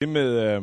Det 0.00 0.08
med, 0.08 0.56
øh, 0.56 0.62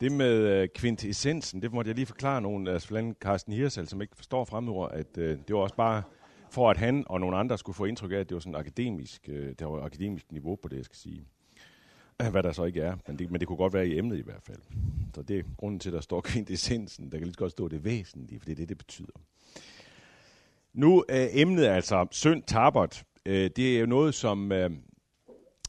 det 0.00 0.12
med 0.12 0.34
øh, 0.34 0.68
kvintessensen, 0.74 1.62
det 1.62 1.72
måtte 1.72 1.88
jeg 1.88 1.94
lige 1.94 2.06
forklare 2.06 2.42
nogen, 2.42 2.66
altså 2.66 2.88
blandt 2.88 3.06
andet 3.06 3.22
Carsten 3.22 3.52
Hirsal, 3.52 3.88
som 3.88 4.02
ikke 4.02 4.16
forstår 4.16 4.44
fremmedord, 4.44 4.90
at 4.92 5.18
øh, 5.18 5.38
det 5.48 5.56
var 5.56 5.60
også 5.60 5.74
bare 5.74 6.02
for, 6.50 6.70
at 6.70 6.76
han 6.76 7.04
og 7.06 7.20
nogle 7.20 7.36
andre 7.36 7.58
skulle 7.58 7.76
få 7.76 7.84
indtryk 7.84 8.12
af, 8.12 8.16
at 8.16 8.28
det 8.28 8.34
var 8.34 8.40
sådan 8.40 8.54
akademisk, 8.54 9.28
øh, 9.28 9.54
der 9.58 9.66
var 9.66 9.84
akademisk 9.84 10.32
niveau 10.32 10.56
på 10.56 10.68
det, 10.68 10.76
jeg 10.76 10.84
skal 10.84 10.96
sige. 10.96 11.26
Øh, 12.22 12.28
hvad 12.28 12.42
der 12.42 12.52
så 12.52 12.64
ikke 12.64 12.80
er, 12.80 12.96
men 13.06 13.18
det, 13.18 13.30
men 13.30 13.40
det 13.40 13.48
kunne 13.48 13.56
godt 13.56 13.72
være 13.72 13.88
i 13.88 13.98
emnet 13.98 14.18
i 14.18 14.22
hvert 14.22 14.42
fald. 14.42 14.60
Så 15.14 15.22
det 15.22 15.38
er 15.38 15.42
grunden 15.56 15.80
til, 15.80 15.88
at 15.88 15.94
der 15.94 16.00
står 16.00 16.20
kvintessensen. 16.30 17.12
Der 17.12 17.18
kan 17.18 17.26
lige 17.26 17.34
så 17.34 17.38
godt 17.38 17.52
stå 17.52 17.68
det 17.68 17.84
væsentlige, 17.84 18.40
for 18.40 18.44
det 18.44 18.52
er 18.52 18.56
det, 18.56 18.68
det 18.68 18.78
betyder. 18.78 19.12
Nu 20.72 21.04
øh, 21.08 21.26
emnet 21.32 21.66
altså 21.66 22.06
synd 22.10 22.42
tabert. 22.42 23.04
Øh, 23.26 23.50
det 23.56 23.76
er 23.76 23.80
jo 23.80 23.86
noget, 23.86 24.14
som, 24.14 24.52
øh, 24.52 24.70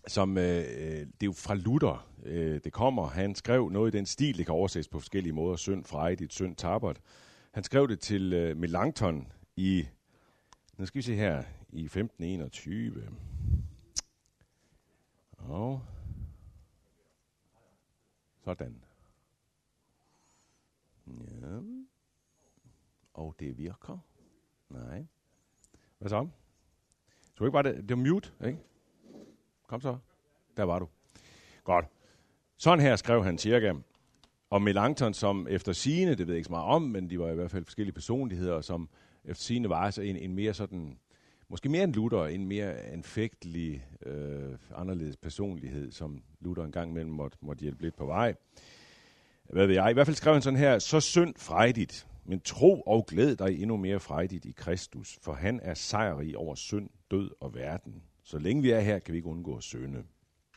som 0.09 0.37
øh, 0.37 0.43
øh, 0.45 0.63
det 0.99 1.21
er 1.21 1.25
jo 1.25 1.31
fra 1.31 1.55
Luther, 1.55 2.09
øh, 2.23 2.61
det 2.63 2.73
kommer. 2.73 3.07
Han 3.07 3.35
skrev 3.35 3.69
noget 3.69 3.93
i 3.93 3.97
den 3.97 4.05
stil, 4.05 4.37
det 4.37 4.45
kan 4.45 4.55
oversættes 4.55 4.87
på 4.87 4.99
forskellige 4.99 5.33
måder. 5.33 5.55
Synd 5.55 5.85
frejdigt, 5.85 6.33
synd 6.33 6.55
tabert. 6.55 7.01
Han 7.51 7.63
skrev 7.63 7.87
det 7.87 7.99
til 7.99 8.33
øh, 8.33 8.57
Melanchthon 8.57 9.31
i, 9.55 9.87
nu 10.77 10.85
skal 10.85 10.97
vi 10.97 11.01
se 11.01 11.15
her, 11.15 11.43
i 11.69 11.83
1521. 11.83 13.09
Og 15.37 15.81
sådan. 18.45 18.83
Ja. 21.07 21.59
Og 23.13 23.35
det 23.39 23.57
virker. 23.57 23.97
Nej. 24.69 25.05
Hvad 25.97 26.09
så? 26.09 26.27
Så 27.37 27.43
ikke 27.43 27.51
bare 27.51 27.63
det, 27.63 27.75
det 27.75 27.97
var 27.97 28.03
mute, 28.03 28.31
ikke? 28.45 28.59
Kom 29.69 29.81
så. 29.81 29.97
Der 30.57 30.63
var 30.63 30.79
du. 30.79 30.87
Godt. 31.63 31.85
Sådan 32.57 32.79
her 32.79 32.95
skrev 32.95 33.23
han 33.23 33.37
cirka 33.37 33.73
om 34.49 34.61
Melanchthon, 34.61 35.13
som 35.13 35.47
efter 35.49 35.73
sine, 35.73 36.09
det 36.11 36.19
ved 36.19 36.27
jeg 36.27 36.37
ikke 36.37 36.45
så 36.45 36.51
meget 36.51 36.65
om, 36.65 36.81
men 36.81 37.09
de 37.09 37.19
var 37.19 37.31
i 37.31 37.35
hvert 37.35 37.51
fald 37.51 37.65
forskellige 37.65 37.93
personligheder, 37.93 38.61
som 38.61 38.89
efter 39.25 39.43
sine 39.43 39.69
var 39.69 39.75
altså 39.75 40.01
en, 40.01 40.15
en 40.15 40.35
mere 40.35 40.53
sådan, 40.53 40.97
måske 41.49 41.69
mere 41.69 41.83
en 41.83 41.91
Luther, 41.91 42.25
en 42.25 42.47
mere 42.47 42.77
anfægtelig, 42.77 43.85
øh, 44.05 44.57
anderledes 44.75 45.17
personlighed, 45.17 45.91
som 45.91 46.23
Luther 46.39 46.63
en 46.63 46.71
gang 46.71 46.91
imellem 46.91 47.11
måtte, 47.11 47.37
måtte 47.41 47.61
hjælpe 47.61 47.81
lidt 47.81 47.95
på 47.95 48.05
vej. 48.05 48.35
Hvad 49.43 49.67
ved 49.67 49.75
jeg? 49.75 49.89
I 49.89 49.93
hvert 49.93 50.07
fald 50.07 50.17
skrev 50.17 50.33
han 50.33 50.41
sådan 50.41 50.59
her, 50.59 50.79
så 50.79 50.99
synd 50.99 51.33
frejdigt, 51.37 52.07
men 52.25 52.39
tro 52.39 52.81
og 52.81 53.05
glæd 53.05 53.35
dig 53.35 53.61
endnu 53.61 53.77
mere 53.77 53.99
frejdigt 53.99 54.45
i 54.45 54.51
Kristus, 54.51 55.19
for 55.21 55.33
han 55.33 55.59
er 55.63 55.73
sejrig 55.73 56.37
over 56.37 56.55
synd, 56.55 56.89
død 57.11 57.31
og 57.39 57.55
verden. 57.55 58.03
Så 58.29 58.39
længe 58.39 58.61
vi 58.61 58.69
er 58.69 58.79
her, 58.79 58.99
kan 58.99 59.11
vi 59.11 59.17
ikke 59.17 59.29
undgå 59.29 59.57
at 59.57 59.63
sønde. 59.63 60.03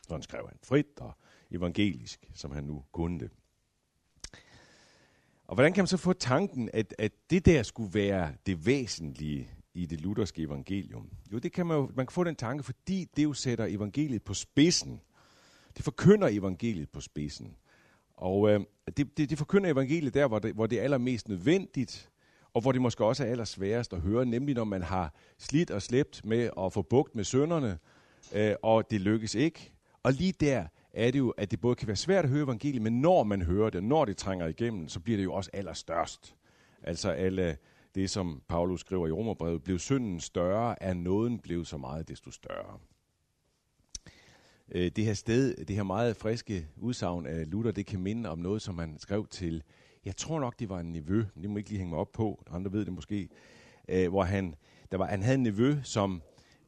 Sådan 0.07 0.21
skrev 0.21 0.47
han 0.47 0.57
frit 0.63 0.99
og 0.99 1.17
evangelisk, 1.51 2.29
som 2.33 2.51
han 2.51 2.63
nu 2.63 2.83
kunne 2.91 3.19
det. 3.19 3.29
Og 5.47 5.55
hvordan 5.55 5.73
kan 5.73 5.81
man 5.81 5.87
så 5.87 5.97
få 5.97 6.13
tanken, 6.13 6.69
at, 6.73 6.95
at 6.97 7.11
det 7.29 7.45
der 7.45 7.63
skulle 7.63 7.93
være 7.93 8.33
det 8.45 8.65
væsentlige 8.65 9.49
i 9.73 9.85
det 9.85 10.01
lutherske 10.01 10.41
evangelium? 10.41 11.09
Jo, 11.31 11.39
det 11.39 11.51
kan 11.51 11.65
man 11.65 11.77
jo, 11.77 11.91
man 11.95 12.05
kan 12.05 12.13
få 12.13 12.23
den 12.23 12.35
tanke, 12.35 12.63
fordi 12.63 13.09
det 13.15 13.23
jo 13.23 13.33
sætter 13.33 13.65
evangeliet 13.65 14.23
på 14.23 14.33
spidsen. 14.33 15.01
Det 15.77 15.83
forkynder 15.83 16.27
evangeliet 16.27 16.89
på 16.89 17.01
spidsen. 17.01 17.55
Og 18.13 18.49
øh, 18.49 18.59
det, 18.97 19.17
det, 19.17 19.29
det 19.29 19.37
forkynder 19.37 19.69
evangeliet 19.71 20.13
der, 20.13 20.27
hvor 20.27 20.39
det, 20.39 20.53
hvor 20.53 20.67
det 20.67 20.79
er 20.79 20.83
allermest 20.83 21.27
nødvendigt, 21.27 22.09
og 22.53 22.61
hvor 22.61 22.71
det 22.71 22.81
måske 22.81 23.05
også 23.05 23.23
er 23.25 23.27
allersværest 23.27 23.93
at 23.93 24.01
høre, 24.01 24.25
nemlig 24.25 24.55
når 24.55 24.63
man 24.63 24.81
har 24.81 25.13
slidt 25.37 25.71
og 25.71 25.81
slæbt 25.81 26.25
med 26.25 26.49
at 26.61 26.73
få 26.73 26.81
bugt 26.81 27.15
med 27.15 27.23
sønderne, 27.23 27.79
øh, 28.33 28.55
og 28.61 28.91
det 28.91 29.01
lykkes 29.01 29.35
ikke. 29.35 29.73
Og 30.03 30.13
lige 30.13 30.33
der 30.39 30.67
er 30.93 31.11
det 31.11 31.19
jo, 31.19 31.29
at 31.29 31.51
det 31.51 31.61
både 31.61 31.75
kan 31.75 31.87
være 31.87 31.95
svært 31.95 32.25
at 32.25 32.31
høre 32.31 32.43
evangeliet, 32.43 32.81
men 32.81 33.01
når 33.01 33.23
man 33.23 33.41
hører 33.41 33.69
det, 33.69 33.83
når 33.83 34.05
det 34.05 34.17
trænger 34.17 34.47
igennem, 34.47 34.87
så 34.87 34.99
bliver 34.99 35.17
det 35.17 35.23
jo 35.23 35.33
også 35.33 35.49
allerstørst. 35.53 36.35
Altså 36.83 37.09
alle 37.09 37.57
det, 37.95 38.09
som 38.09 38.41
Paulus 38.47 38.79
skriver 38.79 39.07
i 39.07 39.11
Romerbrevet, 39.11 39.63
blev 39.63 39.79
synden 39.79 40.19
større, 40.19 40.83
er 40.83 40.93
nåden 40.93 41.39
blevet 41.39 41.67
så 41.67 41.77
meget 41.77 42.07
desto 42.07 42.31
større. 42.31 42.79
Øh, 44.71 44.91
det 44.95 45.05
her 45.05 45.13
sted, 45.13 45.65
det 45.65 45.75
her 45.75 45.83
meget 45.83 46.17
friske 46.17 46.67
udsagn 46.77 47.25
af 47.25 47.51
Luther, 47.51 47.71
det 47.71 47.85
kan 47.85 47.99
minde 47.99 48.29
om 48.29 48.39
noget, 48.39 48.61
som 48.61 48.79
han 48.79 48.99
skrev 48.99 49.27
til, 49.27 49.63
jeg 50.05 50.17
tror 50.17 50.39
nok, 50.39 50.59
det 50.59 50.69
var 50.69 50.79
en 50.79 50.91
nevø, 50.91 51.23
det 51.41 51.49
må 51.49 51.57
ikke 51.57 51.69
lige 51.69 51.79
hænge 51.79 51.89
mig 51.89 51.99
op 51.99 52.11
på, 52.11 52.43
andre 52.51 52.71
ved 52.71 52.85
det 52.85 52.93
måske, 52.93 53.29
øh, 53.87 54.09
hvor 54.09 54.23
han, 54.23 54.55
der 54.91 54.97
var, 54.97 55.05
han 55.05 55.23
havde 55.23 55.35
en 55.35 55.43
nevø, 55.43 55.75
som 55.83 56.21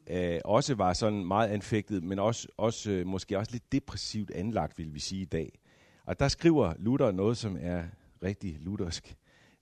øh, 0.08 0.40
også 0.46 0.76
var 0.76 0.94
sådan 0.94 1.26
meget 1.26 1.50
anfægtet, 1.50 2.04
men 2.04 2.20
også, 2.20 2.48
også 2.58 2.92
øh, 2.92 3.08
måske 3.08 3.38
også 3.38 3.52
lidt 3.52 3.72
depressivt 3.72 4.32
anlagt, 4.32 4.78
vil 4.78 4.94
vi 4.94 5.00
sige 5.00 5.22
i 5.22 5.26
dag. 5.26 5.60
Og 6.06 6.20
der 6.20 6.28
skriver 6.28 6.74
Luther 6.78 7.12
noget, 7.12 7.38
som 7.38 7.58
er 7.60 7.84
rigtig 8.24 8.58
luthersk 8.60 9.16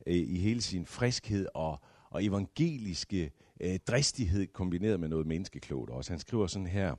øh, 0.08 0.16
i 0.16 0.38
hele 0.40 0.62
sin 0.62 0.86
friskhed 0.86 1.48
og, 1.54 1.80
og 2.10 2.26
evangeliske 2.26 3.32
øh, 3.60 3.80
dristighed 3.88 4.48
kombineret 4.48 5.00
med 5.00 5.10
noget 5.10 5.28
menneskeklogt 5.28 5.90
også. 5.90 6.12
Han 6.12 6.20
skriver 6.20 6.48
sådan 6.48 6.68
her, 6.68 6.96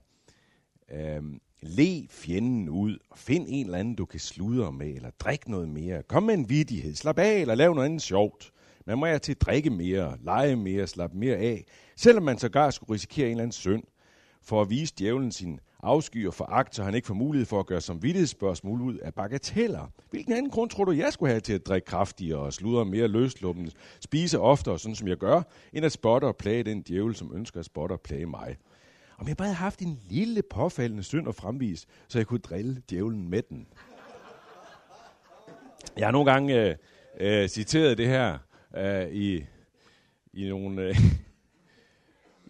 øh, 0.92 1.22
Le 1.62 2.06
fjenden 2.10 2.68
ud, 2.68 2.98
og 3.10 3.18
find 3.18 3.46
en 3.48 3.66
eller 3.66 3.78
anden, 3.78 3.94
du 3.94 4.04
kan 4.04 4.20
sludre 4.20 4.72
med, 4.72 4.94
eller 4.94 5.10
drik 5.10 5.48
noget 5.48 5.68
mere. 5.68 6.02
Kom 6.02 6.22
med 6.22 6.34
en 6.34 6.48
vidighed, 6.48 6.94
slap 6.94 7.18
af, 7.18 7.40
eller 7.40 7.54
lav 7.54 7.74
noget 7.74 7.86
andet 7.86 8.02
sjovt. 8.02 8.52
Man 8.86 8.98
må 8.98 9.06
ja 9.06 9.18
til 9.18 9.36
drikke 9.36 9.70
mere, 9.70 10.16
lege 10.22 10.56
mere, 10.56 10.86
slappe 10.86 11.18
mere 11.18 11.36
af, 11.36 11.64
selvom 11.96 12.22
man 12.22 12.38
sågar 12.38 12.70
skulle 12.70 12.94
risikere 12.94 13.26
en 13.26 13.30
eller 13.30 13.42
anden 13.42 13.52
synd, 13.52 13.82
for 14.42 14.62
at 14.62 14.70
vise 14.70 14.94
djævlen 14.98 15.32
sin 15.32 15.60
afsky 15.82 16.26
og 16.26 16.34
foragt, 16.34 16.74
så 16.74 16.82
han 16.82 16.94
ikke 16.94 17.06
får 17.06 17.14
mulighed 17.14 17.46
for 17.46 17.60
at 17.60 17.66
gøre 17.66 17.80
som 17.80 18.02
vidtighedsspørgsmål 18.02 18.80
ud 18.80 18.96
af 18.96 19.14
bagateller. 19.14 19.92
Hvilken 20.10 20.32
anden 20.32 20.50
grund 20.50 20.70
tror 20.70 20.84
du, 20.84 20.92
jeg 20.92 21.12
skulle 21.12 21.30
have 21.30 21.40
til 21.40 21.52
at 21.52 21.66
drikke 21.66 21.86
kraftigere 21.86 22.38
og 22.38 22.52
sludre 22.52 22.84
mere 22.84 23.08
løsluppende, 23.08 23.70
spise 24.00 24.40
oftere, 24.40 24.78
sådan 24.78 24.94
som 24.94 25.08
jeg 25.08 25.16
gør, 25.16 25.42
end 25.72 25.84
at 25.84 25.92
spotte 25.92 26.24
og 26.24 26.36
plage 26.36 26.62
den 26.62 26.82
djævel, 26.82 27.14
som 27.14 27.32
ønsker 27.34 27.60
at 27.60 27.66
spotte 27.66 27.92
og 27.92 28.00
plage 28.00 28.26
mig? 28.26 28.56
Om 29.18 29.28
jeg 29.28 29.36
bare 29.36 29.48
havde 29.48 29.56
haft 29.56 29.80
en 29.80 30.00
lille 30.08 30.42
påfaldende 30.42 31.02
synd 31.02 31.28
at 31.28 31.34
fremvise, 31.34 31.86
så 32.08 32.18
jeg 32.18 32.26
kunne 32.26 32.40
drille 32.40 32.82
djævlen 32.90 33.30
med 33.30 33.42
den. 33.42 33.68
Jeg 35.96 36.06
har 36.06 36.12
nogle 36.12 36.32
gange 36.32 36.70
øh, 36.70 36.76
øh, 37.20 37.48
citeret 37.48 37.98
det 37.98 38.06
her 38.06 38.38
øh, 38.76 39.12
i, 39.12 39.46
i 40.32 40.48
nogle... 40.48 40.82
Øh, 40.82 40.96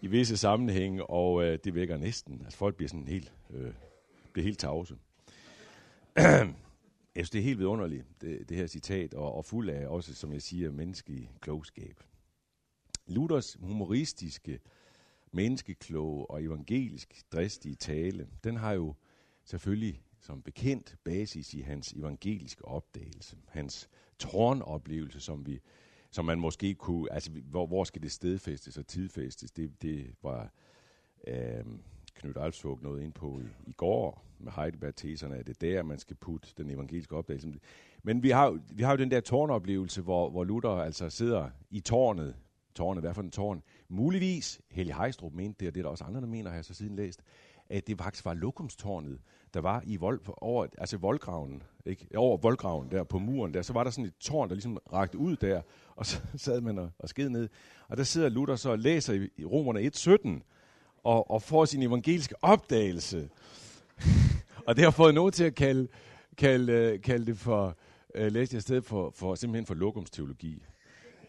i 0.05 0.07
visse 0.07 0.37
sammenhænge, 0.37 1.05
og 1.05 1.43
øh, 1.43 1.59
det 1.63 1.75
vækker 1.75 1.97
næsten. 1.97 2.41
Altså 2.43 2.57
folk 2.57 2.75
bliver 2.75 2.89
sådan 2.89 3.07
helt, 3.07 3.33
øh, 3.49 3.73
bliver 4.33 4.43
helt 4.43 4.59
tavse. 4.59 4.95
jeg 6.15 6.45
synes, 7.15 7.29
det 7.29 7.39
er 7.39 7.43
helt 7.43 7.59
vidunderligt, 7.59 8.05
det, 8.21 8.49
det 8.49 8.57
her 8.57 8.67
citat, 8.67 9.13
og, 9.13 9.35
og 9.35 9.45
fuld 9.45 9.69
af 9.69 9.87
også, 9.87 10.15
som 10.15 10.33
jeg 10.33 10.41
siger, 10.41 10.71
menneskelig 10.71 11.31
klogskab. 11.41 12.03
Luthers 13.07 13.57
humoristiske, 13.61 14.59
menneskekloge 15.35 16.29
og 16.29 16.43
evangelisk 16.43 17.23
dristige 17.33 17.75
tale, 17.75 18.27
den 18.43 18.57
har 18.57 18.73
jo 18.73 18.93
selvfølgelig 19.43 20.01
som 20.19 20.41
bekendt 20.41 20.95
basis 21.03 21.53
i 21.53 21.61
hans 21.61 21.93
evangeliske 21.93 22.65
opdagelse, 22.65 23.37
hans 23.47 23.89
tårnoplevelse, 24.19 25.19
som 25.19 25.45
vi 25.45 25.59
som 26.11 26.25
man 26.25 26.39
måske 26.39 26.73
kunne, 26.73 27.13
altså 27.13 27.31
hvor, 27.31 27.67
hvor 27.67 27.83
skal 27.83 28.01
det 28.01 28.11
stedfæstes 28.11 28.77
og 28.77 28.87
tidfæstes, 28.87 29.51
det, 29.51 29.81
det 29.81 30.15
var 30.23 30.53
øh, 31.27 31.65
Knud 32.15 32.37
Alfsvog 32.37 32.79
noget 32.81 33.03
ind 33.03 33.13
på 33.13 33.39
i, 33.39 33.69
i 33.69 33.71
går 33.71 34.25
med 34.39 34.51
Heidelberg-teserne, 34.51 35.35
at 35.35 35.47
det 35.47 35.63
er 35.63 35.75
der, 35.75 35.83
man 35.83 35.99
skal 35.99 36.15
putte 36.15 36.49
den 36.57 36.69
evangeliske 36.69 37.15
opdagelse. 37.15 37.53
Men 38.03 38.23
vi 38.23 38.29
har, 38.29 38.59
vi 38.73 38.83
har 38.83 38.91
jo 38.91 38.97
den 38.97 39.11
der 39.11 39.19
tårnoplevelse, 39.19 40.01
hvor, 40.01 40.29
hvor 40.29 40.43
Luther 40.43 40.69
altså 40.69 41.09
sidder 41.09 41.49
i 41.69 41.79
tårnet, 41.79 42.35
tårne, 42.75 43.01
hvad 43.01 43.13
for 43.13 43.21
en 43.21 43.31
tårn? 43.31 43.63
Muligvis, 43.89 44.61
Helge 44.71 44.93
Heistrup 44.93 45.33
mente 45.33 45.59
det, 45.59 45.67
og 45.67 45.75
det 45.75 45.79
er 45.79 45.83
der 45.83 45.89
også 45.89 46.03
andre, 46.03 46.21
der 46.21 46.27
mener, 46.27 46.49
har 46.49 46.57
jeg 46.57 46.65
så 46.65 46.73
siden 46.73 46.95
læst, 46.95 47.21
at 47.69 47.87
det 47.87 47.97
faktisk 47.97 48.25
var 48.25 48.33
lokumstårnet, 48.33 49.19
der 49.53 49.61
var 49.61 49.83
i 49.85 49.95
vold, 49.95 50.21
over, 50.27 50.67
altså 50.77 50.97
voldgraven, 50.97 51.63
ikke? 51.85 52.07
over 52.15 52.37
voldgraven 52.37 52.91
der 52.91 53.03
på 53.03 53.19
muren 53.19 53.53
der, 53.53 53.61
så 53.61 53.73
var 53.73 53.83
der 53.83 53.91
sådan 53.91 54.05
et 54.05 54.17
tårn, 54.19 54.49
der 54.49 54.55
ligesom 54.55 54.77
rakte 54.93 55.17
ud 55.17 55.35
der, 55.35 55.61
og 55.95 56.05
så 56.05 56.21
sad 56.35 56.61
man 56.61 56.77
og, 56.79 56.89
og 56.99 57.09
sked 57.09 57.29
ned. 57.29 57.49
Og 57.87 57.97
der 57.97 58.03
sidder 58.03 58.29
Luther 58.29 58.55
så 58.55 58.69
og 58.69 58.79
læser 58.79 59.13
i, 59.13 59.29
i 59.37 59.45
Romerne 59.45 59.79
1.17, 59.79 60.41
og, 61.03 61.31
og 61.31 61.41
får 61.41 61.65
sin 61.65 61.83
evangeliske 61.83 62.35
opdagelse. 62.41 63.29
og 64.67 64.75
det 64.75 64.83
har 64.83 64.91
fået 64.91 65.13
nogen 65.15 65.31
til 65.31 65.43
at 65.43 65.55
kalde, 65.55 65.87
kalde, 66.37 66.73
øh, 66.73 67.01
kalde 67.01 67.25
det 67.25 67.37
for, 67.37 67.77
uh, 68.19 68.25
læste 68.25 68.55
jeg 68.55 68.61
sted 68.61 68.81
for, 68.81 69.09
for 69.15 69.35
simpelthen 69.35 69.65
for 69.65 69.73
lokumsteologi 69.73 70.63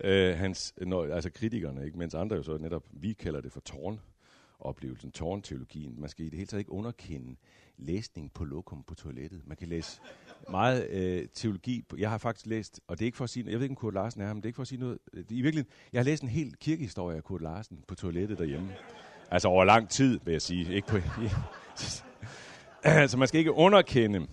øh, 0.05 0.37
hans, 0.37 0.75
når, 0.81 1.15
altså 1.15 1.31
kritikerne, 1.31 1.85
ikke? 1.85 1.99
mens 1.99 2.15
andre 2.15 2.37
jo 2.37 2.43
så 2.43 2.59
netop, 2.59 2.85
vi 2.93 3.13
kalder 3.13 3.41
det 3.41 3.53
for 3.53 3.61
tårn 3.61 4.01
oplevelsen, 4.61 5.11
tårnteologien. 5.11 6.01
Man 6.01 6.09
skal 6.09 6.27
i 6.27 6.29
det 6.29 6.37
hele 6.37 6.47
taget 6.47 6.59
ikke 6.59 6.73
underkende 6.73 7.37
læsning 7.77 8.33
på 8.33 8.45
lokum 8.45 8.83
på 8.83 8.95
toilettet. 8.95 9.43
Man 9.47 9.57
kan 9.57 9.69
læse 9.69 10.01
meget 10.51 10.91
øh, 10.91 11.29
teologi. 11.35 11.85
Jeg 11.99 12.11
har 12.11 12.19
faktisk 12.19 12.47
læst, 12.47 12.81
og 12.89 12.99
det 12.99 13.05
er 13.05 13.07
ikke 13.07 13.17
for 13.17 13.25
at 13.25 13.31
sige, 13.31 13.51
jeg 13.51 13.55
ved 13.55 13.63
ikke, 13.63 13.73
om 13.73 13.77
Kurt 13.77 13.95
Larsen 13.95 14.21
er 14.21 14.27
her, 14.27 14.35
men 14.35 14.43
det 14.43 14.47
er 14.47 14.49
ikke 14.49 14.57
for 14.57 14.63
at 14.63 14.69
sige 14.69 14.81
noget. 14.81 14.99
Øh, 15.13 15.25
I 15.31 15.43
virkeligheden, 15.43 15.73
jeg 15.93 15.99
har 15.99 16.05
læst 16.05 16.23
en 16.23 16.29
hel 16.29 16.57
kirkehistorie 16.57 17.17
af 17.17 17.25
Kurt 17.25 17.43
Larsen 17.43 17.85
på 17.89 17.95
toilettet 17.95 18.39
derhjemme. 18.39 18.69
Altså 19.31 19.49
over 19.49 19.65
lang 19.65 19.89
tid, 19.89 20.21
vil 20.25 20.33
jeg 20.33 20.43
sige. 20.43 20.75
Ikke 20.75 20.89
på, 20.89 20.97
så 23.11 23.17
man 23.19 23.29
skal 23.29 23.39
ikke 23.39 23.53
underkende 23.53 24.27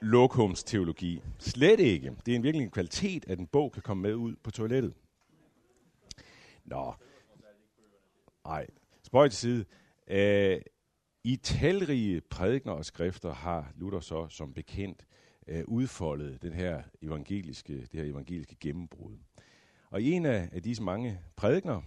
lokums 0.00 0.64
teologi. 0.64 1.22
Slet 1.38 1.80
ikke. 1.80 2.12
Det 2.26 2.32
er 2.32 2.36
en 2.36 2.42
virkelig 2.42 2.64
en 2.64 2.70
kvalitet, 2.70 3.24
at 3.28 3.38
en 3.38 3.46
bog 3.46 3.72
kan 3.72 3.82
komme 3.82 4.02
med 4.02 4.14
ud 4.14 4.34
på 4.42 4.50
toilettet. 4.50 4.92
Nå. 6.64 6.94
Nej, 8.44 8.66
spøj 9.02 9.28
til 9.28 9.38
side. 9.38 9.64
Æh, 10.08 10.60
I 11.24 11.36
talrige 11.36 12.20
prædikner 12.20 12.72
og 12.72 12.84
skrifter 12.84 13.34
har 13.34 13.72
Luther 13.76 14.00
så 14.00 14.28
som 14.28 14.54
bekendt 14.54 15.06
øh, 15.48 15.64
udfoldet 15.68 16.42
den 16.42 16.52
her 16.52 16.82
evangeliske, 17.02 17.80
det 17.80 17.92
her 17.92 18.04
evangeliske 18.04 18.56
gennembrud. 18.60 19.18
Og 19.90 20.02
i 20.02 20.10
en 20.10 20.26
af, 20.26 20.48
af 20.52 20.62
disse 20.62 20.82
mange 20.82 21.20
prædikner, 21.36 21.82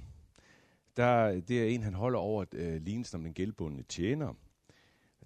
der, 0.97 1.41
det 1.41 1.63
er 1.63 1.65
en, 1.67 1.83
han 1.83 1.93
holder 1.93 2.19
over 2.19 2.45
øh, 2.51 2.81
lignelsen 2.81 3.15
om 3.15 3.23
den 3.23 3.33
gældbundne 3.33 3.83
tjener, 3.83 4.33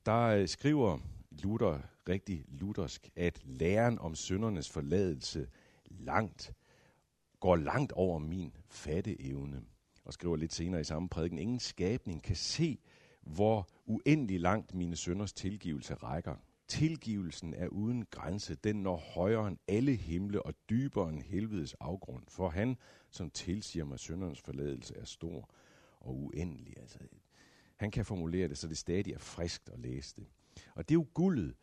der 0.06 0.22
øh, 0.22 0.48
skriver 0.48 1.00
Luther, 1.32 1.80
rigtig 2.10 2.46
luthersk, 2.48 3.10
at 3.16 3.42
læren 3.46 4.00
om 4.00 4.16
syndernes 4.16 4.70
forladelse 4.70 5.48
langt, 5.90 6.54
går 7.40 7.56
langt 7.56 7.92
over 7.92 8.20
min 8.20 8.56
fatteevne. 8.70 9.62
Og 10.06 10.14
skriver 10.14 10.36
lidt 10.36 10.54
senere 10.54 10.82
i 10.82 10.84
samme 10.84 11.10
prædiken, 11.10 11.40
ingen 11.40 11.60
skabning 11.60 12.24
kan 12.24 12.36
se, 12.36 12.80
hvor 13.22 13.68
uendelig 13.86 14.40
langt 14.40 14.74
mine 14.74 14.96
sønders 14.96 15.34
tilgivelse 15.34 15.94
rækker. 15.94 16.36
Tilgivelsen 16.68 17.54
er 17.54 17.68
uden 17.68 18.06
grænse. 18.06 18.56
Den 18.56 18.76
når 18.76 18.96
højere 18.96 19.48
end 19.48 19.58
alle 19.68 19.96
himle 19.96 20.42
og 20.46 20.54
dybere 20.70 21.10
end 21.10 21.22
helvedes 21.22 21.74
afgrund. 21.74 22.24
For 22.28 22.50
han, 22.50 22.78
som 23.10 23.30
tilsiger 23.30 23.86
mig 23.86 24.00
syndernes 24.00 24.42
forladelse, 24.42 24.96
er 24.98 25.06
stor 25.06 25.50
og 26.00 26.16
uendelig. 26.16 26.80
Altså, 26.80 27.00
han 27.76 27.92
kan 27.92 28.06
formulere 28.06 28.48
det, 28.48 28.58
så 28.58 28.68
det 28.68 28.78
stadig 28.78 29.14
er 29.14 29.20
friskt 29.20 29.70
at 29.70 29.80
læse 29.80 30.16
det. 30.16 30.28
Og 30.76 30.90
det 30.90 30.96
er 30.96 31.00
jo 31.00 31.08
guldet 31.14 31.56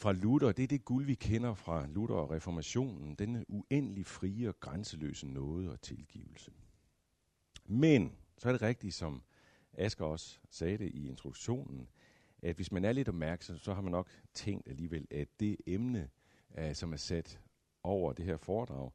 fra 0.00 0.12
Luther. 0.12 0.52
Det 0.52 0.62
er 0.62 0.66
det 0.66 0.84
guld, 0.84 1.06
vi 1.06 1.14
kender 1.14 1.54
fra 1.54 1.86
Luther 1.86 2.16
og 2.16 2.30
reformationen. 2.30 3.14
Denne 3.14 3.44
uendelig 3.48 4.06
frie 4.06 4.48
og 4.48 4.60
grænseløse 4.60 5.26
nåde 5.26 5.70
og 5.70 5.80
tilgivelse. 5.80 6.52
Men, 7.66 8.12
så 8.38 8.48
er 8.48 8.52
det 8.52 8.62
rigtigt, 8.62 8.94
som 8.94 9.22
Asger 9.72 10.04
også 10.04 10.38
sagde 10.50 10.78
det 10.78 10.90
i 10.94 11.08
introduktionen, 11.08 11.88
at 12.42 12.56
hvis 12.56 12.72
man 12.72 12.84
er 12.84 12.92
lidt 12.92 13.08
opmærksom, 13.08 13.58
så 13.58 13.74
har 13.74 13.80
man 13.80 13.92
nok 13.92 14.08
tænkt 14.34 14.68
alligevel, 14.68 15.06
at 15.10 15.28
det 15.40 15.56
emne, 15.66 16.08
uh, 16.58 16.72
som 16.72 16.92
er 16.92 16.96
sat 16.96 17.40
over 17.82 18.12
det 18.12 18.24
her 18.24 18.36
foredrag, 18.36 18.90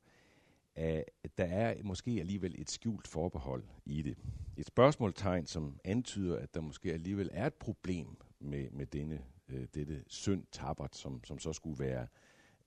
at 0.76 1.38
der 1.38 1.46
er 1.46 1.84
måske 1.84 2.12
alligevel 2.12 2.56
et 2.58 2.70
skjult 2.70 3.08
forbehold 3.08 3.64
i 3.86 4.02
det. 4.02 4.18
Et 4.58 4.68
spørgsmålstegn, 4.68 5.46
som 5.46 5.80
antyder, 5.84 6.40
at 6.40 6.54
der 6.54 6.62
måske 6.62 6.94
alligevel 6.94 7.30
er 7.34 7.48
et 7.48 7.54
problem 7.54 8.18
med, 8.40 8.72
med 8.72 8.86
denne, 8.86 9.22
øh, 9.50 9.68
dette 9.74 10.04
synd 10.08 10.46
tabert, 10.52 10.96
som, 10.96 11.24
som 11.24 11.40
så 11.40 11.54
skulle 11.54 11.80
være 11.80 12.08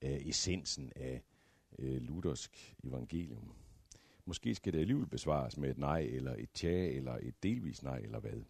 øh, 0.02 0.26
essensen 0.26 0.92
af 0.96 1.22
øh, 1.78 2.02
luthersk 2.02 2.76
evangelium. 2.84 3.52
Måske 4.24 4.54
skal 4.54 4.72
det 4.72 4.80
alligevel 4.80 5.06
besvares 5.06 5.56
med 5.56 5.70
et 5.70 5.78
nej, 5.78 6.00
eller 6.00 6.34
et 6.38 6.50
tja, 6.54 6.88
eller 6.88 7.18
et 7.22 7.42
delvis 7.42 7.82
nej, 7.82 7.98
eller 7.98 8.20
hvad. 8.20 8.42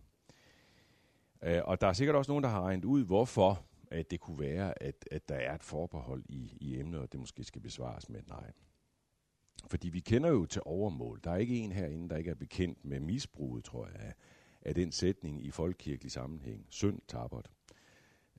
Øh, 1.43 1.63
og 1.65 1.81
der 1.81 1.87
er 1.87 1.93
sikkert 1.93 2.17
også 2.17 2.31
nogen, 2.31 2.45
der 2.45 2.51
har 2.51 2.63
regnet 2.63 2.85
ud, 2.85 3.05
hvorfor 3.05 3.67
at 3.91 4.11
det 4.11 4.21
kunne 4.21 4.39
være, 4.39 4.83
at, 4.83 5.09
at 5.11 5.29
der 5.29 5.35
er 5.35 5.55
et 5.55 5.63
forbehold 5.63 6.25
i, 6.29 6.57
i 6.61 6.79
emnet, 6.79 7.01
og 7.01 7.13
det 7.13 7.21
måske 7.21 7.45
skal 7.45 7.63
besvares 7.63 8.09
med 8.09 8.21
et 8.21 8.29
nej. 8.29 8.53
Fordi 9.67 9.89
vi 9.89 10.01
kender 10.01 10.29
jo 10.29 10.47
til 10.47 10.63
overmål. 10.65 11.21
Der 11.25 11.31
er 11.31 11.37
ikke 11.37 11.59
en 11.59 11.73
herinde, 11.73 12.09
der 12.09 12.17
ikke 12.17 12.31
er 12.31 12.35
bekendt 12.35 12.85
med 12.85 13.01
misbruget, 13.01 13.65
tror 13.65 13.87
jeg, 13.87 13.97
af, 13.97 14.15
af 14.63 14.75
den 14.75 14.93
sætning 14.93 15.45
i 15.45 15.51
folkekirkelig 15.51 16.13
sammenhæng. 16.13 16.67
Synd 16.69 17.01
tabert. 17.09 17.51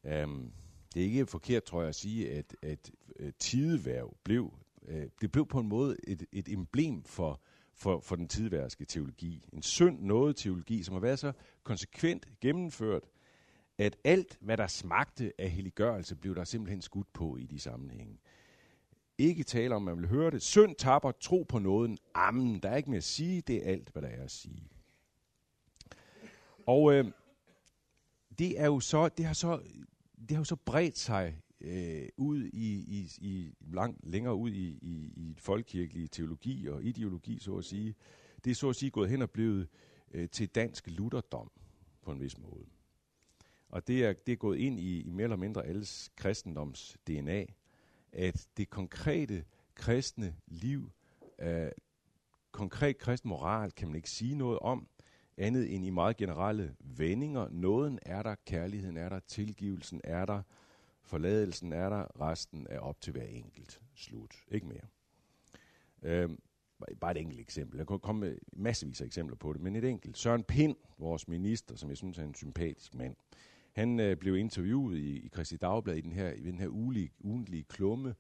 Um, 0.04 0.52
det 0.94 1.02
er 1.02 1.06
ikke 1.06 1.26
forkert, 1.26 1.64
tror 1.64 1.82
jeg, 1.82 1.90
at 1.90 1.96
sige, 1.96 2.32
at, 2.32 2.56
at, 2.62 2.92
at 3.20 3.36
tideværv 3.36 4.18
blev, 4.24 4.54
uh, 4.82 5.04
det 5.22 5.32
blev 5.32 5.46
på 5.46 5.60
en 5.60 5.68
måde 5.68 5.96
et, 6.08 6.26
et 6.32 6.50
emblem 6.50 7.04
for, 7.04 7.42
for, 7.74 8.00
for 8.00 8.16
den 8.16 8.28
tidværske 8.28 8.86
teologi. 8.86 9.50
En 9.54 9.62
synd 9.62 10.00
noget 10.00 10.36
teologi, 10.36 10.84
som 10.84 10.94
har 10.94 11.00
været 11.00 11.20
så 11.20 11.32
konsekvent 11.64 12.40
gennemført, 12.42 13.04
at 13.78 13.98
alt, 14.04 14.38
hvad 14.42 14.58
der 14.58 14.68
smagte 14.68 15.34
af 15.38 15.50
helliggørelse, 15.50 16.16
blev 16.16 16.36
der 16.36 16.44
simpelthen 16.44 16.82
skudt 16.82 17.14
på 17.14 17.38
i 17.38 17.46
de 17.46 17.60
sammenhænge. 17.60 18.18
Ikke 19.18 19.44
tale 19.44 19.76
om, 19.76 19.82
man 19.82 19.98
vil 19.98 20.08
høre 20.08 20.32
det. 20.32 20.42
Synd 20.42 20.76
tapper, 20.76 21.12
tro 21.12 21.46
på 21.50 21.60
nåden. 21.60 21.98
Amen, 22.14 22.60
der 22.60 22.70
er 22.70 22.76
ikke 22.76 22.90
mere 22.90 22.98
at 22.98 23.04
sige, 23.04 23.42
det 23.42 23.56
er 23.56 23.72
alt, 23.72 23.90
hvad 23.90 24.02
der 24.02 24.08
er 24.08 24.24
at 24.24 24.32
sige. 24.32 24.70
Og 26.66 26.94
øh, 26.94 27.06
det 28.40 28.60
er 28.60 28.66
jo 28.66 28.80
så, 28.80 29.10
det 29.10 29.26
har 29.26 29.34
så, 29.34 29.62
det 30.20 30.32
har 30.32 30.38
jo 30.38 30.44
så 30.44 30.56
bredt 30.56 30.98
sig 30.98 31.42
øh, 31.62 32.10
ud 32.18 32.44
i, 32.44 32.74
i, 32.78 33.12
i 33.22 33.54
langt 33.60 34.00
længere 34.04 34.36
ud 34.36 34.52
i, 34.52 34.80
i, 34.82 35.14
i 35.16 35.36
folkekirkelig 35.40 36.12
teologi 36.12 36.68
og 36.68 36.84
ideologi, 36.84 37.40
så 37.40 37.58
at 37.58 37.66
sige. 37.66 37.96
Det 38.44 38.52
er 38.52 38.56
så 38.56 38.70
at 38.70 38.76
sige 38.76 38.92
gået 38.92 39.10
hen 39.10 39.22
og 39.22 39.30
blevet 39.30 39.68
øh, 40.12 40.30
til 40.30 40.48
dansk 40.48 40.88
lutherdom 40.88 41.52
på 42.02 42.12
en 42.12 42.22
vis 42.22 42.38
måde. 42.38 42.66
Og 43.70 43.88
det 43.88 44.06
er, 44.06 44.14
det 44.14 44.32
er 44.32 44.36
gået 44.36 44.58
ind 44.58 44.80
i, 44.80 45.02
i 45.02 45.12
mere 45.12 45.24
eller 45.24 45.36
mindre 45.36 45.66
alles 45.66 46.12
kristendoms 46.16 46.98
DNA, 47.08 47.46
at 48.12 48.48
det 48.58 48.70
konkrete 48.70 49.46
kristne 49.76 50.36
liv, 50.48 50.92
øh, 51.40 51.72
konkret 52.52 52.98
kristen 52.98 53.30
moral, 53.30 53.72
kan 53.72 53.88
man 53.88 53.96
ikke 53.96 54.10
sige 54.10 54.36
noget 54.36 54.60
om, 54.60 54.88
andet 55.38 55.76
end 55.76 55.86
i 55.86 55.90
meget 55.90 56.18
generelle 56.18 56.76
vendinger. 56.80 57.50
Nåden 57.52 58.00
er 58.02 58.24
der, 58.24 58.36
kærligheden 58.46 58.98
er 58.98 59.10
der, 59.10 59.20
tilgivelsen 59.20 60.02
er 60.04 60.26
der, 60.26 60.42
Forladelsen 61.08 61.74
er 61.74 61.90
der, 61.90 62.22
resten 62.22 62.68
er 62.70 62.80
op 62.80 63.02
til 63.02 63.12
hver 63.12 63.24
enkelt. 63.24 63.82
Slut. 63.96 64.36
Ikke 64.52 64.68
mere. 64.68 64.88
Øhm, 66.02 66.40
bare 67.02 67.12
et 67.12 67.18
enkelt 67.18 67.40
eksempel. 67.40 67.78
Jeg 67.78 67.88
kunne 67.88 68.00
komme 68.00 68.20
med 68.20 68.38
massevis 68.54 69.02
af 69.02 69.06
eksempler 69.06 69.38
på 69.38 69.54
det, 69.54 69.62
men 69.62 69.76
et 69.76 69.84
enkelt. 69.84 70.18
Søren 70.18 70.44
Pind, 70.44 70.76
vores 70.98 71.28
minister, 71.28 71.76
som 71.76 71.90
jeg 71.90 71.98
synes 71.98 72.18
er 72.18 72.24
en 72.24 72.36
sympatisk 72.36 72.96
mand, 72.96 73.16
han 73.74 74.00
øh, 74.00 74.18
blev 74.18 74.38
interviewet 74.38 74.98
i, 74.98 75.20
i 75.20 75.30
Christi 75.30 75.58
Dagblad 75.58 75.96
i 75.96 76.02
den 76.02 76.12
her, 76.12 76.32
i 76.32 76.44
den 76.44 76.60
her 76.60 76.68
ugenlige, 76.68 77.12
ugentlige 77.20 77.64
klumme, 77.64 78.16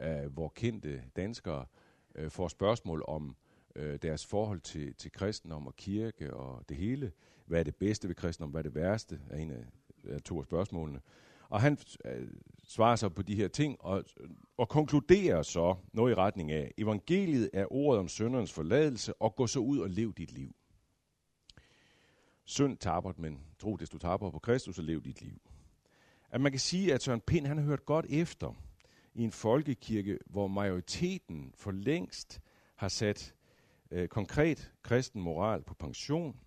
øh, 0.00 0.32
hvor 0.32 0.48
kendte 0.48 1.04
danskere 1.16 1.66
øh, 2.14 2.30
får 2.30 2.48
spørgsmål 2.48 3.04
om 3.08 3.36
øh, 3.74 3.98
deres 4.02 4.26
forhold 4.26 4.60
til, 4.60 4.94
til 4.94 5.12
kristendom 5.12 5.66
og 5.66 5.76
kirke 5.76 6.34
og 6.34 6.68
det 6.68 6.76
hele. 6.76 7.12
Hvad 7.46 7.60
er 7.60 7.64
det 7.64 7.76
bedste 7.76 8.08
ved 8.08 8.14
kristendom? 8.14 8.50
Hvad 8.50 8.60
er 8.60 8.62
det 8.62 8.74
værste? 8.74 9.20
Er 9.30 9.36
en 9.36 9.50
af, 9.50 9.64
af 10.08 10.22
to 10.22 10.38
af 10.38 10.44
spørgsmålene. 10.44 11.00
Og 11.48 11.60
han 11.60 11.78
øh, 12.04 12.28
svarer 12.64 12.96
så 12.96 13.08
på 13.08 13.22
de 13.22 13.34
her 13.34 13.48
ting, 13.48 13.76
og, 13.80 14.04
øh, 14.20 14.28
og 14.56 14.68
konkluderer 14.68 15.42
så 15.42 15.76
noget 15.92 16.12
i 16.12 16.14
retning 16.14 16.52
af, 16.52 16.74
evangeliet 16.78 17.50
er 17.52 17.72
ordet 17.72 18.00
om 18.00 18.08
sønderens 18.08 18.52
forladelse, 18.52 19.14
og 19.14 19.36
gå 19.36 19.46
så 19.46 19.60
ud 19.60 19.78
og 19.78 19.90
lev 19.90 20.14
dit 20.14 20.32
liv. 20.32 20.54
Synd 22.44 22.76
tabert, 22.76 23.18
men 23.18 23.40
tro, 23.58 23.76
desto 23.76 23.92
du 23.92 23.98
taber 23.98 24.30
på 24.30 24.38
Kristus, 24.38 24.78
og 24.78 24.84
lev 24.84 25.02
dit 25.02 25.22
liv. 25.22 25.40
At 26.30 26.40
man 26.40 26.52
kan 26.52 26.60
sige, 26.60 26.94
at 26.94 27.02
Søren 27.02 27.20
Pind, 27.20 27.46
han 27.46 27.58
har 27.58 27.64
hørt 27.64 27.86
godt 27.86 28.06
efter 28.08 28.54
i 29.14 29.22
en 29.22 29.32
folkekirke, 29.32 30.18
hvor 30.26 30.46
majoriteten 30.46 31.52
for 31.56 31.70
længst 31.70 32.40
har 32.76 32.88
sat 32.88 33.34
øh, 33.90 34.08
konkret 34.08 34.72
kristen 34.82 35.22
moral 35.22 35.62
på 35.62 35.74
pension. 35.74 36.40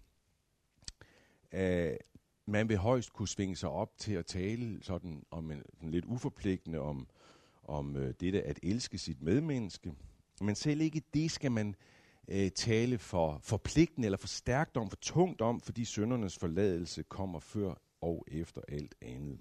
Æh, 1.54 1.96
man 2.46 2.70
vil 2.70 2.78
højst 2.78 3.14
kunne 3.14 3.28
svinge 3.28 3.56
sig 3.56 3.70
op 3.70 3.98
til 3.98 4.14
at 4.14 4.26
tale 4.26 4.84
sådan 4.84 5.24
om 5.32 5.52
en, 5.52 5.64
sådan 5.74 5.92
lidt 5.92 6.06
uforpligtende 6.06 6.80
om, 6.80 7.08
om 7.64 7.96
øh, 7.96 8.14
dette 8.20 8.44
at 8.44 8.60
elske 8.64 8.98
sit 8.98 9.22
medmenneske. 9.22 9.94
Men 10.42 10.56
selv 10.56 10.82
ikke 10.82 11.02
det 11.14 11.32
skal 11.32 11.52
man 11.52 11.76
øh, 12.28 12.52
tale 12.52 12.98
for 12.98 13.40
forpligtende 13.44 14.06
eller 14.06 14.18
for 14.18 14.28
stærkt 14.28 14.78
om, 14.78 14.90
for 14.90 14.98
tungt 15.02 15.42
om, 15.42 15.62
fordi 15.62 15.86
søndernes 15.86 16.38
forladelse 16.38 17.04
kommer 17.04 17.40
før 17.40 17.74
og 18.02 18.26
efter 18.28 18.62
alt 18.68 18.96
andet. 19.02 19.40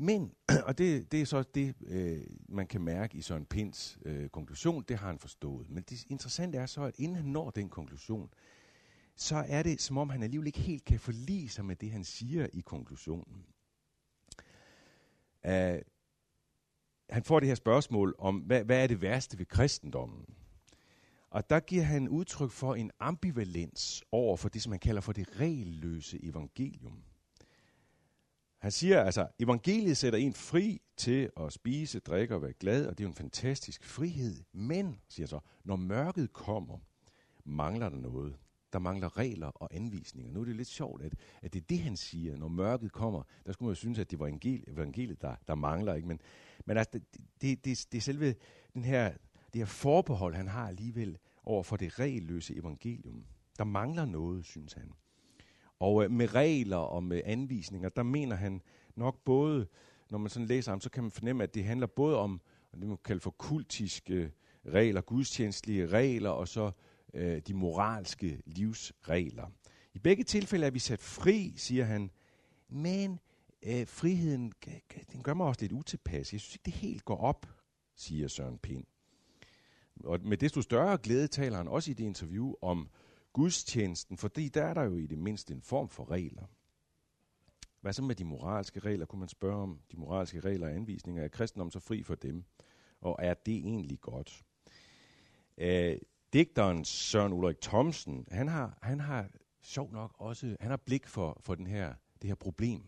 Men, 0.00 0.34
og 0.66 0.78
det, 0.78 1.12
det 1.12 1.20
er 1.20 1.24
så 1.24 1.42
det, 1.42 1.74
øh, 1.86 2.20
man 2.48 2.66
kan 2.66 2.80
mærke 2.80 3.18
i 3.18 3.22
Søren 3.22 3.46
Pins 3.46 3.98
øh, 4.04 4.28
konklusion, 4.28 4.84
det 4.88 4.98
har 4.98 5.06
han 5.06 5.18
forstået. 5.18 5.70
Men 5.70 5.82
det 5.82 6.04
interessante 6.08 6.58
er 6.58 6.66
så, 6.66 6.82
at 6.82 6.98
inden 6.98 7.16
han 7.16 7.24
når 7.24 7.50
den 7.50 7.68
konklusion, 7.68 8.30
så 9.16 9.44
er 9.48 9.62
det 9.62 9.80
som 9.80 9.98
om 9.98 10.10
han 10.10 10.22
alligevel 10.22 10.46
ikke 10.46 10.60
helt 10.60 10.84
kan 10.84 11.00
forlige 11.00 11.48
sig 11.48 11.64
med 11.64 11.76
det, 11.76 11.90
han 11.90 12.04
siger 12.04 12.46
i 12.52 12.60
konklusionen. 12.60 13.44
Uh, 15.44 15.80
han 17.10 17.24
får 17.24 17.40
det 17.40 17.48
her 17.48 17.54
spørgsmål 17.54 18.14
om, 18.18 18.38
hvad, 18.38 18.64
hvad 18.64 18.82
er 18.82 18.86
det 18.86 19.02
værste 19.02 19.38
ved 19.38 19.46
kristendommen? 19.46 20.24
Og 21.30 21.50
der 21.50 21.60
giver 21.60 21.82
han 21.82 22.08
udtryk 22.08 22.50
for 22.50 22.74
en 22.74 22.90
ambivalens 23.00 24.04
over 24.12 24.36
for 24.36 24.48
det, 24.48 24.62
som 24.62 24.72
han 24.72 24.80
kalder 24.80 25.00
for 25.00 25.12
det 25.12 25.40
regelløse 25.40 26.24
evangelium. 26.24 27.02
Han 28.60 28.70
siger 28.70 29.02
altså, 29.02 29.28
evangeliet 29.38 29.96
sætter 29.96 30.18
en 30.18 30.34
fri 30.34 30.80
til 30.96 31.30
at 31.36 31.52
spise, 31.52 32.00
drikke 32.00 32.34
og 32.34 32.42
være 32.42 32.52
glad, 32.52 32.86
og 32.86 32.98
det 32.98 33.04
er 33.04 33.06
jo 33.06 33.10
en 33.10 33.16
fantastisk 33.16 33.84
frihed. 33.84 34.42
Men, 34.52 35.00
siger 35.08 35.26
han 35.26 35.28
så, 35.28 35.40
når 35.64 35.76
mørket 35.76 36.32
kommer, 36.32 36.78
mangler 37.44 37.88
der 37.88 37.96
noget. 37.96 38.36
der 38.72 38.78
mangler 38.78 39.18
regler 39.18 39.46
og 39.46 39.68
anvisninger. 39.74 40.32
Nu 40.32 40.40
er 40.40 40.44
det 40.44 40.56
lidt 40.56 40.68
sjovt, 40.68 41.02
at, 41.02 41.14
at 41.42 41.52
det 41.52 41.60
er 41.60 41.64
det, 41.68 41.80
han 41.80 41.96
siger. 41.96 42.36
Når 42.36 42.48
mørket 42.48 42.92
kommer, 42.92 43.22
der 43.46 43.52
skulle 43.52 43.66
man 43.66 43.70
jo 43.70 43.74
synes, 43.74 43.98
at 43.98 44.10
det 44.10 44.18
var 44.18 44.38
evangeliet, 44.68 45.22
der, 45.22 45.34
der 45.48 45.54
mangler. 45.54 45.94
Ikke? 45.94 46.08
Men, 46.08 46.20
men 46.66 46.76
altså, 46.76 46.90
det, 46.92 47.02
det, 47.42 47.64
det, 47.64 47.86
det 47.92 47.98
er 47.98 48.02
selve 48.02 48.34
den 48.74 48.84
her, 48.84 49.12
det 49.52 49.60
her 49.60 49.66
forbehold, 49.66 50.34
han 50.34 50.48
har 50.48 50.68
alligevel 50.68 51.18
over 51.44 51.62
for 51.62 51.76
det 51.76 51.98
regelløse 51.98 52.56
evangelium. 52.56 53.24
Der 53.58 53.64
mangler 53.64 54.04
noget, 54.04 54.44
synes 54.44 54.72
han. 54.72 54.92
Og 55.80 56.04
øh, 56.04 56.10
med 56.10 56.34
regler 56.34 56.76
og 56.76 57.02
med 57.04 57.22
anvisninger, 57.24 57.88
der 57.88 58.02
mener 58.02 58.36
han 58.36 58.62
nok 58.96 59.24
både, 59.24 59.66
når 60.10 60.18
man 60.18 60.30
sådan 60.30 60.46
læser 60.46 60.72
ham, 60.72 60.80
så 60.80 60.90
kan 60.90 61.02
man 61.02 61.10
fornemme, 61.10 61.42
at 61.42 61.54
det 61.54 61.64
handler 61.64 61.86
både 61.86 62.18
om, 62.18 62.40
det 62.72 62.88
man 62.88 62.98
kalder 63.04 63.20
for 63.20 63.30
kultiske 63.30 64.14
øh, 64.14 64.30
regler, 64.66 65.00
gudstjenestlige 65.00 65.86
regler, 65.86 66.30
og 66.30 66.48
så 66.48 66.70
øh, 67.14 67.42
de 67.46 67.54
moralske 67.54 68.42
livsregler. 68.46 69.46
I 69.94 69.98
begge 69.98 70.24
tilfælde 70.24 70.66
er 70.66 70.70
vi 70.70 70.78
sat 70.78 71.00
fri, 71.00 71.54
siger 71.56 71.84
han, 71.84 72.10
men 72.68 73.20
øh, 73.62 73.86
friheden 73.86 74.52
den 75.12 75.22
gør 75.22 75.34
mig 75.34 75.46
også 75.46 75.60
lidt 75.60 75.72
utilpas. 75.72 76.32
Jeg 76.32 76.40
synes 76.40 76.54
ikke, 76.54 76.64
det 76.64 76.72
helt 76.72 77.04
går 77.04 77.16
op, 77.16 77.46
siger 77.96 78.28
Søren 78.28 78.58
Pind. 78.58 78.84
Og 80.04 80.20
med 80.22 80.36
desto 80.36 80.62
større 80.62 80.98
glæde 80.98 81.28
taler 81.28 81.56
han 81.56 81.68
også 81.68 81.90
i 81.90 81.94
det 81.94 82.04
interview 82.04 82.54
om 82.62 82.88
gudstjenesten, 83.32 84.16
fordi 84.16 84.48
der 84.48 84.64
er 84.64 84.74
der 84.74 84.82
jo 84.82 84.96
i 84.96 85.06
det 85.06 85.18
mindste 85.18 85.54
en 85.54 85.62
form 85.62 85.88
for 85.88 86.10
regler. 86.10 86.44
Hvad 87.80 87.92
så 87.92 88.02
med 88.02 88.14
de 88.14 88.24
moralske 88.24 88.80
regler, 88.80 89.06
kunne 89.06 89.18
man 89.20 89.28
spørge 89.28 89.62
om? 89.62 89.80
De 89.92 89.96
moralske 89.96 90.40
regler 90.40 90.66
og 90.66 90.74
anvisninger, 90.74 91.24
er 91.24 91.28
kristendom 91.28 91.70
så 91.70 91.80
fri 91.80 92.02
for 92.02 92.14
dem? 92.14 92.44
Og 93.00 93.16
er 93.18 93.34
det 93.34 93.56
egentlig 93.56 94.00
godt? 94.00 94.44
Æh, 95.58 95.96
digteren 96.32 96.84
Søren 96.84 97.32
Ulrik 97.32 97.60
Thomsen, 97.60 98.26
han 98.30 98.48
har, 98.48 98.78
han 98.82 99.00
har 99.00 99.28
sjov 99.62 99.92
nok 99.92 100.14
også, 100.18 100.56
han 100.60 100.70
har 100.70 100.76
blik 100.76 101.06
for, 101.06 101.40
for 101.40 101.54
den 101.54 101.66
her, 101.66 101.94
det 102.22 102.28
her 102.28 102.34
problem. 102.34 102.82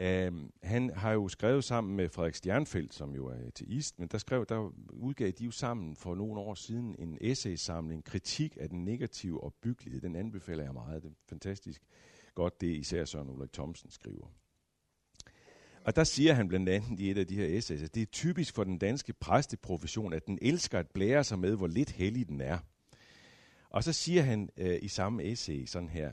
Um, 0.00 0.52
han 0.62 0.90
har 0.90 1.12
jo 1.12 1.28
skrevet 1.28 1.64
sammen 1.64 1.96
med 1.96 2.08
Frederik 2.08 2.34
Stjernfeldt, 2.34 2.94
som 2.94 3.14
jo 3.14 3.26
er 3.26 3.46
ateist, 3.46 3.98
men 3.98 4.08
der, 4.08 4.18
skrev, 4.18 4.46
der 4.48 4.72
udgav 4.90 5.30
de 5.30 5.44
jo 5.44 5.50
sammen 5.50 5.96
for 5.96 6.14
nogle 6.14 6.40
år 6.40 6.54
siden 6.54 6.96
en 6.98 7.18
essaysamling, 7.20 8.04
kritik 8.04 8.56
af 8.60 8.68
den 8.68 8.84
negative 8.84 9.44
opbyggelighed. 9.44 10.00
Den 10.00 10.16
anbefaler 10.16 10.64
jeg 10.64 10.72
meget. 10.72 11.02
Det 11.02 11.08
er 11.08 11.14
fantastisk 11.28 11.82
godt, 12.34 12.60
det 12.60 12.66
især 12.66 13.04
Søren 13.04 13.30
Ulrik 13.30 13.52
Thomsen 13.52 13.90
skriver. 13.90 14.26
Og 15.84 15.96
der 15.96 16.04
siger 16.04 16.34
han 16.34 16.48
blandt 16.48 16.68
andet 16.68 17.00
i 17.00 17.10
et 17.10 17.18
af 17.18 17.26
de 17.26 17.34
her 17.34 17.58
essays, 17.58 17.82
at 17.82 17.94
det 17.94 18.02
er 18.02 18.06
typisk 18.06 18.54
for 18.54 18.64
den 18.64 18.78
danske 18.78 19.12
præsteprofession, 19.12 20.12
at 20.12 20.26
den 20.26 20.38
elsker 20.42 20.78
at 20.78 20.90
blære 20.90 21.24
sig 21.24 21.38
med, 21.38 21.56
hvor 21.56 21.66
lidt 21.66 21.90
hellig 21.90 22.28
den 22.28 22.40
er. 22.40 22.58
Og 23.70 23.84
så 23.84 23.92
siger 23.92 24.22
han 24.22 24.50
øh, 24.56 24.78
i 24.82 24.88
samme 24.88 25.24
essay 25.24 25.66
sådan 25.66 25.88
her, 25.88 26.12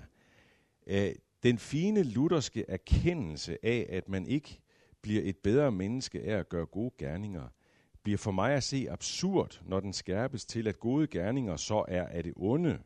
øh, 0.87 1.11
den 1.43 1.57
fine 1.57 2.03
lutherske 2.03 2.65
erkendelse 2.67 3.65
af, 3.65 3.85
at 3.89 4.09
man 4.09 4.27
ikke 4.27 4.59
bliver 5.01 5.21
et 5.23 5.37
bedre 5.37 5.71
menneske 5.71 6.23
af 6.23 6.37
at 6.37 6.49
gøre 6.49 6.65
gode 6.65 6.91
gerninger, 6.97 7.47
bliver 8.03 8.17
for 8.17 8.31
mig 8.31 8.53
at 8.53 8.63
se 8.63 8.87
absurd, 8.89 9.61
når 9.65 9.79
den 9.79 9.93
skærpes 9.93 10.45
til, 10.45 10.67
at 10.67 10.79
gode 10.79 11.07
gerninger 11.07 11.55
så 11.55 11.85
er 11.87 12.07
af 12.07 12.23
det 12.23 12.33
onde. 12.35 12.79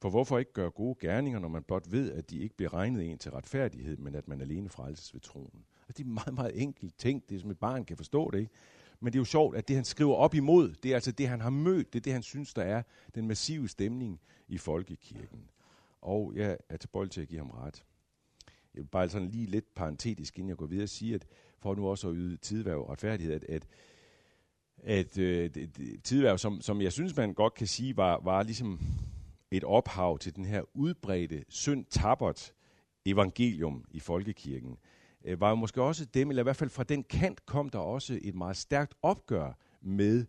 For 0.00 0.10
hvorfor 0.10 0.38
ikke 0.38 0.52
gøre 0.52 0.70
gode 0.70 0.96
gerninger, 1.00 1.38
når 1.38 1.48
man 1.48 1.62
blot 1.62 1.92
ved, 1.92 2.12
at 2.12 2.30
de 2.30 2.38
ikke 2.38 2.56
bliver 2.56 2.74
regnet 2.74 3.10
en 3.10 3.18
til 3.18 3.30
retfærdighed, 3.30 3.96
men 3.96 4.14
at 4.14 4.28
man 4.28 4.40
alene 4.40 4.68
frelses 4.68 5.14
ved 5.14 5.20
troen? 5.20 5.64
Og 5.88 5.96
det 5.96 6.04
er 6.04 6.08
meget, 6.08 6.34
meget 6.34 6.62
enkelt 6.62 6.98
ting. 6.98 7.28
Det 7.28 7.36
er 7.36 7.40
som 7.40 7.50
et 7.50 7.58
barn 7.58 7.84
kan 7.84 7.96
forstå 7.96 8.30
det, 8.30 8.38
ikke? 8.38 8.52
Men 9.00 9.12
det 9.12 9.18
er 9.18 9.20
jo 9.20 9.24
sjovt, 9.24 9.56
at 9.56 9.68
det, 9.68 9.76
han 9.76 9.84
skriver 9.84 10.14
op 10.14 10.34
imod, 10.34 10.74
det 10.82 10.90
er 10.90 10.94
altså 10.94 11.12
det, 11.12 11.28
han 11.28 11.40
har 11.40 11.50
mødt. 11.50 11.92
Det 11.92 11.98
er 11.98 12.02
det, 12.02 12.12
han 12.12 12.22
synes, 12.22 12.54
der 12.54 12.62
er 12.62 12.82
den 13.14 13.28
massive 13.28 13.68
stemning 13.68 14.20
i 14.48 14.58
folkekirken. 14.58 15.50
Og 16.00 16.32
jeg 16.36 16.58
er 16.68 16.76
tilbøjelig 16.76 17.12
til 17.12 17.20
at 17.20 17.28
give 17.28 17.38
ham 17.38 17.50
ret. 17.50 17.84
Jeg 18.78 18.84
vil 18.84 18.88
bare 18.88 19.08
sådan 19.08 19.28
lige 19.28 19.46
lidt 19.46 19.74
parentetisk, 19.74 20.38
inden 20.38 20.48
jeg 20.48 20.56
går 20.56 20.66
videre, 20.66 20.86
sige, 20.86 21.14
at 21.14 21.26
for 21.58 21.74
nu 21.74 21.88
også 21.88 22.08
at 22.08 22.14
yde 22.16 22.36
tidværv 22.36 22.82
retfærdighed, 22.82 23.34
at, 23.34 23.44
at, 23.48 23.66
at 24.82 25.18
øh, 25.18 25.50
tidværv, 26.04 26.38
som, 26.38 26.60
som 26.60 26.80
jeg 26.80 26.92
synes, 26.92 27.16
man 27.16 27.34
godt 27.34 27.54
kan 27.54 27.66
sige, 27.66 27.96
var, 27.96 28.20
var 28.24 28.42
ligesom 28.42 28.80
et 29.50 29.64
ophav 29.64 30.18
til 30.18 30.36
den 30.36 30.44
her 30.44 30.62
udbredte 30.74 31.44
synd 31.48 31.84
tabert 31.84 32.52
evangelium 33.06 33.84
i 33.90 34.00
folkekirken 34.00 34.78
øh, 35.24 35.40
var 35.40 35.48
jo 35.48 35.54
måske 35.54 35.82
også 35.82 36.04
dem, 36.04 36.30
eller 36.30 36.42
i 36.42 36.44
hvert 36.44 36.56
fald 36.56 36.70
fra 36.70 36.84
den 36.84 37.04
kant 37.04 37.46
kom 37.46 37.68
der 37.68 37.78
også 37.78 38.18
et 38.22 38.34
meget 38.34 38.56
stærkt 38.56 38.94
opgør 39.02 39.58
med 39.80 40.26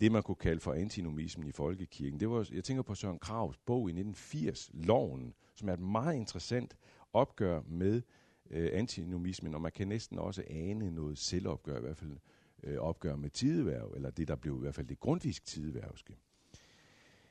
det, 0.00 0.12
man 0.12 0.22
kunne 0.22 0.34
kalde 0.34 0.60
for 0.60 0.72
antinomismen 0.72 1.46
i 1.46 1.52
folkekirken. 1.52 2.20
Det 2.20 2.30
var, 2.30 2.48
jeg 2.52 2.64
tænker 2.64 2.82
på 2.82 2.94
Søren 2.94 3.18
Kravs 3.18 3.56
bog 3.56 3.88
i 3.88 3.92
1980, 3.92 4.70
Loven, 4.74 5.34
som 5.54 5.68
er 5.68 5.72
et 5.72 5.80
meget 5.80 6.16
interessant 6.16 6.76
opgør 7.14 7.60
med 7.68 8.02
øh, 8.50 8.70
antinomismen, 8.72 9.54
og 9.54 9.60
man 9.60 9.72
kan 9.72 9.88
næsten 9.88 10.18
også 10.18 10.44
ane 10.50 10.90
noget 10.90 11.18
selvopgør, 11.18 11.78
i 11.78 11.80
hvert 11.80 11.96
fald 11.96 12.16
øh, 12.62 12.78
opgør 12.78 13.16
med 13.16 13.30
tideværv, 13.30 13.92
eller 13.96 14.10
det, 14.10 14.28
der 14.28 14.36
blev 14.36 14.56
i 14.56 14.60
hvert 14.60 14.74
fald 14.74 14.86
det 14.86 15.00
grundvisk 15.00 15.44
tideværvske. 15.44 16.16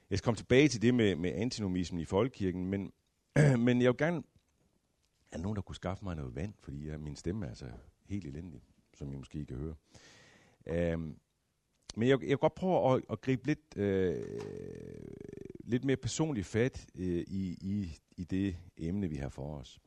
Jeg 0.10 0.18
skal 0.18 0.26
komme 0.26 0.38
tilbage 0.38 0.68
til 0.68 0.82
det 0.82 0.94
med, 0.94 1.16
med 1.16 1.32
antinomismen 1.34 2.02
i 2.02 2.06
folkekirken, 2.06 2.66
men, 2.66 2.94
men 3.66 3.82
jeg 3.82 3.90
vil 3.90 3.98
gerne 3.98 4.24
er 5.32 5.38
nogen, 5.38 5.56
der 5.56 5.62
kunne 5.62 5.76
skaffe 5.76 6.06
mig 6.06 6.16
noget 6.16 6.36
vand, 6.36 6.54
fordi 6.60 6.88
jeg, 6.88 7.00
min 7.00 7.16
stemme 7.16 7.46
er 7.46 7.50
altså 7.50 7.66
helt 8.06 8.26
elendig, 8.26 8.62
som 8.94 9.14
I 9.14 9.16
måske 9.16 9.46
kan 9.46 9.58
høre. 9.58 9.76
Um, 10.94 11.18
men 11.96 12.10
jeg, 12.10 12.22
jeg 12.22 12.30
vil 12.30 12.38
godt 12.38 12.56
prøve 12.56 12.96
at, 12.96 13.04
at 13.10 13.22
gribe 13.22 13.48
lidt, 13.48 13.78
øh, 13.78 14.24
lidt 15.64 15.84
mere 15.84 15.98
personligt 15.98 16.48
fat 16.48 16.88
øh, 16.96 17.24
i, 17.28 17.58
i, 17.62 18.00
i 18.18 18.24
det 18.24 18.58
emne, 18.78 19.10
vi 19.10 19.16
har 19.16 19.30
for 19.30 19.58
os. 19.58 19.80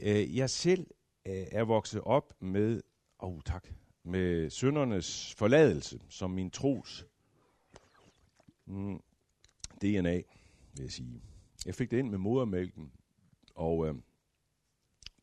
Øh, 0.00 0.36
jeg 0.36 0.50
selv 0.50 0.86
øh, 1.26 1.46
er 1.52 1.64
vokset 1.64 2.00
op 2.00 2.42
med, 2.42 2.82
oh, 3.18 3.40
tak, 3.44 3.68
med 4.02 4.50
søndernes 4.50 5.34
forladelse 5.34 6.00
som 6.08 6.30
min 6.30 6.50
tros 6.50 7.06
mm, 8.66 9.02
DNA, 9.82 10.22
vil 10.72 10.82
jeg 10.82 10.90
sige. 10.90 11.22
Jeg 11.66 11.74
fik 11.74 11.90
det 11.90 11.98
ind 11.98 12.10
med 12.10 12.18
modermælken, 12.18 12.92
og 13.54 13.88
øh, 13.88 13.94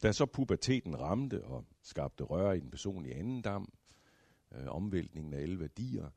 da 0.03 0.11
så 0.11 0.25
puberteten 0.25 0.99
ramte 0.99 1.43
og 1.43 1.65
skabte 1.81 2.23
røre 2.23 2.57
i 2.57 2.59
den 2.59 2.71
personlige 2.71 3.15
andendam, 3.15 3.73
øh, 4.51 4.67
omvæltningen 4.67 5.33
af 5.33 5.41
alle 5.41 5.59
værdier, 5.59 6.09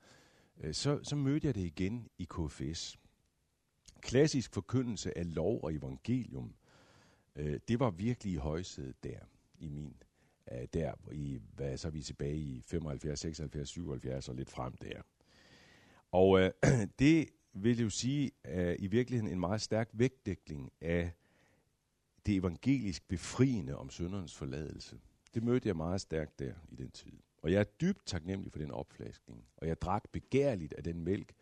øh, 0.60 0.74
så, 0.74 1.00
så 1.02 1.16
mødte 1.16 1.46
jeg 1.46 1.54
det 1.54 1.64
igen 1.64 2.08
i 2.18 2.24
KFS. 2.30 2.98
Klassisk 4.02 4.54
forkyndelse 4.54 5.18
af 5.18 5.34
lov 5.34 5.64
og 5.64 5.74
evangelium, 5.74 6.54
øh, 7.36 7.60
det 7.68 7.80
var 7.80 7.90
virkelig 7.90 8.32
i 8.32 8.36
højsædet 8.36 9.04
der 9.04 9.18
i 9.58 9.68
min 9.68 9.96
øh, 10.52 10.68
der 10.72 10.94
i, 11.12 11.40
hvad 11.54 11.76
så 11.76 11.88
er 11.88 11.92
vi 11.92 12.02
tilbage 12.02 12.36
i 12.36 12.62
75, 12.66 13.20
76, 13.20 13.68
77 13.68 14.28
og 14.28 14.34
lidt 14.34 14.50
frem 14.50 14.72
der. 14.72 15.02
Og 16.12 16.40
øh, 16.40 16.50
det 16.98 17.28
vil 17.52 17.80
jo 17.80 17.90
sige 17.90 18.30
øh, 18.44 18.76
i 18.78 18.86
virkeligheden 18.86 19.32
en 19.32 19.40
meget 19.40 19.60
stærk 19.60 19.88
vægtdækning 19.92 20.72
af 20.80 21.12
det 22.26 22.36
evangelisk 22.36 23.08
befriende 23.08 23.76
om 23.76 23.90
syndernes 23.90 24.34
forladelse. 24.34 25.00
Det 25.34 25.42
mødte 25.42 25.68
jeg 25.68 25.76
meget 25.76 26.00
stærkt 26.00 26.38
der 26.38 26.52
i 26.68 26.76
den 26.76 26.90
tid. 26.90 27.12
Og 27.42 27.52
jeg 27.52 27.60
er 27.60 27.64
dybt 27.64 28.06
taknemmelig 28.06 28.52
for 28.52 28.58
den 28.58 28.70
opflaskning. 28.70 29.44
Og 29.56 29.68
jeg 29.68 29.80
drak 29.80 30.04
begærligt 30.12 30.72
af 30.72 30.84
den 30.84 31.00
mælk, 31.00 31.32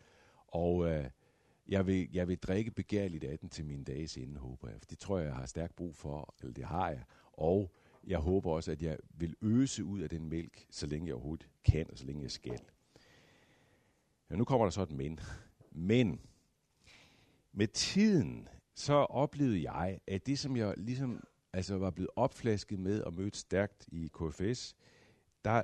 og 0.47 0.87
øh, 0.87 1.09
jeg, 1.67 1.87
vil, 1.87 2.09
jeg 2.13 2.27
vil 2.27 2.37
drikke 2.37 2.71
begærligt 2.71 3.23
af 3.23 3.39
den 3.39 3.49
til 3.49 3.65
mine 3.65 3.83
dages 3.83 4.17
ende, 4.17 4.39
håber 4.39 4.69
jeg. 4.69 4.79
For 4.79 4.85
det 4.85 4.99
tror 4.99 5.17
jeg, 5.17 5.27
jeg 5.27 5.35
har 5.35 5.45
stærkt 5.45 5.75
brug 5.75 5.95
for, 5.95 6.35
eller 6.41 6.53
det 6.53 6.63
har 6.63 6.89
jeg. 6.89 7.03
Og 7.33 7.71
jeg 8.03 8.19
håber 8.19 8.51
også, 8.51 8.71
at 8.71 8.81
jeg 8.81 8.97
vil 9.13 9.35
øse 9.41 9.83
ud 9.83 9.99
af 9.99 10.09
den 10.09 10.29
mælk, 10.29 10.65
så 10.69 10.87
længe 10.87 11.07
jeg 11.07 11.15
overhovedet 11.15 11.47
kan, 11.63 11.91
og 11.91 11.97
så 11.97 12.05
længe 12.05 12.23
jeg 12.23 12.31
skal. 12.31 12.59
Ja, 14.29 14.35
nu 14.35 14.43
kommer 14.43 14.65
der 14.65 14.71
så 14.71 14.81
et 14.81 14.91
men. 14.91 15.19
Men 15.71 16.21
med 17.51 17.67
tiden 17.67 18.47
så 18.75 18.93
oplevede 18.93 19.71
jeg, 19.71 19.99
at 20.07 20.25
det, 20.25 20.39
som 20.39 20.57
jeg 20.57 20.73
ligesom 20.77 21.23
altså 21.53 21.77
var 21.77 21.91
blevet 21.91 22.09
opflasket 22.15 22.79
med 22.79 23.01
og 23.01 23.13
mødt 23.13 23.37
stærkt 23.37 23.87
i 23.91 24.09
KFS, 24.13 24.75
der, 25.45 25.63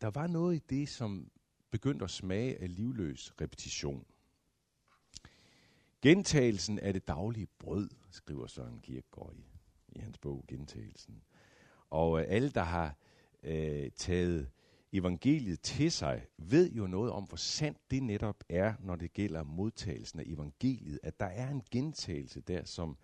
der 0.00 0.10
var 0.10 0.26
noget 0.26 0.56
i 0.56 0.62
det, 0.70 0.88
som 0.88 1.30
begyndte 1.70 2.04
at 2.04 2.10
smage 2.10 2.62
af 2.62 2.76
livløs 2.76 3.32
repetition. 3.40 4.06
Gentagelsen 6.04 6.78
er 6.78 6.92
det 6.92 7.08
daglige 7.08 7.46
brød, 7.58 7.88
skriver 8.10 8.46
Søren 8.46 8.80
Kierkegaard 8.80 9.34
i, 9.34 9.46
i 9.88 9.98
hans 9.98 10.18
bog 10.18 10.44
Gentagelsen. 10.48 11.22
Og 11.90 12.20
øh, 12.20 12.26
alle, 12.28 12.50
der 12.50 12.62
har 12.62 12.96
øh, 13.42 13.90
taget 13.96 14.50
evangeliet 14.92 15.60
til 15.60 15.92
sig, 15.92 16.26
ved 16.38 16.70
jo 16.70 16.86
noget 16.86 17.12
om, 17.12 17.24
hvor 17.24 17.36
sandt 17.36 17.78
det 17.90 18.02
netop 18.02 18.44
er, 18.48 18.74
når 18.80 18.96
det 18.96 19.12
gælder 19.12 19.42
modtagelsen 19.42 20.20
af 20.20 20.24
evangeliet. 20.26 21.00
At 21.02 21.20
der 21.20 21.26
er 21.26 21.50
en 21.50 21.62
gentagelse 21.70 22.40
der, 22.40 22.64
som, 22.64 22.96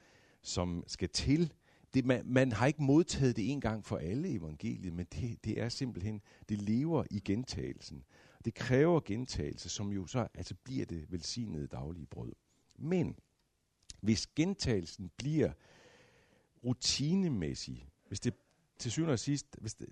som 0.42 0.84
skal 0.86 1.08
til. 1.08 1.52
Det, 1.94 2.04
man, 2.04 2.22
man 2.26 2.52
har 2.52 2.66
ikke 2.66 2.82
modtaget 2.82 3.36
det 3.36 3.50
en 3.50 3.60
gang 3.60 3.84
for 3.84 3.96
alle 3.96 4.28
evangeliet, 4.28 4.92
men 4.92 5.06
det, 5.12 5.44
det 5.44 5.60
er 5.60 5.68
simpelthen, 5.68 6.20
det 6.48 6.62
lever 6.62 7.04
i 7.10 7.20
gentagelsen. 7.20 8.04
Det 8.44 8.54
kræver 8.54 9.00
gentagelse, 9.04 9.68
som 9.68 9.92
jo 9.92 10.06
så 10.06 10.28
altså 10.34 10.54
bliver 10.64 10.86
det 10.86 11.12
velsignede 11.12 11.66
daglige 11.66 12.06
brød. 12.06 12.32
Men 12.80 13.16
Hvis 14.00 14.26
gentagelsen 14.26 15.10
bliver 15.16 15.52
rutinemæssig, 16.64 17.88
hvis 18.08 18.20
det 18.20 18.34
til 18.78 18.90
syvende 18.90 19.12
og 19.12 19.18
sidst, 19.18 19.56
hvis 19.60 19.74
det, 19.74 19.88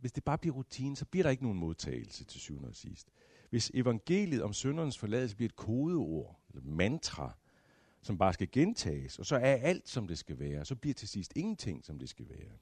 hvis 0.00 0.12
det 0.12 0.24
bare 0.24 0.38
bliver 0.38 0.54
rutine, 0.54 0.96
så 0.96 1.04
bliver 1.04 1.22
der 1.22 1.30
ikke 1.30 1.42
nogen 1.42 1.58
modtagelse 1.58 2.24
til 2.24 2.40
syvende 2.40 2.68
og 2.68 2.74
sidst. 2.74 3.08
Hvis 3.50 3.70
evangeliet 3.74 4.42
om 4.42 4.52
syndernes 4.52 4.98
forladelse 4.98 5.36
bliver 5.36 5.48
et 5.48 5.56
kodeord, 5.56 6.40
eller 6.48 6.62
mantra, 6.62 7.36
som 8.02 8.18
bare 8.18 8.32
skal 8.32 8.50
gentages, 8.52 9.18
og 9.18 9.26
så 9.26 9.36
er 9.36 9.54
alt, 9.54 9.88
som 9.88 10.08
det 10.08 10.18
skal 10.18 10.38
være, 10.38 10.64
så 10.64 10.76
bliver 10.76 10.94
til 10.94 11.08
sidst 11.08 11.32
ingenting, 11.36 11.84
som 11.84 11.98
det 11.98 12.08
skal 12.08 12.28
være. 12.28 12.52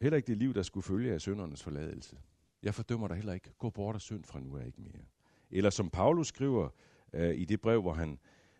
Heller 0.00 0.16
ikke 0.16 0.26
det 0.26 0.36
liv, 0.36 0.54
der 0.54 0.62
skulle 0.62 0.84
følge 0.84 1.12
af 1.12 1.20
søndernes 1.20 1.62
forladelse. 1.62 2.18
Jeg 2.62 2.74
fordømmer 2.74 3.08
dig 3.08 3.16
heller 3.16 3.32
ikke. 3.32 3.52
Gå 3.58 3.70
bort 3.70 3.94
og 3.94 4.00
synd 4.00 4.24
fra 4.24 4.40
nu 4.40 4.56
af 4.56 4.66
ikke 4.66 4.80
mere. 4.80 5.04
Eller 5.50 5.70
som 5.70 5.90
Paulus 5.90 6.28
skriver 6.28 6.68
øh, 7.12 7.34
i 7.34 7.44
det 7.44 7.60
brev, 7.60 7.82
hvor 7.82 7.92
han, 7.92 8.18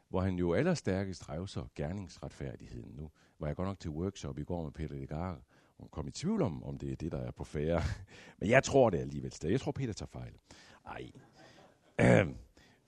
hvor 0.08 0.20
han 0.20 0.34
jo 0.34 0.54
allerstærkest 0.54 1.28
rejser 1.28 1.70
gerningsretfærdigheden. 1.74 2.92
Nu 2.96 3.10
var 3.38 3.46
jeg 3.46 3.56
godt 3.56 3.68
nok 3.68 3.80
til 3.80 3.90
workshop 3.90 4.38
i 4.38 4.44
går 4.44 4.64
med 4.64 4.72
Peter 4.72 4.94
Legar, 4.94 5.40
og 5.78 5.90
kom 5.90 6.08
i 6.08 6.10
tvivl 6.10 6.42
om, 6.42 6.64
om 6.64 6.78
det 6.78 6.92
er 6.92 6.96
det, 6.96 7.12
der 7.12 7.18
er 7.18 7.30
på 7.30 7.44
færre. 7.44 7.82
Men 8.38 8.48
jeg 8.48 8.64
tror 8.64 8.90
det 8.90 8.98
alligevel 8.98 9.32
stadig. 9.32 9.52
Jeg 9.52 9.60
tror, 9.60 9.72
Peter 9.72 9.92
tager 9.92 10.08
fejl. 10.08 10.32
Ej. 10.86 11.10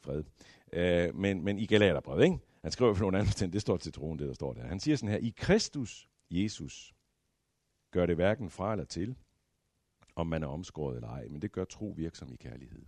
Fred. 0.00 0.25
Øh, 0.73 1.14
men, 1.14 1.45
men 1.45 1.59
i 1.59 1.66
Galaterbrevet, 1.66 2.25
ikke? 2.25 2.38
Han 2.62 2.73
skriver 2.73 2.95
for 2.95 3.02
nogle 3.02 3.19
andre 3.19 3.47
det 3.47 3.61
står 3.61 3.76
til 3.76 3.92
troen, 3.92 4.19
det 4.19 4.28
der 4.28 4.35
står 4.35 4.52
der. 4.52 4.66
Han 4.66 4.81
siger 4.81 4.97
sådan 4.97 5.09
her, 5.09 5.19
i 5.19 5.35
Kristus 5.37 6.09
Jesus 6.31 6.95
gør 7.90 8.07
det 8.07 8.16
hverken 8.16 8.50
fra 8.50 8.73
eller 8.73 8.85
til, 8.85 9.16
om 10.16 10.26
man 10.26 10.42
er 10.42 10.47
omskåret 10.47 10.97
eller 10.97 11.09
ej, 11.09 11.28
men 11.28 11.42
det 11.42 11.52
gør 11.52 11.64
tro 11.64 11.95
virksom 11.97 12.33
i 12.33 12.37
kærlighed. 12.37 12.83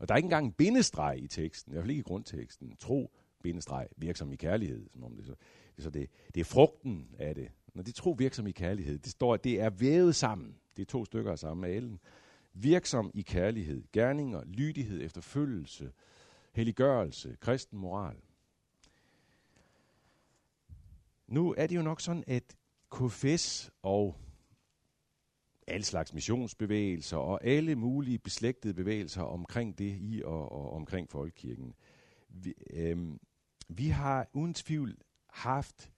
Og 0.00 0.08
der 0.08 0.14
er 0.14 0.16
ikke 0.16 0.26
engang 0.26 0.46
en 0.46 0.52
bindestreg 0.52 1.18
i 1.22 1.26
teksten, 1.26 1.72
i 1.72 1.74
hvert 1.74 1.82
fald 1.82 1.90
ikke 1.90 2.00
i 2.00 2.02
grundteksten. 2.02 2.76
Tro, 2.76 3.10
bindestreg, 3.42 3.88
virksom 3.96 4.32
i 4.32 4.36
kærlighed. 4.36 4.88
Som 4.90 5.04
om 5.04 5.16
det, 5.16 5.26
så, 5.26 5.34
det, 5.76 5.84
så 5.84 5.90
det, 5.90 6.10
det 6.34 6.40
er 6.40 6.44
frugten 6.44 7.08
af 7.18 7.34
det. 7.34 7.48
Når 7.74 7.82
det 7.82 7.94
tro 7.94 8.10
virksom 8.18 8.46
i 8.46 8.50
kærlighed, 8.50 8.98
det 8.98 9.10
står, 9.12 9.34
at 9.34 9.44
det 9.44 9.60
er 9.60 9.70
vævet 9.70 10.16
sammen. 10.16 10.56
Det 10.76 10.82
er 10.82 10.86
to 10.86 11.04
stykker 11.04 11.32
af 11.32 11.38
samme 11.38 11.68
alen. 11.68 12.00
Virksom 12.54 13.10
i 13.14 13.22
kærlighed, 13.22 13.84
gerninger, 13.92 14.44
lydighed, 14.44 15.02
efterfølgelse, 15.02 15.92
helliggørelse, 16.52 17.36
kristen 17.40 17.78
moral. 17.78 18.16
Nu 21.26 21.54
er 21.58 21.66
det 21.66 21.76
jo 21.76 21.82
nok 21.82 22.00
sådan, 22.00 22.24
at 22.26 22.56
KFS 22.90 23.70
og 23.82 24.16
alle 25.70 25.84
slags 25.84 26.14
missionsbevægelser 26.14 27.16
og 27.16 27.44
alle 27.44 27.76
mulige 27.76 28.18
beslægtede 28.18 28.74
bevægelser 28.74 29.22
omkring 29.22 29.78
det 29.78 29.96
i 30.00 30.22
og, 30.24 30.52
og 30.52 30.72
omkring 30.72 31.10
folkekirken. 31.10 31.74
Vi, 32.28 32.54
øh, 32.70 32.98
vi 33.68 33.88
har 33.88 34.28
uden 34.32 34.54
tvivl 34.54 34.98
haft 35.28 35.92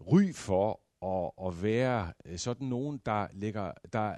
ry 0.00 0.32
for 0.32 0.80
at, 1.02 1.48
at 1.48 1.62
være 1.62 2.12
øh, 2.24 2.38
sådan 2.38 2.66
nogen, 2.66 3.00
der, 3.06 3.28
lægger, 3.32 3.72
der, 3.92 4.16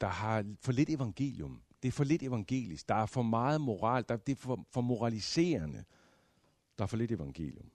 der 0.00 0.06
har 0.06 0.54
for 0.60 0.72
lidt 0.72 0.90
evangelium. 0.90 1.62
Det 1.82 1.88
er 1.88 1.92
for 1.92 2.04
lidt 2.04 2.22
evangelisk. 2.22 2.88
Der 2.88 2.94
er 2.94 3.06
for 3.06 3.22
meget 3.22 3.60
moral. 3.60 4.04
Der, 4.08 4.16
det 4.16 4.32
er 4.32 4.36
for, 4.36 4.66
for 4.70 4.80
moraliserende. 4.80 5.84
Der 6.78 6.84
er 6.84 6.88
for 6.88 6.96
lidt 6.96 7.12
evangelium. 7.12 7.70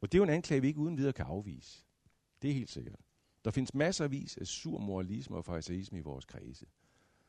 Og 0.00 0.12
det 0.12 0.18
er 0.18 0.20
jo 0.20 0.24
en 0.24 0.30
anklage, 0.30 0.60
vi 0.60 0.68
ikke 0.68 0.80
uden 0.80 0.96
videre 0.96 1.12
kan 1.12 1.26
afvise. 1.26 1.84
Det 2.42 2.50
er 2.50 2.54
helt 2.54 2.70
sikkert. 2.70 3.00
Der 3.44 3.50
findes 3.50 3.74
masser 3.74 4.04
af 4.40 4.46
sur 4.46 4.78
moralisme 4.78 5.36
og 5.36 5.44
fariseisme 5.44 5.98
i 5.98 6.02
vores 6.02 6.24
kredse. 6.24 6.66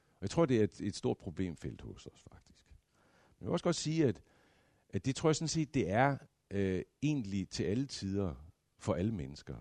Og 0.05 0.21
jeg 0.21 0.29
tror, 0.29 0.45
det 0.45 0.59
er 0.59 0.63
et, 0.63 0.81
et 0.81 0.95
stort 0.95 1.17
problemfelt 1.17 1.81
hos 1.81 2.05
os, 2.05 2.23
faktisk. 2.31 2.65
Men 3.39 3.45
jeg 3.45 3.47
vil 3.47 3.51
også 3.51 3.63
godt 3.63 3.75
sige, 3.75 4.05
at, 4.05 4.21
at 4.89 5.05
det 5.05 5.15
tror 5.15 5.29
jeg 5.29 5.35
sådan 5.35 5.47
set, 5.47 5.73
det 5.73 5.89
er 5.89 6.17
øh, 6.51 6.81
egentlig 7.01 7.49
til 7.49 7.63
alle 7.63 7.85
tider 7.85 8.35
for 8.77 8.93
alle 8.93 9.11
mennesker. 9.11 9.55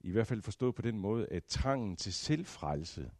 I 0.00 0.10
hvert 0.10 0.26
fald 0.26 0.42
forstået 0.42 0.74
på 0.74 0.82
den 0.82 0.98
måde, 0.98 1.26
at 1.26 1.44
trangen 1.44 1.96
til 1.96 2.12
selvfrelse 2.12 3.10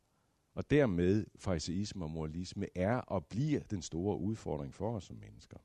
og 0.54 0.70
dermed 0.70 1.26
fariseisme 1.36 2.04
og 2.04 2.10
moralisme 2.10 2.66
er 2.74 2.96
og 2.96 3.26
bliver 3.26 3.60
den 3.60 3.82
store 3.82 4.18
udfordring 4.18 4.74
for 4.74 4.96
os 4.96 5.04
som 5.04 5.16
mennesker. 5.16 5.58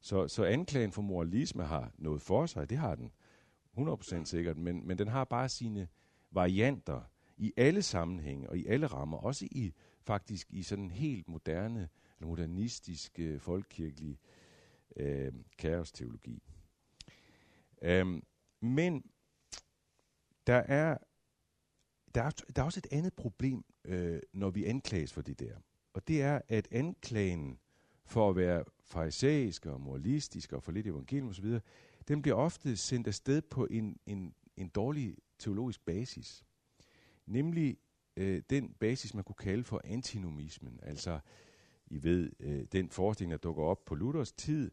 Så, 0.00 0.28
så 0.28 0.44
anklagen 0.44 0.92
for 0.92 1.02
moralisme 1.02 1.64
har 1.64 1.92
noget 1.98 2.22
for 2.22 2.46
sig, 2.46 2.70
det 2.70 2.78
har 2.78 2.94
den 2.94 3.12
100% 3.78 4.24
sikkert, 4.24 4.56
men, 4.56 4.86
men 4.86 4.98
den 4.98 5.08
har 5.08 5.24
bare 5.24 5.48
sine 5.48 5.88
varianter 6.32 7.00
i 7.36 7.52
alle 7.56 7.82
sammenhænge 7.82 8.50
og 8.50 8.58
i 8.58 8.66
alle 8.66 8.86
rammer, 8.86 9.18
også 9.18 9.48
i 9.50 9.72
faktisk 10.00 10.46
i 10.50 10.62
sådan 10.62 10.84
en 10.84 10.90
helt 10.90 11.28
moderne, 11.28 11.88
eller 12.16 12.28
modernistisk 12.28 13.18
øh, 13.18 13.40
folkekirkelig 13.40 14.18
øh, 14.96 15.32
kaosteologi. 15.58 16.42
Um, 18.00 18.22
men 18.60 19.04
der 20.46 20.54
er, 20.54 20.98
der, 22.14 22.22
er, 22.22 22.30
der 22.30 22.62
er 22.62 22.66
også 22.66 22.80
et 22.80 22.92
andet 22.92 23.14
problem, 23.14 23.64
øh, 23.84 24.20
når 24.32 24.50
vi 24.50 24.64
anklages 24.64 25.12
for 25.12 25.22
det 25.22 25.40
der. 25.40 25.56
Og 25.92 26.08
det 26.08 26.22
er, 26.22 26.40
at 26.48 26.68
anklagen 26.70 27.58
for 28.04 28.30
at 28.30 28.36
være 28.36 28.64
farisæisk 28.84 29.66
og 29.66 29.80
moralistisk 29.80 30.52
og 30.52 30.62
for 30.62 30.72
lidt 30.72 30.86
evangelium 30.86 31.28
osv., 31.28 31.58
den 32.08 32.22
bliver 32.22 32.36
ofte 32.36 32.76
sendt 32.76 33.06
afsted 33.06 33.42
på 33.42 33.66
en, 33.70 33.98
en, 34.06 34.34
en 34.56 34.68
dårlig 34.68 35.16
teologisk 35.42 35.84
basis. 35.84 36.44
Nemlig 37.26 37.76
øh, 38.16 38.42
den 38.50 38.74
basis, 38.80 39.14
man 39.14 39.24
kunne 39.24 39.34
kalde 39.34 39.64
for 39.64 39.80
antinomismen. 39.84 40.80
Altså, 40.82 41.20
I 41.86 42.02
ved, 42.02 42.30
øh, 42.40 42.66
den 42.72 42.90
forestilling, 42.90 43.32
der 43.32 43.38
dukker 43.38 43.62
op 43.62 43.84
på 43.84 43.94
Luthers 43.94 44.32
tid, 44.32 44.70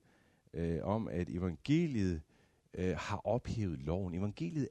øh, 0.54 0.80
om 0.84 1.08
at 1.08 1.30
evangeliet 1.30 2.22
øh, 2.74 2.96
har 2.98 3.18
ophævet 3.18 3.80
loven. 3.80 4.14
Evangeliet 4.14 4.70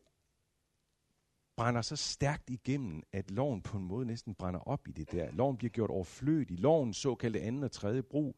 brænder 1.57 1.83
så 1.83 1.97
stærkt 1.97 2.51
igennem, 2.51 3.03
at 3.13 3.31
loven 3.31 3.63
på 3.63 3.79
en 3.79 3.85
måde 3.85 4.07
næsten 4.07 4.35
brænder 4.35 4.61
op 4.61 4.89
i 4.89 4.93
det 4.93 5.13
der. 5.13 5.33
Loven 5.33 5.57
bliver 5.57 5.71
gjort 5.71 5.91
overflødig. 5.91 6.61
Lovens 6.61 6.97
såkaldte 6.97 7.41
anden 7.41 7.63
og 7.63 7.73
tredje 7.73 8.03
brug 8.03 8.37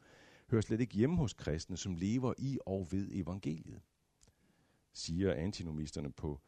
hører 0.50 0.62
slet 0.62 0.80
ikke 0.80 0.94
hjemme 0.94 1.16
hos 1.16 1.34
kristne, 1.34 1.76
som 1.76 1.94
lever 1.94 2.34
i 2.38 2.58
og 2.66 2.88
ved 2.90 3.08
evangeliet, 3.12 3.80
siger 4.92 5.34
antinomisterne 5.34 6.12
på, 6.12 6.40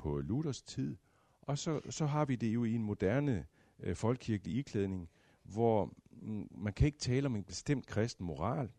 på 0.00 0.20
Luthers 0.20 0.62
tid. 0.62 0.96
Og 1.42 1.58
så, 1.58 1.80
så 1.90 2.06
har 2.06 2.24
vi 2.24 2.36
det 2.36 2.54
jo 2.54 2.64
i 2.64 2.74
en 2.74 2.82
moderne 2.82 3.46
øh, 3.80 3.96
folkekirkelig 3.96 4.56
iklædning, 4.56 5.08
hvor 5.42 5.94
mm, 6.10 6.48
man 6.50 6.72
kan 6.72 6.86
ikke 6.86 6.98
tale 6.98 7.26
om 7.26 7.36
en 7.36 7.44
bestemt 7.44 7.86
kristen 7.86 8.26
moral. 8.26 8.70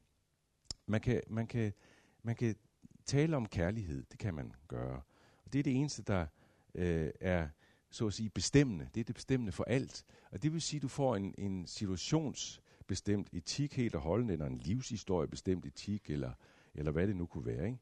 Man 0.86 1.02
kan, 1.02 1.22
man 1.28 1.48
kan, 1.48 1.74
man 2.24 2.36
kan 2.36 2.56
tale 3.06 3.36
om 3.36 3.46
kærlighed, 3.46 4.04
det 4.12 4.20
kan 4.20 4.34
man 4.34 4.54
gøre. 4.68 5.02
Og 5.46 5.54
det 5.54 5.60
er 5.60 5.64
det 5.64 5.76
eneste, 5.76 6.04
der 6.04 6.26
øh, 6.76 7.12
er 7.22 7.48
så 7.90 8.08
at 8.08 8.14
sige 8.14 8.30
bestemmende. 8.30 8.90
Det 8.94 9.00
er 9.00 9.04
det 9.04 9.16
bestemmende 9.16 9.52
for 9.52 9.64
alt. 9.64 10.06
Og 10.32 10.44
det 10.44 10.54
vil 10.54 10.62
sige, 10.62 10.78
at 10.78 10.82
du 10.82 10.88
får 10.88 11.16
en, 11.16 11.36
en 11.38 11.68
situationsbestemt 11.68 13.30
etik 13.34 13.76
helt 13.76 13.96
og 13.96 14.02
holdende, 14.02 14.34
eller 14.34 14.46
en 14.46 14.58
livshistorie 14.58 15.28
bestemt 15.28 15.66
etik, 15.66 16.10
eller, 16.10 16.32
eller 16.74 16.92
hvad 16.92 17.08
det 17.08 17.16
nu 17.16 17.26
kunne 17.26 17.46
være. 17.46 17.66
Ikke? 17.66 17.80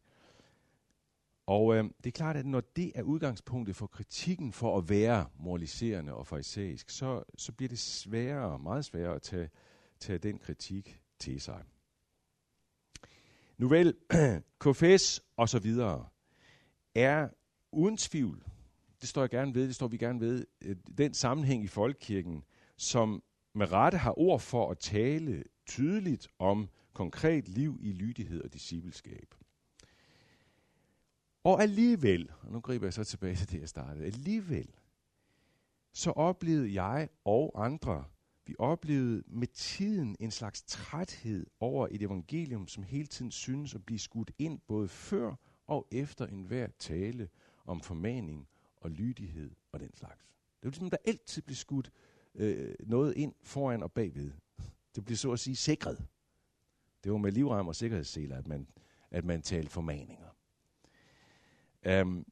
Og 1.49 1.75
øh, 1.75 1.83
det 1.83 2.05
er 2.05 2.11
klart, 2.11 2.37
at 2.37 2.45
når 2.45 2.61
det 2.75 2.91
er 2.95 3.03
udgangspunktet 3.03 3.75
for 3.75 3.87
kritikken 3.87 4.53
for 4.53 4.77
at 4.77 4.89
være 4.89 5.25
moraliserende 5.39 6.13
og 6.13 6.27
farisæisk, 6.27 6.89
så, 6.89 7.23
så 7.37 7.51
bliver 7.51 7.69
det 7.69 7.79
sværere, 7.79 8.59
meget 8.59 8.85
sværere 8.85 9.15
at 9.15 9.21
tage, 9.21 9.49
tage 9.99 10.19
den 10.19 10.37
kritik 10.37 11.01
til 11.19 11.41
sig. 11.41 11.63
Nu 13.57 13.67
vel, 13.67 13.95
KFS 14.61 15.21
og 15.37 15.49
så 15.49 15.59
videre 15.59 16.07
er 16.95 17.29
uden 17.71 17.97
tvivl 17.97 18.43
det 19.01 19.09
står 19.09 19.21
jeg 19.21 19.29
gerne 19.29 19.55
ved, 19.55 19.67
det 19.67 19.75
står 19.75 19.87
vi 19.87 19.97
gerne 19.97 20.19
ved, 20.19 20.45
øh, 20.65 20.75
den 20.97 21.13
sammenhæng 21.13 21.63
i 21.63 21.67
folkekirken, 21.67 22.43
som 22.77 23.23
med 23.55 23.71
rette 23.71 23.97
har 23.97 24.19
ord 24.19 24.39
for 24.39 24.71
at 24.71 24.79
tale 24.79 25.43
tydeligt 25.65 26.27
om 26.39 26.69
konkret 26.93 27.47
liv 27.47 27.77
i 27.81 27.91
lydighed 27.91 28.41
og 28.43 28.53
discipleskab. 28.53 29.35
Og 31.49 31.61
alligevel, 31.61 32.31
og 32.41 32.51
nu 32.51 32.59
griber 32.59 32.85
jeg 32.85 32.93
så 32.93 33.03
tilbage 33.03 33.35
til 33.35 33.51
det, 33.51 33.59
jeg 33.59 33.69
startede, 33.69 34.05
alligevel, 34.05 34.69
så 35.93 36.11
oplevede 36.11 36.83
jeg 36.83 37.09
og 37.25 37.65
andre, 37.65 38.05
vi 38.45 38.55
oplevede 38.59 39.23
med 39.27 39.47
tiden 39.47 40.15
en 40.19 40.31
slags 40.31 40.63
træthed 40.63 41.45
over 41.59 41.87
et 41.91 42.01
evangelium, 42.01 42.67
som 42.67 42.83
hele 42.83 43.07
tiden 43.07 43.31
synes 43.31 43.75
at 43.75 43.85
blive 43.85 43.99
skudt 43.99 44.31
ind 44.37 44.59
både 44.67 44.87
før 44.87 45.35
og 45.67 45.87
efter 45.91 46.27
enhver 46.27 46.67
tale 46.79 47.29
om 47.65 47.81
formaning 47.81 48.47
og 48.77 48.91
lydighed 48.91 49.51
og 49.71 49.79
den 49.79 49.95
slags. 49.95 50.25
Det 50.59 50.65
er 50.65 50.69
ligesom, 50.69 50.89
der 50.89 50.97
altid 51.05 51.41
bliver 51.41 51.55
skudt 51.55 51.91
øh, 52.35 52.75
noget 52.79 53.13
ind 53.15 53.33
foran 53.41 53.83
og 53.83 53.91
bagved. 53.91 54.31
Det 54.95 55.05
bliver 55.05 55.17
så 55.17 55.31
at 55.31 55.39
sige 55.39 55.55
sikret. 55.55 56.05
Det 57.03 57.11
var 57.11 57.17
med 57.17 57.31
livrem 57.31 57.67
og 57.67 57.75
sikkerhedsseler, 57.75 58.37
at 58.37 58.47
man, 58.47 58.67
at 59.11 59.25
man 59.25 59.41
talte 59.41 59.71
formaninger. 59.71 60.28
Um, 61.87 62.25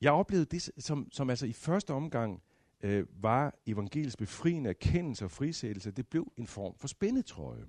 jeg 0.00 0.12
oplevede 0.12 0.46
det, 0.46 0.70
som, 0.78 1.08
som 1.12 1.30
altså 1.30 1.46
i 1.46 1.52
første 1.52 1.94
omgang 1.94 2.42
øh, 2.80 3.06
var 3.22 3.54
evangelisk 3.66 4.18
befriende 4.18 4.70
erkendelse 4.70 5.24
og 5.24 5.30
frisættelse, 5.30 5.90
det 5.90 6.08
blev 6.08 6.32
en 6.36 6.46
form 6.46 6.74
for 6.74 6.88
spændetrøje. 6.88 7.66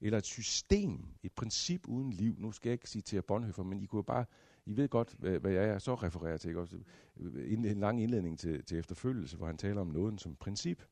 eller 0.00 0.18
et 0.18 0.26
system, 0.26 1.06
et 1.22 1.32
princip 1.32 1.88
uden 1.88 2.10
liv. 2.10 2.34
Nu 2.38 2.52
skal 2.52 2.68
jeg 2.68 2.72
ikke 2.72 2.90
sige 2.90 3.02
til 3.02 3.22
Bonhoeffer, 3.22 3.62
men 3.62 3.80
I 3.80 3.86
kunne 3.86 4.04
bare, 4.04 4.24
I 4.66 4.76
ved 4.76 4.88
godt, 4.88 5.16
hvad, 5.18 5.38
hvad 5.38 5.52
jeg 5.52 5.82
så 5.82 5.94
refererer 5.94 6.36
til. 6.36 6.48
Ikke? 6.48 6.60
Også 6.60 6.78
øh, 7.16 7.52
en, 7.52 7.64
en 7.64 7.80
lang 7.80 8.02
indledning 8.02 8.38
til, 8.38 8.64
til 8.64 8.78
efterfølgelse, 8.78 9.36
hvor 9.36 9.46
han 9.46 9.56
taler 9.56 9.80
om 9.80 9.86
noget 9.86 10.20
som 10.20 10.36
princip. 10.36 10.82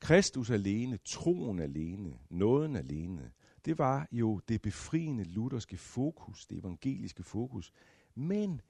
Kristus 0.00 0.50
alene, 0.50 0.96
troen 0.96 1.58
alene, 1.58 2.18
nåden 2.30 2.76
alene, 2.76 3.30
det 3.64 3.78
var 3.78 4.08
jo 4.12 4.40
det 4.48 4.62
befriende 4.62 5.24
lutherske 5.24 5.76
fokus, 5.76 6.46
det 6.46 6.58
evangeliske 6.58 7.22
fokus. 7.22 7.72
Men 8.14 8.60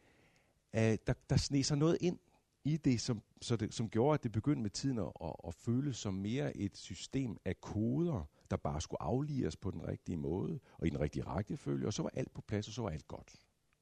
øh, 0.74 0.98
der, 1.06 1.12
der 1.30 1.36
sneg 1.36 1.64
sig 1.64 1.78
noget 1.78 1.98
ind 2.00 2.18
i 2.64 2.76
det 2.76 3.00
som, 3.00 3.22
så 3.40 3.56
det, 3.56 3.74
som 3.74 3.88
gjorde, 3.88 4.14
at 4.14 4.22
det 4.22 4.32
begyndte 4.32 4.62
med 4.62 4.70
tiden 4.70 4.98
at, 4.98 5.12
at, 5.20 5.34
at 5.46 5.54
føles 5.54 5.96
som 5.96 6.14
mere 6.14 6.56
et 6.56 6.76
system 6.76 7.36
af 7.44 7.60
koder, 7.60 8.28
der 8.50 8.56
bare 8.56 8.80
skulle 8.80 9.02
afliges 9.02 9.56
på 9.56 9.70
den 9.70 9.88
rigtige 9.88 10.16
måde, 10.16 10.60
og 10.78 10.86
i 10.86 10.90
den 10.90 11.00
rigtige 11.00 11.24
rækkefølge, 11.24 11.86
og 11.86 11.92
så 11.92 12.02
var 12.02 12.10
alt 12.14 12.34
på 12.34 12.40
plads, 12.40 12.68
og 12.68 12.74
så 12.74 12.82
var 12.82 12.90
alt 12.90 13.08
godt. 13.08 13.34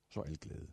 Så 0.09 0.21
var 0.21 0.27
alt 0.27 0.41
glade. 0.41 0.67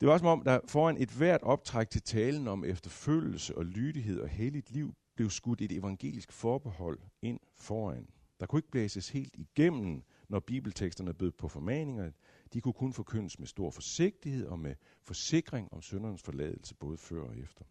Det 0.00 0.08
var 0.08 0.18
som 0.18 0.26
om, 0.26 0.44
der 0.44 0.60
foran 0.68 0.96
et 0.96 1.10
hvert 1.10 1.42
optræk 1.42 1.90
til 1.90 2.02
talen 2.02 2.48
om 2.48 2.64
efterfølgelse 2.64 3.58
og 3.58 3.64
lydighed 3.64 4.20
og 4.20 4.28
helligt 4.28 4.70
liv, 4.70 4.94
blev 5.14 5.30
skudt 5.30 5.60
et 5.60 5.72
evangelisk 5.72 6.32
forbehold 6.32 7.00
ind 7.22 7.40
foran. 7.56 8.08
Der 8.40 8.46
kunne 8.46 8.58
ikke 8.58 8.70
blæses 8.70 9.08
helt 9.08 9.36
igennem, 9.36 10.02
når 10.28 10.40
bibelteksterne 10.40 11.14
bød 11.14 11.32
på 11.32 11.48
formaninger. 11.48 12.10
De 12.52 12.60
kunne 12.60 12.74
kun 12.74 12.92
forkyndes 12.92 13.38
med 13.38 13.46
stor 13.46 13.70
forsigtighed 13.70 14.46
og 14.46 14.58
med 14.58 14.74
forsikring 15.02 15.72
om 15.72 15.82
syndernes 15.82 16.22
forladelse, 16.22 16.74
både 16.74 16.96
før 16.96 17.22
og 17.22 17.38
efter. 17.38 17.64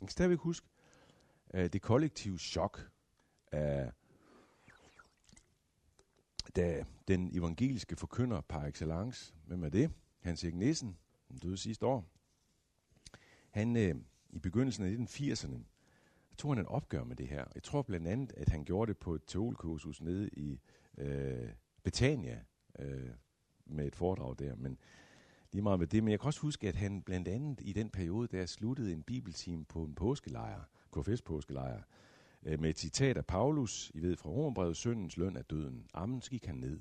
Jeg 0.00 0.08
kan 0.08 0.12
stadigvæk 0.12 0.38
huske 0.38 0.66
uh, 1.54 1.60
det 1.60 1.82
kollektive 1.82 2.38
chok 2.38 2.90
af 3.52 3.92
da 6.56 6.84
den 7.08 7.36
evangeliske 7.36 7.96
forkynder 7.96 8.40
par 8.40 8.66
excellence, 8.66 9.34
hvem 9.46 9.64
er 9.64 9.68
det? 9.68 9.92
Hans 10.20 10.44
Erik 10.44 10.54
Nissen, 10.54 10.98
han 11.26 11.38
døde 11.38 11.56
sidste 11.56 11.86
år. 11.86 12.10
Han 13.50 13.76
uh, 13.76 14.02
i 14.30 14.38
begyndelsen 14.38 14.84
af 14.84 14.90
1980'erne 14.90 15.73
tog 16.38 16.50
han 16.50 16.58
en 16.58 16.66
opgør 16.66 17.04
med 17.04 17.16
det 17.16 17.28
her. 17.28 17.44
Jeg 17.54 17.62
tror 17.62 17.82
blandt 17.82 18.08
andet, 18.08 18.32
at 18.36 18.48
han 18.48 18.64
gjorde 18.64 18.88
det 18.88 18.98
på 18.98 19.14
et 19.14 19.22
teolkursus 19.26 20.00
nede 20.00 20.28
i 20.32 20.60
øh, 20.98 21.48
Betania, 21.82 22.40
øh, 22.78 23.10
med 23.66 23.86
et 23.86 23.96
foredrag 23.96 24.34
der, 24.38 24.56
men 24.56 24.78
lige 25.52 25.62
meget 25.62 25.78
med 25.78 25.86
det. 25.86 26.04
Men 26.04 26.10
jeg 26.10 26.20
kan 26.20 26.26
også 26.26 26.40
huske, 26.40 26.68
at 26.68 26.76
han 26.76 27.02
blandt 27.02 27.28
andet 27.28 27.60
i 27.62 27.72
den 27.72 27.90
periode, 27.90 28.28
der 28.36 28.46
sluttede 28.46 28.92
en 28.92 29.02
bibeltime 29.02 29.64
på 29.64 29.84
en 29.84 29.94
påskelejr, 29.94 30.60
KFS-påskelejr, 30.96 31.82
øh, 32.42 32.60
med 32.60 32.70
et 32.70 32.78
citat 32.78 33.16
af 33.16 33.26
Paulus, 33.26 33.92
I 33.94 34.02
ved 34.02 34.16
fra 34.16 34.30
Romerbrevet, 34.30 34.76
syndens 34.76 35.16
løn 35.16 35.36
er 35.36 35.42
døden. 35.42 35.86
Amen, 35.94 36.22
så 36.22 36.30
gik 36.30 36.46
han 36.46 36.56
ned. 36.56 36.80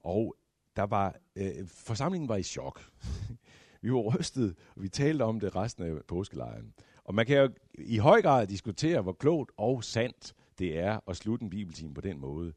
Og 0.00 0.36
der 0.76 0.82
var, 0.82 1.16
øh, 1.36 1.68
forsamlingen 1.68 2.28
var 2.28 2.36
i 2.36 2.42
chok. 2.42 2.90
vi 3.82 3.92
var 3.92 4.18
rystet, 4.18 4.56
og 4.76 4.82
vi 4.82 4.88
talte 4.88 5.22
om 5.22 5.40
det 5.40 5.56
resten 5.56 5.84
af 5.84 6.04
påskelejren. 6.08 6.74
Og 7.04 7.14
man 7.14 7.26
kan 7.26 7.36
jo 7.36 7.50
i 7.78 7.98
høj 7.98 8.22
grad 8.22 8.46
diskutere, 8.46 9.02
hvor 9.02 9.12
klogt 9.12 9.52
og 9.56 9.84
sandt 9.84 10.34
det 10.58 10.78
er 10.78 11.00
at 11.08 11.16
slutte 11.16 11.42
en 11.42 11.50
bibeltime 11.50 11.94
på 11.94 12.00
den 12.00 12.18
måde. 12.20 12.52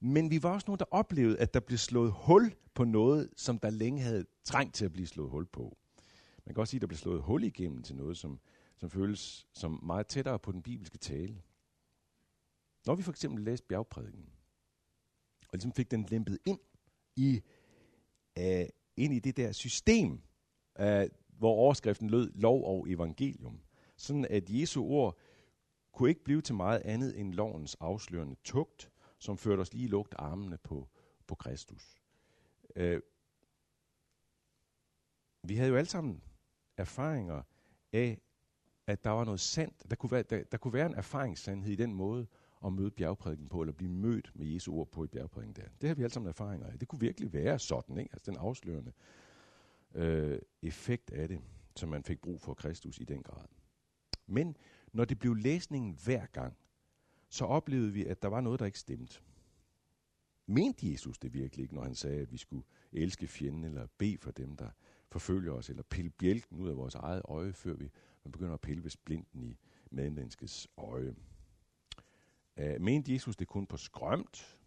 Men 0.00 0.30
vi 0.30 0.42
var 0.42 0.52
også 0.52 0.64
nogen, 0.68 0.78
der 0.78 0.84
oplevede, 0.90 1.38
at 1.38 1.54
der 1.54 1.60
blev 1.60 1.78
slået 1.78 2.12
hul 2.16 2.54
på 2.74 2.84
noget, 2.84 3.28
som 3.36 3.58
der 3.58 3.70
længe 3.70 4.02
havde 4.02 4.24
trængt 4.44 4.74
til 4.74 4.84
at 4.84 4.92
blive 4.92 5.06
slået 5.06 5.30
hul 5.30 5.46
på. 5.46 5.76
Man 6.46 6.54
kan 6.54 6.60
også 6.60 6.70
sige, 6.70 6.78
at 6.78 6.82
der 6.82 6.86
blev 6.86 6.98
slået 6.98 7.22
hul 7.22 7.44
igennem 7.44 7.82
til 7.82 7.96
noget, 7.96 8.16
som, 8.16 8.40
som 8.76 8.90
føles 8.90 9.46
som 9.52 9.80
meget 9.82 10.06
tættere 10.06 10.38
på 10.38 10.52
den 10.52 10.62
bibelske 10.62 10.98
tale. 10.98 11.42
Når 12.86 12.94
vi 12.94 13.02
for 13.02 13.12
eksempel 13.12 13.44
læste 13.44 13.66
bjergprædiken, 13.66 14.28
og 15.48 15.52
ligesom 15.52 15.72
fik 15.72 15.90
den 15.90 16.06
lempet 16.10 16.38
ind 16.46 16.58
i, 17.16 17.40
uh, 18.38 18.68
ind 18.96 19.14
i 19.14 19.18
det 19.18 19.36
der 19.36 19.52
system, 19.52 20.22
uh, 20.80 20.86
hvor 21.38 21.54
overskriften 21.54 22.10
lød 22.10 22.32
lov 22.34 22.64
og 22.64 22.90
evangelium, 22.90 23.60
sådan 24.02 24.26
at 24.30 24.50
Jesu 24.50 24.84
ord 24.84 25.18
kunne 25.92 26.08
ikke 26.08 26.24
blive 26.24 26.40
til 26.40 26.54
meget 26.54 26.82
andet 26.84 27.20
end 27.20 27.32
lovens 27.32 27.74
afslørende 27.80 28.36
tugt, 28.44 28.90
som 29.18 29.38
førte 29.38 29.60
os 29.60 29.74
lige 29.74 29.88
lugt 29.88 30.14
armene 30.18 30.58
på, 30.58 30.88
på 31.26 31.34
Kristus. 31.34 31.96
Øh, 32.76 33.00
vi 35.42 35.56
havde 35.56 35.70
jo 35.70 35.76
alle 35.76 35.90
sammen 35.90 36.22
erfaringer 36.76 37.42
af, 37.92 38.20
at 38.86 39.04
der 39.04 39.10
var 39.10 39.24
noget 39.24 39.40
sandt. 39.40 39.90
Der 39.90 39.96
kunne 39.96 40.10
være, 40.10 40.22
der, 40.22 40.42
der 40.42 40.58
kunne 40.58 40.72
være 40.72 40.86
en 40.86 40.94
erfaringssandhed 40.94 41.72
i 41.72 41.76
den 41.76 41.94
måde 41.94 42.26
at 42.64 42.72
møde 42.72 42.90
bjergprædiken 42.90 43.48
på, 43.48 43.60
eller 43.60 43.72
blive 43.72 43.90
mødt 43.90 44.32
med 44.34 44.46
Jesu 44.46 44.74
ord 44.74 44.90
på 44.90 45.04
i 45.04 45.06
bjergprædiken 45.06 45.56
der. 45.56 45.68
Det 45.80 45.88
har 45.88 45.94
vi 45.94 46.02
alle 46.02 46.14
sammen 46.14 46.28
erfaringer 46.28 46.66
af. 46.66 46.78
Det 46.78 46.88
kunne 46.88 47.00
virkelig 47.00 47.32
være 47.32 47.58
sådan, 47.58 47.98
ikke? 47.98 48.12
Altså 48.12 48.30
den 48.30 48.40
afslørende 48.40 48.92
øh, 49.94 50.38
effekt 50.62 51.10
af 51.10 51.28
det, 51.28 51.40
som 51.76 51.88
man 51.88 52.04
fik 52.04 52.20
brug 52.20 52.40
for 52.40 52.54
Kristus 52.54 52.98
i 52.98 53.04
den 53.04 53.22
grad. 53.22 53.46
Men 54.26 54.56
når 54.92 55.04
det 55.04 55.18
blev 55.18 55.34
læsningen 55.34 55.98
hver 56.04 56.26
gang, 56.26 56.56
så 57.28 57.44
oplevede 57.44 57.92
vi, 57.92 58.06
at 58.06 58.22
der 58.22 58.28
var 58.28 58.40
noget, 58.40 58.60
der 58.60 58.66
ikke 58.66 58.78
stemte. 58.78 59.20
Mente 60.46 60.92
Jesus 60.92 61.18
det 61.18 61.34
virkelig 61.34 61.62
ikke, 61.62 61.74
når 61.74 61.82
han 61.82 61.94
sagde, 61.94 62.20
at 62.20 62.32
vi 62.32 62.36
skulle 62.36 62.64
elske 62.92 63.26
fjenden, 63.26 63.64
eller 63.64 63.86
bede 63.98 64.18
for 64.18 64.30
dem, 64.30 64.56
der 64.56 64.70
forfølger 65.08 65.52
os, 65.52 65.70
eller 65.70 65.82
pille 65.82 66.10
bjælken 66.10 66.58
ud 66.58 66.68
af 66.68 66.76
vores 66.76 66.94
eget 66.94 67.22
øje, 67.24 67.52
før 67.52 67.74
vi 67.74 67.90
man 68.24 68.32
begynder 68.32 68.54
at 68.54 68.60
pille 68.60 68.82
ved 68.82 68.90
splinten 68.90 69.42
i 69.42 69.58
medmenneskets 69.90 70.68
øje. 70.76 71.14
Uh, 72.56 72.80
mente 72.80 73.12
Jesus 73.12 73.36
det 73.36 73.48
kun 73.48 73.66
på 73.66 73.76
skrømt, 73.76 74.58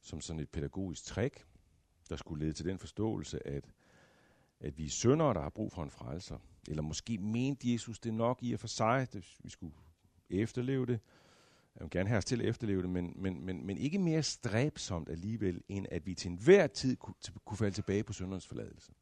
som 0.00 0.20
sådan 0.20 0.40
et 0.40 0.48
pædagogisk 0.48 1.04
trick, 1.04 1.46
der 2.08 2.16
skulle 2.16 2.44
lede 2.44 2.52
til 2.52 2.66
den 2.66 2.78
forståelse, 2.78 3.46
at, 3.46 3.72
at 4.60 4.78
vi 4.78 4.84
er 4.84 4.90
syndere, 4.90 5.34
der 5.34 5.40
har 5.40 5.50
brug 5.50 5.72
for 5.72 5.82
en 5.82 5.90
frelser? 5.90 6.38
Eller 6.68 6.82
måske 6.82 7.18
mente 7.18 7.72
Jesus 7.72 7.98
det 7.98 8.14
nok 8.14 8.38
i 8.42 8.52
og 8.52 8.60
for 8.60 8.66
sig, 8.66 9.00
at 9.00 9.16
vi 9.42 9.50
skulle 9.50 9.74
efterleve 10.30 10.86
det, 10.86 11.00
jeg 11.74 11.82
vil 11.82 11.90
gerne 11.90 12.08
have 12.08 12.18
os 12.18 12.24
til 12.24 12.40
at 12.40 12.48
efterleve 12.48 12.82
det, 12.82 12.90
men, 12.90 13.12
men, 13.16 13.44
men, 13.44 13.66
men 13.66 13.78
ikke 13.78 13.98
mere 13.98 14.22
stræbsomt 14.22 15.08
alligevel, 15.08 15.62
end 15.68 15.86
at 15.90 16.06
vi 16.06 16.14
til 16.14 16.30
enhver 16.30 16.66
tid 16.66 16.96
kunne, 16.96 17.14
kunne 17.44 17.58
falde 17.58 17.74
tilbage 17.74 18.04
på 18.04 18.12
syndernes 18.12 18.46
forladelse. 18.46 18.92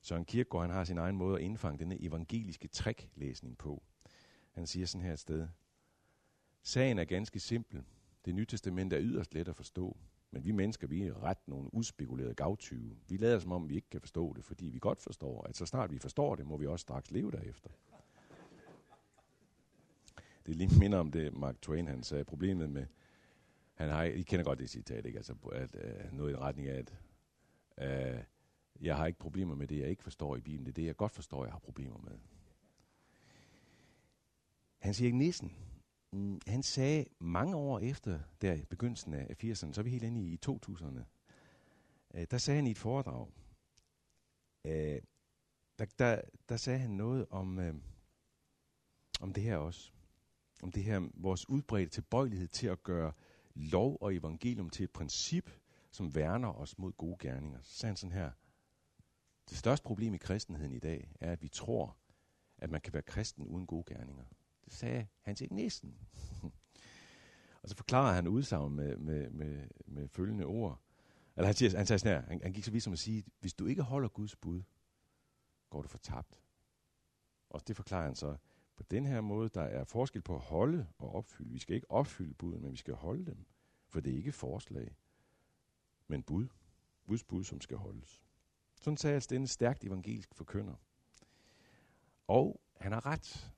Søren 0.00 0.24
Kierkegaard 0.24 0.66
han 0.66 0.74
har 0.74 0.84
sin 0.84 0.98
egen 0.98 1.16
måde 1.16 1.38
at 1.38 1.44
indfange 1.44 1.78
denne 1.78 2.02
evangeliske 2.02 2.68
træklæsning 2.68 3.58
på. 3.58 3.82
Han 4.52 4.66
siger 4.66 4.86
sådan 4.86 5.06
her 5.06 5.12
et 5.12 5.18
sted. 5.18 5.48
Sagen 6.62 6.98
er 6.98 7.04
ganske 7.04 7.40
simpel. 7.40 7.84
Det 8.24 8.34
nye 8.34 8.46
testament 8.46 8.92
er 8.92 9.00
yderst 9.00 9.34
let 9.34 9.48
at 9.48 9.56
forstå. 9.56 9.96
Men 10.30 10.44
vi 10.44 10.52
mennesker, 10.52 10.86
vi 10.86 11.02
er 11.02 11.22
ret 11.22 11.48
nogle 11.48 11.74
uspekulerede 11.74 12.34
gavtyve. 12.34 12.96
Vi 13.08 13.16
lader 13.16 13.38
som 13.38 13.52
om, 13.52 13.68
vi 13.68 13.74
ikke 13.74 13.90
kan 13.90 14.00
forstå 14.00 14.32
det, 14.32 14.44
fordi 14.44 14.66
vi 14.66 14.78
godt 14.78 15.00
forstår, 15.00 15.46
at 15.46 15.56
så 15.56 15.66
snart 15.66 15.90
vi 15.90 15.98
forstår 15.98 16.34
det, 16.34 16.46
må 16.46 16.56
vi 16.56 16.66
også 16.66 16.82
straks 16.82 17.10
leve 17.10 17.30
derefter 17.30 17.70
det 20.48 20.56
lige 20.56 20.78
minder 20.78 20.98
om 20.98 21.10
det, 21.10 21.36
Mark 21.36 21.62
Twain 21.62 21.86
han 21.86 22.02
sagde. 22.02 22.24
Problemet 22.24 22.70
med, 22.70 22.86
han 23.74 23.88
har, 23.88 24.02
I 24.02 24.22
kender 24.22 24.44
godt 24.44 24.58
det 24.58 24.70
citat, 24.70 25.06
ikke? 25.06 25.16
Altså, 25.16 25.34
at, 25.52 25.74
uh, 25.74 26.16
noget 26.16 26.32
i 26.32 26.36
retning 26.36 26.68
af, 26.68 26.84
at 27.76 28.16
uh, 28.16 28.24
jeg 28.80 28.96
har 28.96 29.06
ikke 29.06 29.18
problemer 29.18 29.54
med 29.54 29.66
det, 29.66 29.78
jeg 29.78 29.88
ikke 29.88 30.02
forstår 30.02 30.36
i 30.36 30.40
Bibelen. 30.40 30.66
Det 30.66 30.72
er 30.72 30.74
det, 30.74 30.86
jeg 30.86 30.96
godt 30.96 31.12
forstår, 31.12 31.44
jeg 31.44 31.52
har 31.52 31.58
problemer 31.58 31.98
med. 31.98 32.12
Han 34.78 34.94
siger 34.94 35.06
ikke 35.06 35.18
Nissen, 35.18 35.52
mm, 36.12 36.40
han 36.46 36.62
sagde 36.62 37.04
mange 37.18 37.56
år 37.56 37.78
efter, 37.78 38.20
der 38.40 38.54
i 38.54 38.64
begyndelsen 38.64 39.14
af 39.14 39.44
80'erne, 39.44 39.72
så 39.72 39.80
er 39.80 39.82
vi 39.82 39.90
helt 39.90 40.04
inde 40.04 40.20
i, 40.20 40.32
i 40.32 40.38
2000'erne, 40.46 41.02
øh, 42.14 42.26
der 42.30 42.38
sagde 42.38 42.56
han 42.56 42.66
i 42.66 42.70
et 42.70 42.78
foredrag, 42.78 43.28
øh, 44.64 45.00
der, 45.78 45.84
der, 45.98 46.20
der 46.48 46.56
sagde 46.56 46.78
han 46.78 46.90
noget 46.90 47.26
om, 47.30 47.58
øh, 47.58 47.74
om 49.20 49.32
det 49.32 49.42
her 49.42 49.56
også 49.56 49.92
om 50.62 50.72
det 50.72 50.84
her, 50.84 51.08
vores 51.14 51.48
udbredte 51.48 51.90
tilbøjelighed 51.90 52.48
til 52.48 52.66
at 52.66 52.82
gøre 52.82 53.12
lov 53.54 53.98
og 54.00 54.14
evangelium 54.14 54.70
til 54.70 54.84
et 54.84 54.90
princip, 54.90 55.50
som 55.90 56.14
værner 56.14 56.52
os 56.52 56.78
mod 56.78 56.92
gode 56.92 57.16
gerninger. 57.20 57.58
Så 57.62 57.78
sagde 57.78 57.90
han 57.90 57.96
sådan 57.96 58.12
her, 58.12 58.30
det 59.50 59.58
største 59.58 59.84
problem 59.84 60.14
i 60.14 60.18
kristenheden 60.18 60.72
i 60.72 60.78
dag, 60.78 61.12
er, 61.20 61.32
at 61.32 61.42
vi 61.42 61.48
tror, 61.48 61.96
at 62.58 62.70
man 62.70 62.80
kan 62.80 62.92
være 62.92 63.02
kristen 63.02 63.46
uden 63.46 63.66
gode 63.66 63.94
gerninger. 63.94 64.24
Det 64.68 64.76
sagde 64.76 65.06
han 65.22 65.36
til 65.36 65.48
næsten. 65.52 65.98
og 67.62 67.68
så 67.68 67.76
forklarer 67.76 68.14
han 68.14 68.28
udsagn 68.28 68.74
med, 68.74 68.96
med, 68.96 69.30
med, 69.30 69.68
med 69.86 70.08
følgende 70.08 70.44
ord. 70.44 70.80
Eller 71.36 71.46
han, 71.46 71.54
siger, 71.54 71.76
han, 71.76 71.86
sagde 71.86 71.98
sådan 71.98 72.22
her, 72.22 72.28
han, 72.28 72.40
han 72.42 72.52
gik 72.52 72.64
så 72.64 72.70
vidt 72.70 72.84
som 72.84 72.92
at 72.92 72.98
sige, 72.98 73.24
hvis 73.40 73.54
du 73.54 73.66
ikke 73.66 73.82
holder 73.82 74.08
Guds 74.08 74.36
bud, 74.36 74.62
går 75.70 75.82
du 75.82 75.88
fortabt. 75.88 76.42
Og 77.50 77.68
det 77.68 77.76
forklarer 77.76 78.04
han 78.04 78.14
så, 78.14 78.36
på 78.76 78.82
den 78.82 79.06
her 79.06 79.20
måde, 79.20 79.48
der 79.48 79.62
er 79.62 79.84
forskel 79.84 80.22
på 80.22 80.34
at 80.34 80.40
holde 80.40 80.86
og 80.98 81.14
opfylde. 81.14 81.50
Vi 81.50 81.58
skal 81.58 81.74
ikke 81.74 81.90
opfylde 81.90 82.34
buden, 82.34 82.62
men 82.62 82.72
vi 82.72 82.76
skal 82.76 82.94
holde 82.94 83.26
dem. 83.26 83.46
For 83.86 84.00
det 84.00 84.12
er 84.12 84.16
ikke 84.16 84.32
forslag, 84.32 84.96
men 86.08 86.22
bud. 86.22 86.48
Guds 87.06 87.24
bud, 87.24 87.44
som 87.44 87.60
skal 87.60 87.76
holdes. 87.76 88.24
Sådan 88.80 88.96
sagde 88.96 89.14
altså 89.14 89.28
denne 89.30 89.46
stærkt 89.46 89.84
evangelisk 89.84 90.34
forkynder. 90.34 90.74
Og 92.26 92.60
han 92.76 92.92
har 92.92 93.06
ret. 93.06 93.52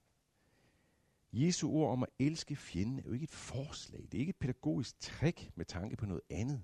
Jesu 1.33 1.71
ord 1.71 1.93
om 1.93 2.03
at 2.03 2.09
elske 2.19 2.57
fjenden 2.57 2.99
er 2.99 3.03
jo 3.07 3.13
ikke 3.13 3.25
et 3.25 3.31
forslag. 3.31 4.03
Det 4.03 4.15
er 4.15 4.19
ikke 4.19 4.31
et 4.31 4.37
pædagogisk 4.37 5.01
trick 5.01 5.51
med 5.55 5.65
tanke 5.65 5.97
på 5.97 6.07
noget 6.07 6.23
andet. 6.31 6.63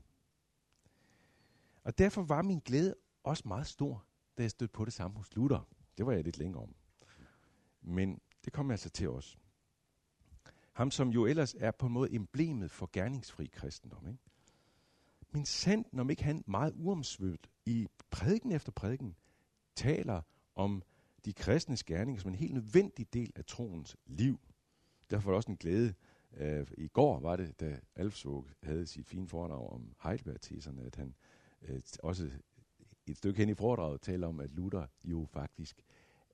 Og 1.82 1.98
derfor 1.98 2.22
var 2.22 2.42
min 2.42 2.58
glæde 2.58 2.94
også 3.24 3.42
meget 3.46 3.66
stor, 3.66 4.04
da 4.38 4.42
jeg 4.42 4.50
stødte 4.50 4.72
på 4.72 4.84
det 4.84 4.92
samme 4.92 5.16
hos 5.16 5.36
Luther. 5.36 5.68
Det 5.98 6.06
var 6.06 6.12
jeg 6.12 6.24
lidt 6.24 6.38
længere 6.38 6.62
om. 6.62 6.74
Men 7.82 8.20
det 8.44 8.52
kom 8.52 8.70
altså 8.70 8.90
til 8.90 9.08
os. 9.08 9.38
Ham, 10.72 10.90
som 10.90 11.08
jo 11.08 11.26
ellers 11.26 11.54
er 11.58 11.70
på 11.70 11.86
en 11.86 11.92
måde 11.92 12.14
emblemet 12.14 12.70
for 12.70 12.90
gerningsfri 12.92 13.46
kristendom. 13.46 14.08
Ikke? 14.08 14.18
Men 15.30 15.46
sandt, 15.46 15.92
når 15.92 16.10
ikke 16.10 16.24
han 16.24 16.44
meget 16.46 16.72
uomsvøbt 16.76 17.50
i 17.66 17.86
prædiken 18.10 18.52
efter 18.52 18.72
prædiken 18.72 19.16
taler 19.74 20.22
om 20.54 20.82
de 21.24 21.32
kristnes 21.32 21.84
gerninger 21.84 22.20
som 22.20 22.30
en 22.30 22.34
helt 22.34 22.54
nødvendig 22.54 23.12
del 23.12 23.32
af 23.36 23.44
troens 23.44 23.96
liv. 24.06 24.40
Derfor 25.10 25.30
var 25.30 25.32
det 25.32 25.36
også 25.36 25.50
en 25.50 25.56
glæde. 25.56 25.94
Uh, 26.30 26.66
I 26.78 26.88
går 26.88 27.20
var 27.20 27.36
det, 27.36 27.60
da 27.60 27.80
Alfsvog 27.94 28.46
havde 28.62 28.86
sit 28.86 29.06
fine 29.06 29.28
foredrag 29.28 29.72
om 29.72 29.94
Heidelberg-teserne, 30.02 30.82
at 30.82 30.96
han 30.96 31.14
uh, 31.68 31.76
også 32.02 32.30
et 33.06 33.16
stykke 33.16 33.38
hen 33.38 33.48
i 33.48 33.54
foredraget 33.54 34.00
taler 34.00 34.26
om, 34.26 34.40
at 34.40 34.50
Luther 34.50 34.86
jo 35.04 35.26
faktisk 35.32 35.82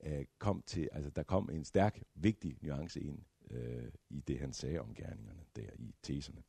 uh, 0.07 0.25
kom 0.39 0.63
til, 0.67 0.89
altså 0.93 1.11
der 1.11 1.23
kom 1.23 1.51
en 1.51 1.65
stærk, 1.65 2.03
vigtig 2.15 2.59
nuance 2.63 3.01
ind 3.01 3.23
uh, 3.51 3.89
i 4.11 4.21
det, 4.21 4.39
han 4.39 4.53
sagde 4.53 4.81
om 4.81 4.95
gerningerne 4.95 5.45
der 5.57 5.71
i 5.79 5.95
teserne. 6.03 6.43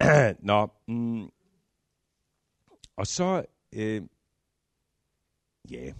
Nå, 0.48 0.68
mm, 0.88 1.30
og 2.96 3.06
så, 3.06 3.44
uh, 3.72 4.06
ja, 5.70 5.92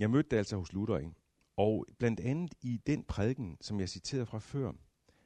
jeg 0.00 0.10
mødte 0.10 0.28
det 0.30 0.36
altså 0.36 0.56
hos 0.56 0.72
Luther, 0.72 0.98
ikke? 0.98 1.12
Og 1.58 1.86
blandt 1.98 2.20
andet 2.20 2.54
i 2.62 2.80
den 2.86 3.04
prædiken, 3.04 3.56
som 3.60 3.80
jeg 3.80 3.88
citerede 3.88 4.26
fra 4.26 4.38
før, 4.38 4.72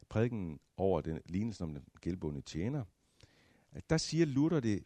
prædiken 0.09 0.61
over 0.77 1.01
den 1.01 1.21
lignelse 1.27 1.65
om 1.65 1.75
den 1.75 1.85
gældbundne 2.01 2.41
tjener, 2.41 2.85
at 3.73 3.91
der 3.91 3.97
siger 3.97 4.27
Luther 4.27 4.61
det 4.61 4.85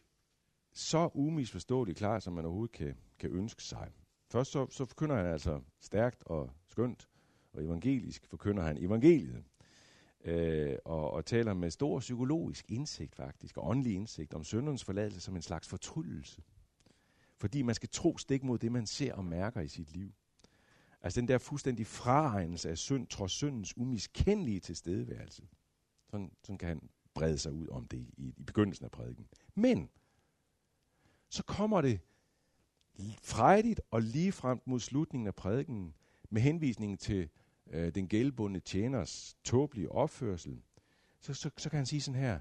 så 0.73 1.09
umisforståeligt 1.13 1.97
klart, 1.97 2.23
som 2.23 2.33
man 2.33 2.45
overhovedet 2.45 2.75
kan, 2.75 2.95
kan 3.19 3.29
ønske 3.29 3.63
sig. 3.63 3.91
Først 4.29 4.51
så, 4.51 4.67
så 4.69 4.85
forkynder 4.85 5.15
han 5.15 5.25
altså 5.25 5.61
stærkt 5.79 6.23
og 6.25 6.49
skønt, 6.67 7.09
og 7.53 7.63
evangelisk 7.63 8.27
forkynder 8.27 8.63
han 8.63 8.77
evangeliet. 8.77 9.43
Øh, 10.25 10.77
og, 10.85 11.11
og 11.11 11.25
taler 11.25 11.53
med 11.53 11.71
stor 11.71 11.99
psykologisk 11.99 12.71
indsigt 12.71 13.15
faktisk, 13.15 13.57
og 13.57 13.67
åndelig 13.67 13.93
indsigt 13.93 14.33
om 14.33 14.43
syndens 14.43 14.83
forladelse 14.83 15.19
som 15.19 15.35
en 15.35 15.41
slags 15.41 15.67
fortryllelse. 15.67 16.41
Fordi 17.37 17.61
man 17.61 17.75
skal 17.75 17.89
tro 17.89 18.17
stik 18.17 18.43
mod 18.43 18.57
det, 18.57 18.71
man 18.71 18.85
ser 18.85 19.13
og 19.13 19.25
mærker 19.25 19.61
i 19.61 19.67
sit 19.67 19.91
liv. 19.91 20.13
Altså 21.07 21.21
den 21.21 21.27
der 21.27 21.37
fuldstændig 21.37 21.87
fraregnelse 21.87 22.69
af 22.69 22.77
synd, 22.77 23.07
trods 23.07 23.31
syndens 23.31 23.77
umiskendelige 23.77 24.59
tilstedeværelse. 24.59 25.47
Sådan, 26.09 26.31
sådan 26.43 26.57
kan 26.57 26.67
han 26.67 26.89
brede 27.13 27.37
sig 27.37 27.51
ud 27.51 27.67
om 27.67 27.87
det 27.87 27.97
i, 27.97 28.33
i 28.37 28.43
begyndelsen 28.43 28.85
af 28.85 28.91
prædiken. 28.91 29.27
Men, 29.55 29.89
så 31.29 31.43
kommer 31.43 31.81
det 31.81 31.99
frejdigt 33.21 33.81
og 33.91 34.01
lige 34.01 34.31
frem 34.31 34.61
mod 34.65 34.79
slutningen 34.79 35.27
af 35.27 35.35
prædiken, 35.35 35.93
med 36.29 36.41
henvisning 36.41 36.99
til 36.99 37.29
øh, 37.69 37.95
den 37.95 38.07
gældbundne 38.07 38.59
tjeners 38.59 39.37
tåbelige 39.43 39.91
opførsel, 39.91 40.61
så, 41.19 41.33
så, 41.33 41.49
så 41.57 41.69
kan 41.69 41.77
han 41.77 41.85
sige 41.85 42.01
sådan 42.01 42.21
her, 42.21 42.39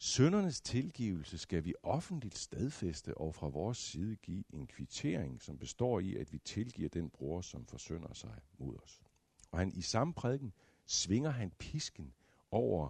Søndernes 0.00 0.60
tilgivelse 0.60 1.38
skal 1.38 1.64
vi 1.64 1.74
offentligt 1.82 2.38
stadfæste 2.38 3.16
og 3.16 3.34
fra 3.34 3.48
vores 3.48 3.78
side 3.78 4.16
give 4.16 4.44
en 4.50 4.66
kvittering, 4.66 5.42
som 5.42 5.58
består 5.58 6.00
i, 6.00 6.16
at 6.16 6.32
vi 6.32 6.38
tilgiver 6.38 6.88
den 6.88 7.10
bror, 7.10 7.40
som 7.40 7.66
forsønder 7.66 8.14
sig 8.14 8.34
mod 8.58 8.76
os. 8.82 9.02
Og 9.50 9.58
han 9.58 9.72
i 9.74 9.82
samme 9.82 10.14
prædiken 10.14 10.52
svinger 10.86 11.30
han 11.30 11.50
pisken 11.58 12.12
over 12.50 12.88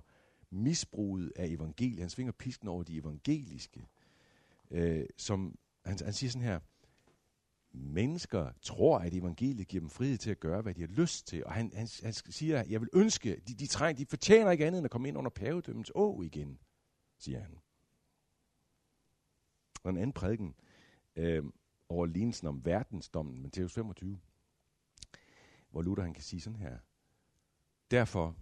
misbruget 0.50 1.32
af 1.36 1.46
evangeliet. 1.46 2.00
Han 2.00 2.10
svinger 2.10 2.32
pisken 2.32 2.68
over 2.68 2.82
de 2.82 2.96
evangeliske, 2.96 3.86
øh, 4.70 5.06
som 5.16 5.58
han, 5.84 5.98
han 6.04 6.12
siger 6.12 6.30
sådan 6.30 6.46
her, 6.46 6.60
mennesker 7.72 8.52
tror, 8.62 8.98
at 8.98 9.14
evangeliet 9.14 9.68
giver 9.68 9.80
dem 9.80 9.90
frihed 9.90 10.18
til 10.18 10.30
at 10.30 10.40
gøre, 10.40 10.62
hvad 10.62 10.74
de 10.74 10.80
har 10.80 10.88
lyst 10.88 11.26
til. 11.26 11.44
Og 11.46 11.52
han, 11.52 11.72
han, 11.74 11.88
han 12.02 12.12
siger, 12.12 12.64
jeg 12.68 12.80
vil 12.80 12.88
ønske, 12.92 13.40
de, 13.48 13.54
de, 13.54 13.66
trænger, 13.66 13.96
de 13.96 14.06
fortjener 14.06 14.50
ikke 14.50 14.66
andet 14.66 14.78
end 14.78 14.84
at 14.84 14.90
komme 14.90 15.08
ind 15.08 15.18
under 15.18 15.30
pavedømmens 15.30 15.92
å 15.94 16.22
igen 16.22 16.58
siger 17.18 17.40
han. 17.40 17.58
Og 19.82 19.90
en 19.90 19.96
anden 19.96 20.12
prædiken 20.12 20.54
øh, 21.16 21.44
over 21.88 22.06
lignelsen 22.06 22.48
om 22.48 22.64
verdensdommen, 22.64 23.42
Matthæus 23.42 23.72
25, 23.74 24.20
hvor 25.70 25.82
Luther 25.82 26.04
han 26.04 26.14
kan 26.14 26.22
sige 26.22 26.40
sådan 26.40 26.58
her. 26.58 26.78
Derfor, 27.90 28.36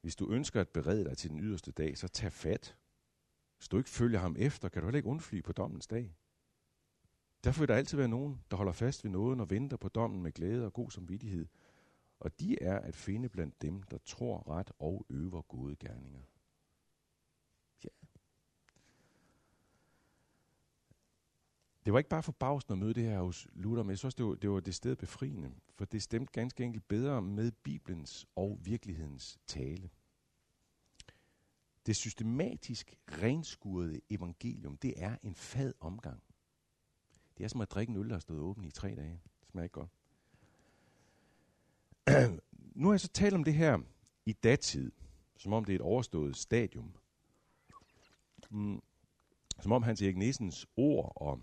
hvis 0.00 0.16
du 0.16 0.30
ønsker 0.30 0.60
at 0.60 0.68
berede 0.68 1.04
dig 1.04 1.18
til 1.18 1.30
den 1.30 1.40
yderste 1.40 1.72
dag, 1.72 1.98
så 1.98 2.08
tag 2.08 2.32
fat. 2.32 2.76
Hvis 3.56 3.68
du 3.68 3.78
ikke 3.78 3.90
følger 3.90 4.18
ham 4.18 4.36
efter, 4.38 4.68
kan 4.68 4.82
du 4.82 4.86
heller 4.86 4.96
ikke 4.96 5.08
undfly 5.08 5.42
på 5.42 5.52
dommens 5.52 5.86
dag. 5.86 6.16
Derfor 7.44 7.60
vil 7.60 7.68
der 7.68 7.74
altid 7.74 7.98
være 7.98 8.08
nogen, 8.08 8.42
der 8.50 8.56
holder 8.56 8.72
fast 8.72 9.04
ved 9.04 9.10
noget 9.10 9.40
og 9.40 9.50
venter 9.50 9.76
på 9.76 9.88
dommen 9.88 10.22
med 10.22 10.32
glæde 10.32 10.66
og 10.66 10.72
god 10.72 10.90
samvittighed. 10.90 11.46
Og 12.20 12.40
de 12.40 12.62
er 12.62 12.78
at 12.78 12.96
finde 12.96 13.28
blandt 13.28 13.62
dem, 13.62 13.82
der 13.82 13.98
tror 13.98 14.48
ret 14.48 14.72
og 14.78 15.06
øver 15.10 15.42
gode 15.42 15.76
gerninger. 15.76 16.20
Det 21.88 21.92
var 21.92 21.98
ikke 21.98 22.10
bare 22.10 22.22
forbavsende 22.22 22.72
at 22.72 22.78
møde 22.78 22.94
det 22.94 23.04
her 23.04 23.20
hos 23.20 23.48
Luther, 23.52 23.82
men 23.82 23.90
jeg 23.90 23.98
synes 23.98 24.14
det 24.14 24.26
var, 24.26 24.34
det 24.34 24.50
var 24.50 24.60
det 24.60 24.74
sted 24.74 24.96
befriende, 24.96 25.52
for 25.74 25.84
det 25.84 26.02
stemte 26.02 26.32
ganske 26.32 26.64
enkelt 26.64 26.88
bedre 26.88 27.22
med 27.22 27.52
Bibelens 27.52 28.26
og 28.36 28.58
virkelighedens 28.62 29.38
tale. 29.46 29.90
Det 31.86 31.96
systematisk 31.96 32.94
renskurede 33.08 34.00
evangelium, 34.10 34.76
det 34.76 34.94
er 34.96 35.16
en 35.22 35.34
fad 35.34 35.72
omgang. 35.80 36.22
Det 37.38 37.44
er 37.44 37.48
som 37.48 37.60
at 37.60 37.70
drikke 37.70 37.90
en 37.90 37.96
øl, 37.96 38.08
der 38.08 38.14
har 38.14 38.20
stået 38.20 38.40
åben 38.40 38.64
i 38.64 38.70
tre 38.70 38.94
dage. 38.94 39.20
Det 39.40 39.48
smager 39.50 39.64
ikke 39.64 39.72
godt. 39.72 39.90
nu 42.80 42.86
har 42.86 42.92
jeg 42.92 43.00
så 43.00 43.08
talt 43.08 43.34
om 43.34 43.44
det 43.44 43.54
her 43.54 43.78
i 44.26 44.32
datid, 44.32 44.92
som 45.36 45.52
om 45.52 45.64
det 45.64 45.72
er 45.72 45.76
et 45.76 45.82
overstået 45.82 46.36
stadium. 46.36 46.96
Mm, 48.50 48.80
som 49.60 49.72
om 49.72 49.82
Hans 49.82 50.02
Erik 50.02 50.16
Nissens 50.16 50.66
ord 50.76 51.12
og 51.16 51.42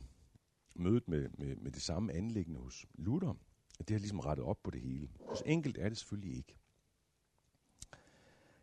mødet 0.76 1.08
med, 1.08 1.30
med, 1.38 1.56
med 1.56 1.72
det 1.72 1.82
samme 1.82 2.14
anlæggende 2.14 2.60
hos 2.60 2.86
Luther, 2.94 3.34
at 3.80 3.88
det 3.88 3.94
har 3.94 4.00
ligesom 4.00 4.20
rettet 4.20 4.46
op 4.46 4.64
på 4.64 4.72
det 4.72 4.82
hele. 4.82 5.10
Så 5.36 5.44
enkelt 5.46 5.78
er 5.78 5.90
det 5.90 5.98
selvfølgelig 5.98 6.38
ikke. 6.38 6.58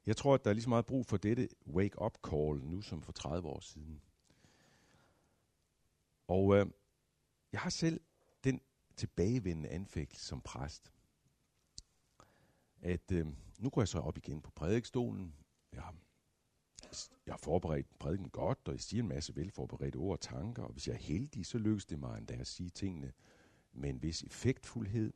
Jeg 0.07 0.17
tror, 0.17 0.35
at 0.35 0.45
der 0.45 0.51
er 0.51 0.55
lige 0.55 0.63
så 0.63 0.69
meget 0.69 0.87
brug 0.87 1.07
for 1.07 1.17
dette 1.17 1.49
wake-up 1.67 2.19
call 2.31 2.65
nu 2.65 2.81
som 2.81 3.03
for 3.03 3.13
30 3.13 3.49
år 3.49 3.61
siden. 3.61 4.03
Og 6.29 6.57
øh, 6.57 6.67
jeg 7.53 7.61
har 7.61 7.71
selv 7.71 8.01
den 8.45 8.61
tilbagevendende 8.97 9.69
anfægtelse 9.69 10.27
som 10.27 10.41
præst, 10.41 10.93
at 12.83 13.13
øh, 13.13 13.27
nu 13.59 13.71
går 13.71 13.81
jeg 13.81 13.89
så 13.89 13.99
op 13.99 14.17
igen 14.17 14.43
på 14.43 14.51
prædikstolen. 14.51 15.35
Jeg 15.73 15.83
har 15.83 15.95
jeg 17.27 17.33
har 17.33 17.39
forberedt 17.39 17.99
prædiken 17.99 18.29
godt, 18.29 18.59
og 18.65 18.73
jeg 18.73 18.81
siger 18.81 19.03
en 19.03 19.09
masse 19.09 19.37
velforberedte 19.37 19.97
ord 19.97 20.13
og 20.13 20.21
tanker, 20.21 20.63
og 20.63 20.73
hvis 20.73 20.89
jeg 20.89 20.95
er 20.95 20.99
heldig, 20.99 21.47
så 21.47 21.59
lykkes 21.59 21.87
det 21.87 21.99
mig 21.99 22.19
endda 22.19 22.35
at 22.35 22.47
sige 22.47 22.71
tingene 22.71 23.13
med 23.73 23.91
en 23.91 24.03
vis 24.03 24.23
effektfuldhed. 24.23 25.13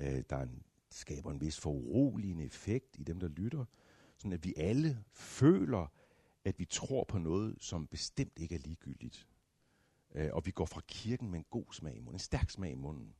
Øh, 0.00 0.24
der 0.30 0.38
en, 0.38 0.62
skaber 0.90 1.30
en 1.30 1.40
vis 1.40 1.60
foruroligende 1.60 2.44
effekt 2.44 2.98
i 2.98 3.02
dem, 3.02 3.20
der 3.20 3.28
lytter, 3.28 3.64
sådan 4.16 4.32
at 4.32 4.44
vi 4.44 4.54
alle 4.56 5.04
føler, 5.12 5.86
at 6.44 6.58
vi 6.58 6.64
tror 6.64 7.04
på 7.04 7.18
noget, 7.18 7.56
som 7.60 7.86
bestemt 7.86 8.38
ikke 8.38 8.54
er 8.54 8.58
ligegyldigt. 8.58 9.28
Øh, 10.14 10.30
og 10.32 10.46
vi 10.46 10.50
går 10.50 10.64
fra 10.64 10.80
kirken 10.88 11.30
med 11.30 11.38
en 11.38 11.46
god 11.50 11.72
smag 11.72 11.96
i 11.96 12.00
munden, 12.00 12.14
en 12.14 12.18
stærk 12.18 12.50
smag 12.50 12.70
i 12.70 12.74
munden. 12.74 13.14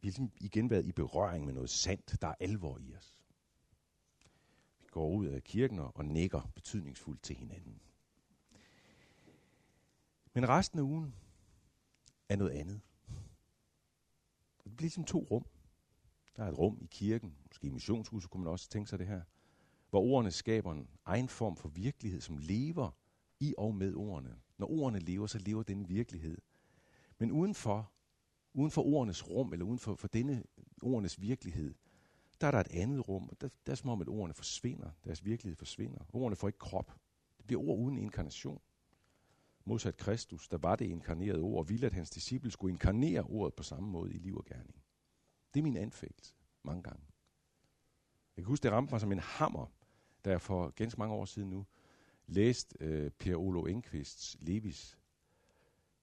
Vi 0.00 0.08
har 0.08 0.10
ligesom 0.10 0.32
igen 0.40 0.70
været 0.70 0.86
i 0.86 0.92
berøring 0.92 1.44
med 1.44 1.54
noget 1.54 1.70
sandt, 1.70 2.22
der 2.22 2.28
er 2.28 2.34
alvor 2.40 2.78
i 2.78 2.94
os 2.94 3.15
går 4.96 5.10
ud 5.10 5.26
af 5.26 5.44
kirken 5.44 5.78
og 5.78 6.04
nikker 6.04 6.50
betydningsfuldt 6.54 7.22
til 7.22 7.36
hinanden. 7.36 7.80
Men 10.34 10.48
resten 10.48 10.78
af 10.78 10.82
ugen 10.82 11.14
er 12.28 12.36
noget 12.36 12.50
andet. 12.50 12.80
Det 14.64 14.76
bliver 14.76 14.80
ligesom 14.80 15.04
to 15.04 15.18
rum. 15.30 15.46
Der 16.36 16.44
er 16.44 16.48
et 16.48 16.58
rum 16.58 16.78
i 16.80 16.86
kirken, 16.90 17.36
måske 17.46 17.66
i 17.66 17.70
missionshuset 17.70 18.30
kunne 18.30 18.44
man 18.44 18.52
også 18.52 18.68
tænke 18.68 18.90
sig 18.90 18.98
det 18.98 19.06
her, 19.06 19.22
hvor 19.90 20.00
ordene 20.00 20.30
skaber 20.30 20.72
en 20.72 20.88
egen 21.04 21.28
form 21.28 21.56
for 21.56 21.68
virkelighed, 21.68 22.20
som 22.20 22.38
lever 22.38 22.90
i 23.40 23.54
og 23.58 23.74
med 23.74 23.94
ordene. 23.94 24.36
Når 24.58 24.70
ordene 24.70 24.98
lever, 24.98 25.26
så 25.26 25.38
lever 25.38 25.62
den 25.62 25.88
virkelighed. 25.88 26.38
Men 27.18 27.32
udenfor, 27.32 27.92
uden 28.54 28.70
for 28.70 28.82
ordenes 28.82 29.28
rum, 29.28 29.52
eller 29.52 29.66
uden 29.66 29.78
for, 29.78 29.94
for 29.94 30.08
denne 30.08 30.44
ordenes 30.82 31.20
virkelighed, 31.20 31.74
der 32.40 32.46
er 32.46 32.50
der 32.50 32.60
et 32.60 32.70
andet 32.70 33.08
rum, 33.08 33.28
og 33.28 33.40
der, 33.40 33.48
der 33.66 33.72
er 33.72 33.76
som 33.76 33.90
om, 33.90 34.00
at 34.00 34.08
ordene 34.08 34.34
forsvinder, 34.34 34.90
deres 35.04 35.24
virkelighed 35.24 35.56
forsvinder. 35.56 35.98
Ordene 36.12 36.36
får 36.36 36.48
ikke 36.48 36.58
krop. 36.58 36.92
Det 37.38 37.46
bliver 37.46 37.62
ord 37.62 37.78
uden 37.78 37.98
inkarnation. 37.98 38.60
Modsat 39.64 39.96
Kristus, 39.96 40.48
der 40.48 40.58
var 40.58 40.76
det 40.76 40.84
inkarnerede 40.84 41.40
ord, 41.40 41.58
og 41.58 41.68
ville, 41.68 41.86
at 41.86 41.92
hans 41.92 42.10
disciple 42.10 42.50
skulle 42.50 42.72
inkarnere 42.72 43.22
ordet 43.22 43.54
på 43.54 43.62
samme 43.62 43.88
måde 43.88 44.14
i 44.14 44.18
liv 44.18 44.36
og 44.36 44.44
gerning. 44.44 44.82
Det 45.54 45.60
er 45.60 45.64
min 45.64 45.76
anfægtelse 45.76 46.34
mange 46.62 46.82
gange. 46.82 47.02
Jeg 48.36 48.44
kan 48.44 48.48
huske, 48.48 48.62
det 48.62 48.72
ramte 48.72 48.92
mig 48.92 49.00
som 49.00 49.12
en 49.12 49.18
hammer, 49.18 49.66
da 50.24 50.30
jeg 50.30 50.40
for 50.40 50.68
ganske 50.68 50.98
mange 50.98 51.14
år 51.14 51.24
siden 51.24 51.50
nu 51.50 51.66
læste 52.26 52.76
øh, 52.80 53.10
Per 53.10 53.36
Olo 53.36 53.66
Enqvists 53.66 54.36
Levis 54.40 54.98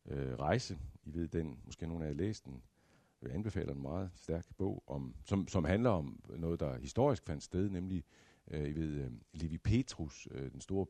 øh, 0.05 0.35
rejse. 0.35 0.79
I 1.03 1.13
ved 1.13 1.27
den, 1.27 1.59
måske 1.65 1.87
nogen 1.87 2.03
af 2.03 2.07
jer 2.07 2.13
læst 2.13 2.45
den. 2.45 2.63
Jeg 3.23 3.31
anbefaler 3.31 3.73
en 3.73 3.81
meget 3.81 4.11
stærk 4.15 4.45
bog, 4.57 4.83
om, 4.87 5.15
som, 5.25 5.47
som 5.47 5.63
handler 5.63 5.89
om 5.89 6.19
noget, 6.37 6.59
der 6.59 6.77
historisk 6.77 7.25
fandt 7.25 7.43
sted, 7.43 7.69
nemlig 7.69 8.03
øh, 8.51 8.69
I 8.69 8.71
ved, 8.71 8.89
øh, 8.89 9.11
Levi 9.33 9.57
Petrus, 9.57 10.27
øh, 10.31 10.51
den 10.51 10.61
store 10.61 10.85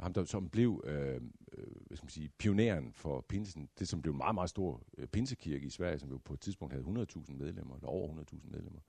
ham, 0.00 0.12
der, 0.12 0.24
som 0.24 0.48
blev 0.48 0.82
øh, 0.84 1.14
øh 1.52 1.66
hvad 1.86 1.96
skal 1.96 2.04
man 2.04 2.10
sige, 2.10 2.28
pioneren 2.28 2.92
for 2.92 3.20
pinsen, 3.28 3.68
det 3.78 3.88
som 3.88 4.02
blev 4.02 4.12
en 4.12 4.18
meget, 4.18 4.34
meget 4.34 4.50
stor 4.50 4.82
øh, 4.98 5.06
pinsekirke 5.06 5.66
i 5.66 5.70
Sverige, 5.70 5.98
som 5.98 6.10
jo 6.10 6.18
på 6.18 6.34
et 6.34 6.40
tidspunkt 6.40 6.74
havde 6.74 6.84
100.000 6.86 7.32
medlemmer, 7.32 7.76
eller 7.76 7.88
over 7.88 8.22
100.000 8.32 8.50
medlemmer. 8.50 8.80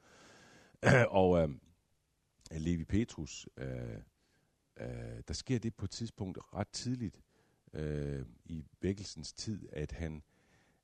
og 1.20 1.42
øh, 1.42 1.50
Levi 2.52 2.84
Petrus, 2.84 3.50
øh, 3.58 3.68
øh, 4.80 5.22
der 5.28 5.34
sker 5.34 5.60
det 5.60 5.76
på 5.76 5.86
et 5.86 5.92
tidspunkt 5.92 6.38
ret 6.54 6.68
tidligt 6.68 7.22
øh, 7.74 8.26
i 8.46 8.66
vækkelsens 8.82 9.34
tid, 9.34 9.70
at 9.72 9.92
han 9.92 10.24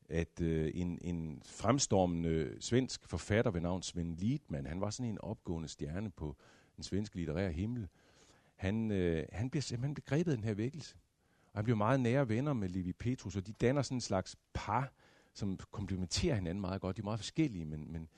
at 0.09 0.41
øh, 0.41 0.71
en, 0.73 0.99
en 1.01 1.41
fremstormende 1.45 2.57
svensk 2.59 3.07
forfatter 3.07 3.51
ved 3.51 3.61
navn 3.61 3.83
Sven 3.83 4.13
Lidman, 4.13 4.65
han 4.65 4.81
var 4.81 4.89
sådan 4.89 5.11
en 5.11 5.21
opgående 5.21 5.67
stjerne 5.67 6.11
på 6.11 6.35
den 6.75 6.83
svenske 6.83 7.15
litterære 7.15 7.51
himmel, 7.51 7.87
han, 8.55 8.91
øh, 8.91 9.25
han 9.31 9.49
bliver 9.49 9.61
simpelthen 9.61 9.95
begrebet 9.95 10.35
den 10.37 10.43
her 10.43 10.53
vækkelse. 10.53 10.95
Og 11.53 11.57
han 11.57 11.63
bliver 11.63 11.77
meget 11.77 11.99
nære 11.99 12.29
venner 12.29 12.53
med 12.53 12.69
Levi 12.69 12.93
Petrus, 12.93 13.35
og 13.35 13.47
de 13.47 13.51
danner 13.51 13.81
sådan 13.81 13.97
en 13.97 14.01
slags 14.01 14.35
par, 14.53 14.93
som 15.33 15.59
komplementerer 15.71 16.35
hinanden 16.35 16.61
meget 16.61 16.81
godt. 16.81 16.97
De 16.97 17.01
er 17.01 17.03
meget 17.03 17.19
forskellige, 17.19 17.65
men, 17.65 17.91
men, 17.91 18.09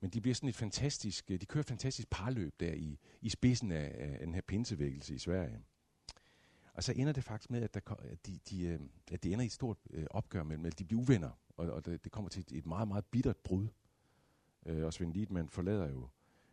men 0.00 0.10
de 0.10 0.20
bliver 0.20 0.34
sådan 0.34 0.48
et 0.48 0.56
fantastisk, 0.56 1.30
øh, 1.30 1.40
de 1.40 1.46
kører 1.46 1.62
et 1.62 1.68
fantastisk 1.68 2.10
parløb 2.10 2.54
der 2.60 2.72
i, 2.72 2.98
i 3.20 3.28
spidsen 3.28 3.72
af, 3.72 3.94
af 3.98 4.18
den 4.18 4.34
her 4.34 4.40
pinsevækkelse 4.40 5.14
i 5.14 5.18
Sverige. 5.18 5.60
Og 6.78 6.84
så 6.84 6.92
ender 6.96 7.12
det 7.12 7.24
faktisk 7.24 7.50
med, 7.50 7.62
at, 7.62 7.74
der, 7.74 7.80
at, 7.98 8.26
de, 8.26 8.38
de, 8.50 8.64
øh, 8.66 8.80
at 9.12 9.22
det 9.22 9.32
ender 9.32 9.42
i 9.42 9.46
et 9.46 9.52
stort 9.52 9.78
øh, 9.90 10.06
opgør 10.10 10.42
mellem, 10.42 10.66
at 10.66 10.78
de 10.78 10.84
bliver 10.84 11.02
uvenner, 11.02 11.30
og, 11.56 11.70
og 11.70 11.86
det, 11.86 12.04
det 12.04 12.12
kommer 12.12 12.28
til 12.28 12.40
et, 12.40 12.52
et 12.52 12.66
meget, 12.66 12.88
meget 12.88 13.04
bittert 13.04 13.36
brud. 13.36 13.66
Øh, 14.66 14.84
og 14.84 14.92
Svend 14.92 15.12
Liedmann 15.12 15.48
forlader 15.48 15.90
jo 15.90 16.08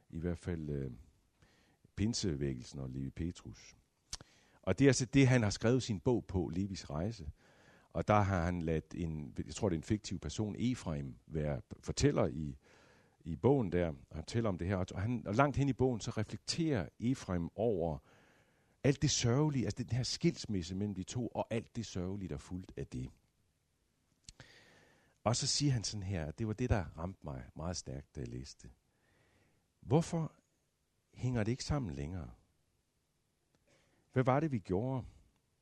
i 0.09 0.19
hvert 0.19 0.37
fald 0.37 0.69
øh, 0.69 0.91
pinsevækkelsen 1.95 2.79
og 2.79 2.89
Levi 2.89 3.09
Petrus. 3.09 3.75
Og 4.61 4.79
det 4.79 4.85
er 4.85 4.89
altså 4.89 5.05
det, 5.05 5.27
han 5.27 5.43
har 5.43 5.49
skrevet 5.49 5.83
sin 5.83 5.99
bog 5.99 6.25
på, 6.25 6.51
Levis 6.53 6.89
rejse. 6.89 7.31
Og 7.93 8.07
der 8.07 8.21
har 8.21 8.45
han 8.45 8.61
ladt 8.61 8.95
en, 8.95 9.33
jeg 9.45 9.55
tror 9.55 9.69
det 9.69 9.75
er 9.75 9.79
en 9.79 9.83
fiktiv 9.83 10.19
person, 10.19 10.55
Efraim, 10.59 11.15
være 11.27 11.61
fortæller 11.79 12.27
i, 12.27 12.57
i 13.23 13.35
bogen 13.35 13.71
der, 13.71 13.87
og 14.09 14.15
fortæller 14.15 14.49
om 14.49 14.57
det 14.57 14.67
her. 14.67 14.77
Og, 14.77 15.01
han, 15.01 15.23
og 15.27 15.35
langt 15.35 15.57
hen 15.57 15.69
i 15.69 15.73
bogen, 15.73 16.01
så 16.01 16.11
reflekterer 16.11 16.89
Efraim 16.99 17.49
over 17.55 17.97
alt 18.85 19.01
det 19.01 19.11
sørgelige, 19.11 19.65
altså 19.65 19.83
den 19.83 19.95
her 19.95 20.03
skilsmisse 20.03 20.75
mellem 20.75 20.95
de 20.95 21.03
to, 21.03 21.27
og 21.27 21.47
alt 21.49 21.75
det 21.75 21.85
sørgelige, 21.85 22.29
der 22.29 22.37
fuldt 22.37 22.73
af 22.77 22.87
det. 22.87 23.11
Og 25.23 25.35
så 25.35 25.47
siger 25.47 25.71
han 25.71 25.83
sådan 25.83 26.03
her, 26.03 26.31
det 26.31 26.47
var 26.47 26.53
det, 26.53 26.69
der 26.69 26.83
ramte 26.97 27.19
mig 27.23 27.49
meget 27.55 27.77
stærkt, 27.77 28.15
da 28.15 28.19
jeg 28.19 28.27
læste 28.27 28.69
Hvorfor 29.81 30.33
hænger 31.13 31.43
det 31.43 31.51
ikke 31.51 31.63
sammen 31.63 31.95
længere? 31.95 32.31
Hvad 34.13 34.23
var 34.23 34.39
det, 34.39 34.51
vi 34.51 34.59
gjorde? 34.59 35.05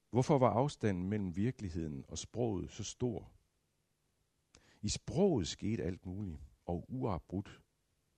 Hvorfor 0.09 0.37
var 0.37 0.49
afstanden 0.49 1.09
mellem 1.09 1.35
virkeligheden 1.35 2.05
og 2.07 2.17
sproget 2.17 2.71
så 2.71 2.83
stor? 2.83 3.31
I 4.81 4.89
sproget 4.89 5.47
skete 5.47 5.83
alt 5.83 6.05
muligt, 6.05 6.39
og 6.65 6.85
uafbrudt 6.89 7.61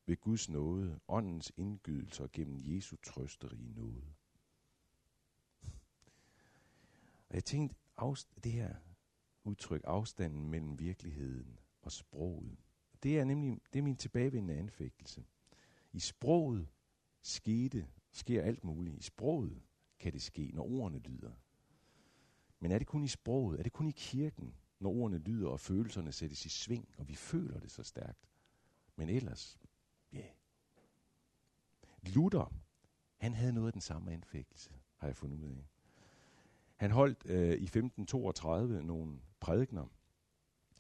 ved 0.06 0.18
Guds 0.18 0.50
nåde, 0.50 1.00
åndens 1.08 1.52
indgydelser 1.58 2.28
gennem 2.34 2.60
Jesu 2.60 2.96
trøsterige 3.04 3.74
nåde. 3.74 4.15
Og 7.30 7.36
jeg 7.36 7.44
tænkte, 7.44 7.76
det 8.44 8.52
her 8.52 8.76
udtryk, 9.44 9.82
afstanden 9.84 10.50
mellem 10.50 10.80
virkeligheden 10.80 11.60
og 11.82 11.92
sproget, 11.92 12.58
det 13.04 13.20
er 13.20 13.24
nemlig 13.24 13.62
det 13.74 13.80
er 13.80 13.84
min 13.84 13.96
tilbagevendende 13.96 14.60
anfægtelse. 14.60 15.26
I 15.94 16.00
sproget 16.00 16.68
skete, 17.22 17.88
sker 18.12 18.42
alt 18.42 18.64
muligt. 18.64 18.98
I 18.98 19.02
sproget 19.02 19.62
kan 20.00 20.14
det 20.14 20.22
ske, 20.22 20.52
når 20.54 20.64
ordene 20.64 21.00
lyder. 21.00 21.32
Men 22.60 22.72
er 22.72 22.78
det 22.78 22.88
kun 22.88 23.04
i 23.04 23.08
sproget? 23.08 23.60
Er 23.60 23.64
det 23.64 23.74
kun 23.74 23.88
i 23.88 23.92
kirken, 23.92 24.56
når 24.80 24.90
ordene 24.90 25.18
lyder 25.18 25.50
og 25.50 25.60
følelserne 25.60 26.12
sættes 26.12 26.46
i 26.46 26.50
sving, 26.50 26.90
og 26.98 27.08
vi 27.08 27.16
føler 27.16 27.60
det 27.60 27.72
så 27.72 27.84
stærkt? 27.84 28.30
Men 28.96 29.10
ellers, 29.10 29.60
ja. 30.14 30.18
Yeah. 30.18 30.30
Luther, 32.02 32.54
han 33.18 33.34
havde 33.34 33.54
noget 33.54 33.68
af 33.68 33.74
den 33.74 33.82
samme 33.82 34.12
anfægtelse, 34.12 34.72
har 34.98 35.08
jeg 35.08 35.16
fundet 35.16 35.38
ud 35.38 35.52
af. 35.52 35.75
Han 36.86 36.92
holdt 36.92 37.26
øh, 37.26 37.50
i 37.50 37.64
1532 37.64 38.84
nogle 38.84 39.20
prædikner 39.40 39.86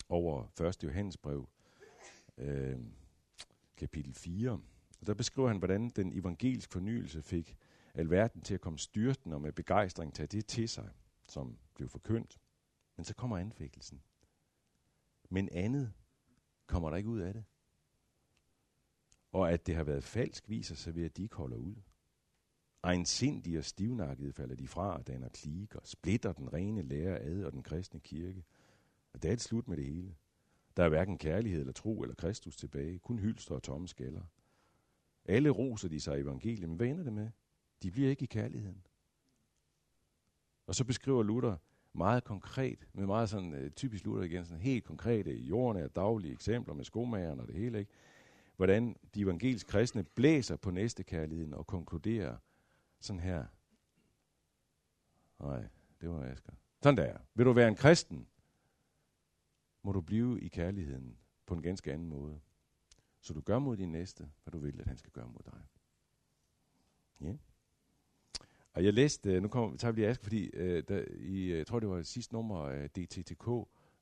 over 0.10 0.62
1. 0.62 0.84
Johannesbrev, 0.84 1.50
øh, 2.38 2.80
kapitel 3.78 4.13
4. 4.13 4.52
Og 5.02 5.08
der 5.08 5.13
beskriver 5.13 5.48
han, 5.48 5.58
hvordan 5.58 5.89
den 5.89 6.13
evangeliske 6.13 6.74
fornyelse 6.74 7.22
fik 7.22 7.58
alverden 7.94 8.41
til 8.41 8.54
at 8.54 8.62
komme 8.62 8.80
styrten 8.80 9.34
og 9.34 9.41
med 9.41 9.52
begejstring 9.52 10.13
tage 10.13 10.28
det 10.28 10.46
til 10.46 10.70
sig, 10.70 10.89
som 11.30 11.58
blev 11.76 11.89
forkyndt. 11.89 12.39
Men 12.96 13.04
så 13.04 13.15
kommer 13.15 13.38
anfægtelsen. 13.38 14.02
Men 15.30 15.50
andet 15.52 15.94
kommer 16.68 16.89
der 16.89 16.98
ikke 16.98 17.10
ud 17.10 17.20
af 17.20 17.34
det. 17.34 17.44
Og 19.32 19.52
at 19.52 19.68
det 19.68 19.76
har 19.76 19.84
været 19.84 20.04
falsk, 20.04 20.50
viser 20.50 20.76
sig 20.76 20.96
ved, 20.96 21.06
at 21.06 21.18
de 21.18 21.24
ikke 21.24 21.36
holder 21.36 21.58
ud. 21.58 21.76
Egensindige 22.86 23.58
og 23.58 23.63
stivnakkede 23.63 24.34
falder 24.34 24.56
de 24.56 24.67
fra 24.67 24.98
og 24.98 25.08
danner 25.08 25.30
klikker, 25.30 25.80
splitter 25.84 26.34
den 26.34 26.54
rene 26.54 26.82
lære 26.82 27.19
ad 27.19 27.43
og 27.43 27.52
den 27.52 27.63
kristne 27.63 28.00
kirke. 28.00 28.43
Og 29.13 29.24
det 29.24 29.30
er 29.30 29.34
et 29.34 29.41
slut 29.41 29.67
med 29.67 29.78
det 29.78 29.86
hele. 29.86 30.15
Der 30.78 30.84
er 30.84 30.89
hverken 30.89 31.17
kærlighed 31.17 31.60
eller 31.60 31.74
tro 31.74 32.02
eller 32.02 32.15
Kristus 32.15 32.58
tilbage, 32.58 33.00
kun 33.00 33.19
hylster 33.19 33.56
og 33.56 33.63
tomme 33.63 33.88
skaller. 33.88 34.21
Alle 35.26 35.50
roser 35.50 35.89
de 35.89 36.00
sig 36.00 36.17
i 36.17 36.21
evangeliet, 36.21 36.69
men 36.69 36.78
hvad 36.78 36.88
ender 36.88 37.04
det 37.04 37.13
med? 37.13 37.30
De 37.84 37.91
bliver 37.91 38.10
ikke 38.10 38.24
i 38.24 38.26
kærligheden. 38.26 38.86
Og 40.67 40.76
så 40.76 40.84
beskriver 40.84 41.24
Luther 41.24 41.56
meget 41.93 42.24
konkret, 42.24 42.88
med 42.93 43.06
meget 43.06 43.30
sådan 43.30 43.54
øh, 43.54 43.71
typisk 43.71 44.06
Luther 44.06 44.24
igen, 44.24 44.45
sådan 44.45 44.62
helt 44.62 44.84
konkrete, 44.84 45.32
jordnære, 45.32 45.88
daglige 45.88 46.34
eksempler 46.34 46.74
med 46.74 46.86
skomageren 46.86 47.39
og 47.39 47.48
det 47.48 47.56
hele, 47.56 47.80
ikke? 47.80 47.91
hvordan 48.56 48.95
de 49.15 49.21
evangelisk 49.21 49.67
kristne 49.67 50.04
blæser 50.04 50.56
på 50.56 50.71
næste 50.71 51.04
kærligheden 51.04 51.54
og 51.54 51.67
konkluderer 51.67 52.38
sådan 53.00 53.20
her. 53.20 53.46
Nej, 55.40 55.68
det 56.02 56.10
var 56.10 56.24
Asger. 56.24 56.54
Sådan 56.82 56.98
der. 56.98 57.18
Vil 57.34 57.46
du 57.46 57.54
være 57.54 57.68
en 57.68 57.76
kristen, 57.76 58.28
må 59.84 59.92
du 59.92 60.02
blive 60.02 60.42
i 60.42 60.48
kærligheden 60.48 61.18
på 61.46 61.54
en 61.54 61.62
ganske 61.62 61.94
anden 61.94 62.08
måde. 62.08 62.40
Så 63.22 63.34
du 63.34 63.42
gør 63.42 63.60
mod 63.60 63.78
din 63.78 63.92
næste, 63.92 64.30
hvad 64.44 64.52
du 64.52 64.60
vil, 64.60 64.80
at 64.80 64.88
han 64.88 64.98
skal 64.98 65.12
gøre 65.12 65.28
mod 65.28 65.42
dig. 65.46 65.62
Ja. 67.22 67.34
Og 68.74 68.84
jeg 68.84 68.94
læste, 68.94 69.34
øh, 69.34 69.42
nu 69.42 69.48
kommer, 69.48 69.78
tager 69.78 69.92
vi 69.92 70.02
lige 70.02 70.10
Asger, 70.10 70.24
fordi 70.24 70.50
uh, 70.58 70.84
der, 70.88 71.06
i, 71.20 71.44
øh, 71.44 71.58
jeg 71.58 71.68
tror 71.68 71.80
det 71.80 71.90
var 71.90 72.02
sidste 72.02 72.34
nummer 72.34 72.66
af 72.66 72.90
DTTK, 72.90 73.48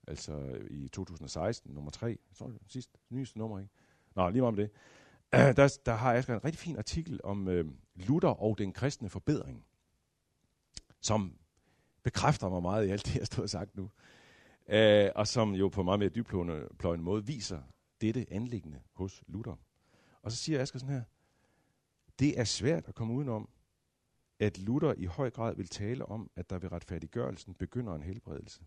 altså 0.08 0.60
i 0.70 0.88
2016, 0.88 1.74
nummer 1.74 1.92
3, 1.92 2.08
jeg 2.08 2.18
tror 2.36 2.46
det 2.46 2.54
var 2.54 2.68
sidste, 2.68 2.98
nyeste 3.10 3.38
nummer, 3.38 3.60
ikke? 3.60 3.72
Nå, 4.16 4.30
lige 4.30 4.42
meget 4.42 4.48
om 4.48 4.56
det. 4.56 4.70
der, 5.58 5.78
der 5.86 5.94
har 5.94 6.14
Asger 6.14 6.34
en 6.36 6.46
rigtig 6.46 6.60
fin 6.60 6.78
artikel 6.78 7.20
om 7.24 7.48
uh, 7.48 7.66
Luther 7.96 8.30
og 8.30 8.58
den 8.58 8.74
kristne 8.74 9.10
forbedring, 9.10 9.66
som 11.02 11.38
bekræfter 12.04 12.50
mig 12.50 12.62
meget 12.62 12.88
i 12.88 12.90
alt 12.90 13.06
det, 13.06 13.16
jeg 13.16 13.26
stod 13.26 13.44
og 13.44 13.50
sagt 13.50 13.76
nu. 13.76 13.90
øh, 14.68 15.10
og 15.16 15.28
som 15.28 15.52
jo 15.56 15.70
på 15.70 15.84
meget 15.84 16.00
mere 16.00 16.10
dybpløjende 16.10 17.04
måde 17.04 17.26
viser 17.26 17.62
dette 18.02 18.26
anlæggende 18.32 18.82
hos 18.94 19.24
Luther. 19.28 19.56
Og 20.22 20.32
så 20.32 20.38
siger 20.38 20.62
Asger 20.62 20.80
sådan 20.80 20.96
her, 20.96 21.04
det 22.20 22.40
er 22.40 22.44
svært 22.44 22.88
at 22.88 22.96
komme 22.96 23.14
udenom, 23.14 23.50
at 24.40 24.58
Luther 24.58 24.94
i 24.98 25.06
høj 25.06 25.30
grad 25.30 25.56
vil 25.56 25.68
tale 25.68 26.06
om, 26.06 26.30
at 26.36 26.50
der 26.50 26.60
ved 26.60 26.72
retfærdiggørelsen 26.72 27.54
begynder 27.54 27.96
en 27.96 28.04
helbredelse. 28.04 28.62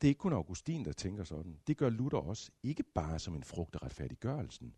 Det 0.00 0.06
er 0.06 0.08
ikke 0.08 0.18
kun 0.18 0.32
Augustin, 0.32 0.84
der 0.84 0.92
tænker 0.92 1.24
sådan. 1.24 1.60
Det 1.66 1.76
gør 1.76 1.88
Luther 1.88 2.18
også, 2.18 2.50
ikke 2.62 2.82
bare 2.82 3.18
som 3.18 3.34
en 3.34 3.44
frugt 3.44 3.74
af 3.74 3.82
retfærdiggørelsen, 3.82 4.74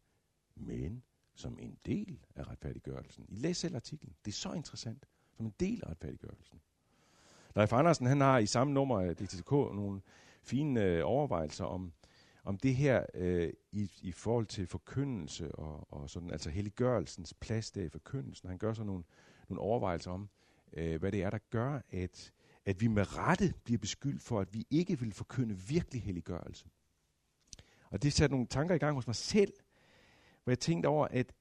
men 0.56 1.02
som 1.34 1.58
en 1.58 1.78
del 1.86 2.18
af 2.36 2.48
retfærdiggørelsen. 2.48 3.24
I 3.28 3.34
læs 3.34 3.56
selv 3.56 3.76
artiklen. 3.76 4.14
Det 4.24 4.30
er 4.30 4.36
så 4.36 4.52
interessant. 4.52 5.06
Som 5.36 5.46
en 5.46 5.54
del 5.60 5.80
af 5.84 5.90
retfærdiggørelsen. 5.90 6.60
Leif 7.56 7.72
Andersen 7.72 8.06
han 8.06 8.20
har 8.20 8.38
i 8.38 8.46
samme 8.46 8.72
nummer 8.72 9.00
af 9.00 9.16
DTK 9.16 9.50
nogle 9.50 10.00
fine 10.42 10.84
øh, 10.84 11.02
overvejelser 11.04 11.64
om, 11.64 11.92
om 12.44 12.58
det 12.58 12.76
her 12.76 13.06
øh, 13.14 13.52
i, 13.72 13.90
i 14.02 14.12
forhold 14.12 14.46
til 14.46 14.66
forkyndelse 14.66 15.54
og, 15.54 15.92
og 15.92 16.10
sådan, 16.10 16.30
altså 16.30 16.50
helliggørelsens 16.50 17.34
plads 17.34 17.70
der 17.70 17.82
i 17.82 17.88
forkyndelsen. 17.88 18.48
Han 18.48 18.58
gør 18.58 18.72
så 18.72 18.84
nogle, 18.84 19.04
nogle 19.48 19.60
overvejelser 19.60 20.10
om, 20.10 20.28
øh, 20.72 21.00
hvad 21.00 21.12
det 21.12 21.22
er, 21.22 21.30
der 21.30 21.38
gør, 21.50 21.80
at, 21.90 22.32
at 22.64 22.80
vi 22.80 22.86
med 22.86 23.18
rette 23.18 23.54
bliver 23.64 23.78
beskyldt 23.78 24.22
for, 24.22 24.40
at 24.40 24.54
vi 24.54 24.66
ikke 24.70 24.98
vil 24.98 25.12
forkynde 25.12 25.58
virkelig 25.58 26.02
helliggørelse. 26.02 26.66
Og 27.90 28.02
det 28.02 28.12
satte 28.12 28.34
nogle 28.34 28.46
tanker 28.46 28.74
i 28.74 28.78
gang 28.78 28.94
hos 28.94 29.06
mig 29.06 29.16
selv, 29.16 29.52
hvor 30.44 30.50
jeg 30.50 30.58
tænkte 30.58 30.86
over, 30.86 31.08
at 31.10 31.32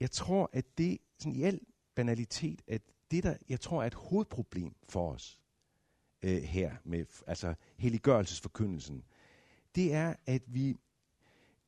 jeg 0.00 0.10
tror, 0.10 0.50
at 0.52 0.78
det 0.78 0.98
sådan 1.18 1.32
i 1.32 1.42
al 1.42 1.60
banalitet, 1.94 2.62
at 2.68 2.82
det 3.10 3.22
der, 3.22 3.36
jeg 3.48 3.60
tror 3.60 3.82
er 3.82 3.86
et 3.86 3.94
hovedproblem 3.94 4.74
for 4.88 5.12
os 5.12 5.40
øh, 6.22 6.42
her, 6.42 6.76
med 6.84 7.04
altså 7.26 7.54
helliggørelsesforkyndelsen, 7.78 9.04
det 9.74 9.94
er, 9.94 10.14
at 10.26 10.42
vi, 10.46 10.76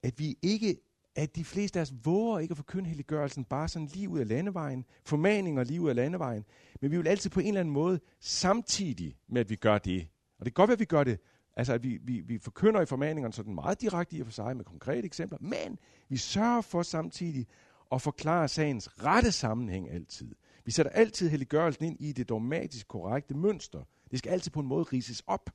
at 0.02 0.18
vi 0.18 0.38
ikke 0.42 0.80
at 1.14 1.36
de 1.36 1.44
fleste 1.44 1.78
af 1.78 1.82
os 1.82 1.92
våger 2.04 2.38
ikke 2.38 2.52
at 2.52 2.56
forkynde 2.56 2.88
helliggørelsen 2.88 3.44
bare 3.44 3.68
sådan 3.68 3.88
lige 3.88 4.08
ud 4.08 4.18
af 4.18 4.28
landevejen, 4.28 4.84
formaninger 5.04 5.64
lige 5.64 5.80
ud 5.80 5.88
af 5.88 5.94
landevejen, 5.94 6.44
men 6.80 6.90
vi 6.90 6.96
vil 6.96 7.08
altid 7.08 7.30
på 7.30 7.40
en 7.40 7.46
eller 7.46 7.60
anden 7.60 7.72
måde 7.72 8.00
samtidig 8.20 9.16
med, 9.28 9.40
at 9.40 9.50
vi 9.50 9.56
gør 9.56 9.78
det. 9.78 10.08
Og 10.38 10.44
det 10.44 10.54
kan 10.54 10.62
godt 10.62 10.68
være, 10.68 10.74
at 10.74 10.80
vi 10.80 10.84
gør 10.84 11.04
det, 11.04 11.18
altså 11.56 11.72
at 11.72 11.82
vi, 11.82 11.98
vi, 12.02 12.20
vi 12.20 12.38
forkynder 12.38 12.80
i 12.80 12.86
formaningerne 12.86 13.32
sådan 13.32 13.54
meget 13.54 13.80
direkte 13.80 14.16
i 14.16 14.20
og 14.20 14.26
for 14.26 14.32
sig 14.32 14.56
med 14.56 14.64
konkrete 14.64 15.06
eksempler, 15.06 15.38
men 15.40 15.78
vi 16.08 16.16
sørger 16.16 16.60
for 16.60 16.82
samtidig 16.82 17.46
at 17.92 18.02
forklare 18.02 18.48
sagens 18.48 19.04
rette 19.04 19.32
sammenhæng 19.32 19.90
altid. 19.90 20.34
Vi 20.64 20.70
sætter 20.70 20.92
altid 20.92 21.28
helliggørelsen 21.28 21.84
ind 21.84 21.96
i 22.00 22.12
det 22.12 22.28
dogmatisk 22.28 22.88
korrekte 22.88 23.34
mønster. 23.34 23.84
Det 24.10 24.18
skal 24.18 24.30
altid 24.30 24.50
på 24.50 24.60
en 24.60 24.66
måde 24.66 24.82
rises 24.82 25.22
op, 25.26 25.50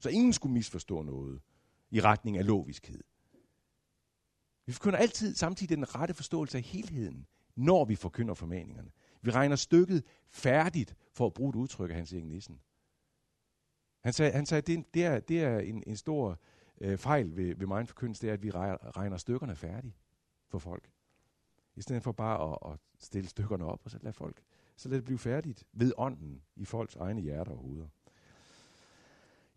så 0.00 0.08
ingen 0.08 0.32
skulle 0.32 0.52
misforstå 0.52 1.02
noget 1.02 1.40
i 1.90 2.00
retning 2.00 2.38
af 2.38 2.46
logiskhed. 2.46 3.02
Vi 4.66 4.72
forkynder 4.72 4.98
altid 4.98 5.34
samtidig 5.34 5.76
den 5.76 5.94
rette 5.94 6.14
forståelse 6.14 6.58
af 6.58 6.64
helheden, 6.64 7.26
når 7.56 7.84
vi 7.84 7.96
forkynder 7.96 8.34
formaningerne. 8.34 8.90
Vi 9.22 9.30
regner 9.30 9.56
stykket 9.56 10.04
færdigt, 10.30 10.96
for 11.14 11.26
at 11.26 11.34
bruge 11.34 11.50
et 11.50 11.54
udtryk 11.54 11.90
af 11.90 11.96
Hans 11.96 12.12
Erik 12.12 12.24
Nissen. 12.24 12.60
Han 14.02 14.12
sagde, 14.12 14.32
han 14.32 14.46
sagde 14.46 14.62
det, 14.62 14.94
det 14.94 15.04
er, 15.04 15.20
det 15.20 15.42
er 15.42 15.58
en, 15.58 15.82
en 15.86 15.96
stor 15.96 16.38
øh, 16.80 16.98
fejl 16.98 17.36
ved, 17.36 17.54
ved 17.56 17.66
min 17.66 17.86
forkyndelse, 17.86 18.22
det 18.22 18.28
er, 18.28 18.34
at 18.34 18.42
vi 18.42 18.50
regner 18.50 19.16
stykkerne 19.16 19.56
færdige 19.56 19.96
for 20.48 20.58
folk. 20.58 20.90
I 21.76 21.82
stedet 21.82 22.02
for 22.02 22.12
bare 22.12 22.52
at, 22.52 22.72
at 22.72 22.78
stille 22.98 23.28
stykkerne 23.28 23.64
op, 23.64 23.80
og 23.84 23.90
så 23.90 23.98
lade 24.02 24.12
folk, 24.12 24.42
så 24.76 24.88
lad 24.88 24.96
det 24.96 25.04
blive 25.04 25.18
færdigt 25.18 25.64
ved 25.72 25.92
ånden 25.96 26.42
i 26.56 26.64
folks 26.64 26.96
egne 26.96 27.20
hjerter 27.20 27.52
og 27.52 27.58
hoveder. 27.58 27.88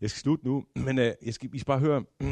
Jeg 0.00 0.10
skal 0.10 0.20
slutte 0.20 0.44
nu, 0.44 0.66
men 0.86 0.98
øh, 0.98 1.12
jeg 1.22 1.34
skal, 1.34 1.54
I 1.54 1.58
skal 1.58 1.66
bare 1.66 1.80
høre, 1.80 2.04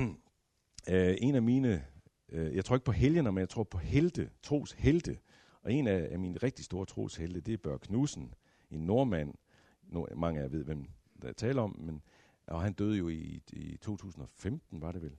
øh, 0.90 1.16
en 1.20 1.34
af 1.34 1.42
mine 1.42 1.84
øh, 2.28 2.56
jeg 2.56 2.64
tror 2.64 2.76
ikke 2.76 2.84
på 2.84 2.92
helgener, 2.92 3.30
men 3.30 3.40
jeg 3.40 3.48
tror 3.48 3.64
på 3.64 3.78
helte, 3.78 4.30
tros 4.42 4.72
helte. 4.72 5.18
Og 5.62 5.72
en 5.72 5.86
af, 5.86 6.08
af 6.10 6.18
mine 6.18 6.36
rigtig 6.36 6.64
store 6.64 6.86
tros 6.86 7.16
helte, 7.16 7.40
det 7.40 7.54
er 7.54 7.58
Børg 7.58 7.80
Knudsen, 7.80 8.34
en 8.70 8.80
nordmand. 8.80 9.34
nord, 9.82 10.16
mange 10.16 10.40
af 10.40 10.44
jer 10.44 10.50
ved, 10.50 10.64
hvem 10.64 10.88
der 11.22 11.32
taler 11.32 11.62
om, 11.62 11.76
men 11.78 12.02
og 12.46 12.62
han 12.62 12.72
døde 12.72 12.98
jo 12.98 13.08
i, 13.08 13.42
i 13.52 13.76
2015, 13.76 14.82
var 14.82 14.92
det 14.92 15.02
vel. 15.02 15.16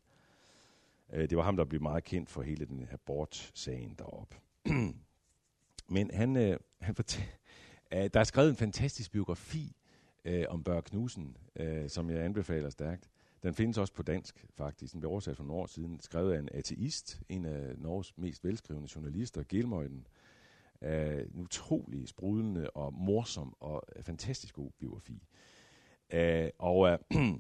Øh, 1.14 1.30
det 1.30 1.38
var 1.38 1.44
ham, 1.44 1.58
der 1.58 1.66
blev 1.66 1.82
meget 1.82 2.04
kendt 2.04 2.30
for 2.30 2.42
hele 2.42 2.66
den 2.66 2.80
her 2.80 2.98
bort-sagen 3.06 3.96
deroppe. 3.98 4.36
men 5.96 6.12
han, 6.14 6.38
øh, 6.38 6.60
han 6.80 6.96
fortæ- 7.00 7.22
øh, 7.94 8.10
der 8.14 8.20
er 8.20 8.24
skrevet 8.24 8.50
en 8.50 8.56
fantastisk 8.56 9.12
biografi 9.12 9.76
øh, 10.26 10.46
om 10.50 10.64
Børge 10.64 10.82
Knudsen, 10.82 11.38
øh, 11.56 11.90
som 11.90 12.10
jeg 12.10 12.24
anbefaler 12.24 12.70
stærkt. 12.70 13.10
Den 13.44 13.54
findes 13.54 13.78
også 13.78 13.94
på 13.94 14.04
dansk, 14.04 14.46
faktisk. 14.56 14.94
Den 14.94 15.00
blev 15.00 15.12
oversat 15.12 15.38
for 15.38 15.44
nogle 15.44 15.62
år 15.62 15.66
siden. 15.66 16.00
Skrevet 16.00 16.34
af 16.34 16.40
en 16.40 16.50
ateist, 16.52 17.22
en 17.30 17.46
af 17.46 17.78
Norges 17.78 18.18
mest 18.18 18.44
velskrivende 18.44 18.90
journalister, 18.96 19.44
Gelmøjden. 19.50 20.08
Uh, 20.82 20.88
øh, 20.90 21.22
en 21.36 21.42
utrolig 21.42 22.08
sprudlende 22.08 22.70
og 22.70 22.94
morsom 22.94 23.56
og 23.60 23.84
fantastisk 24.02 24.56
god 24.56 24.72
biografi. 24.80 25.24
Æh, 26.12 26.50
og 26.60 26.90
øh, 26.90 27.00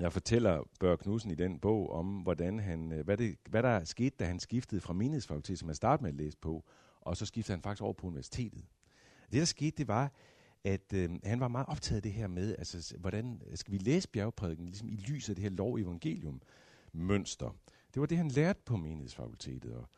jeg 0.00 0.12
fortæller 0.12 0.62
Børge 0.80 0.96
Knudsen 0.96 1.30
i 1.30 1.34
den 1.34 1.58
bog 1.58 1.90
om, 1.90 2.06
hvordan 2.06 2.58
han, 2.58 2.92
øh, 2.92 3.04
hvad, 3.04 3.16
det, 3.16 3.36
hvad 3.48 3.62
der 3.62 3.84
skete, 3.84 4.16
da 4.18 4.24
han 4.24 4.40
skiftede 4.40 4.80
fra 4.80 4.92
menighedsfakultet, 4.92 5.58
som 5.58 5.68
han 5.68 5.74
startede 5.74 6.02
med 6.02 6.10
at 6.10 6.16
læse 6.16 6.38
på, 6.38 6.64
og 7.00 7.16
så 7.16 7.26
skiftede 7.26 7.56
han 7.56 7.62
faktisk 7.62 7.82
over 7.82 7.92
på 7.92 8.06
universitetet. 8.06 8.64
Det, 9.32 9.40
der 9.40 9.44
skete, 9.44 9.76
det 9.76 9.88
var, 9.88 10.12
at 10.64 10.92
øh, 10.94 11.10
han 11.24 11.40
var 11.40 11.48
meget 11.48 11.66
optaget 11.68 11.96
af 11.96 12.02
det 12.02 12.12
her 12.12 12.26
med, 12.26 12.54
altså, 12.58 12.96
hvordan 12.98 13.42
øh, 13.46 13.56
skal 13.56 13.72
vi 13.72 13.78
læse 13.78 14.08
bjergprædiken 14.08 14.66
ligesom 14.66 14.88
i 14.88 14.96
lyset 14.96 15.28
af 15.28 15.34
det 15.34 15.42
her 15.42 15.50
lov-evangelium 15.50 16.42
mønster. 16.92 17.56
Det 17.94 18.00
var 18.00 18.06
det, 18.06 18.18
han 18.18 18.28
lærte 18.28 18.60
på 18.64 18.76
menighedsfakultetet. 18.76 19.74
Og, 19.74 19.88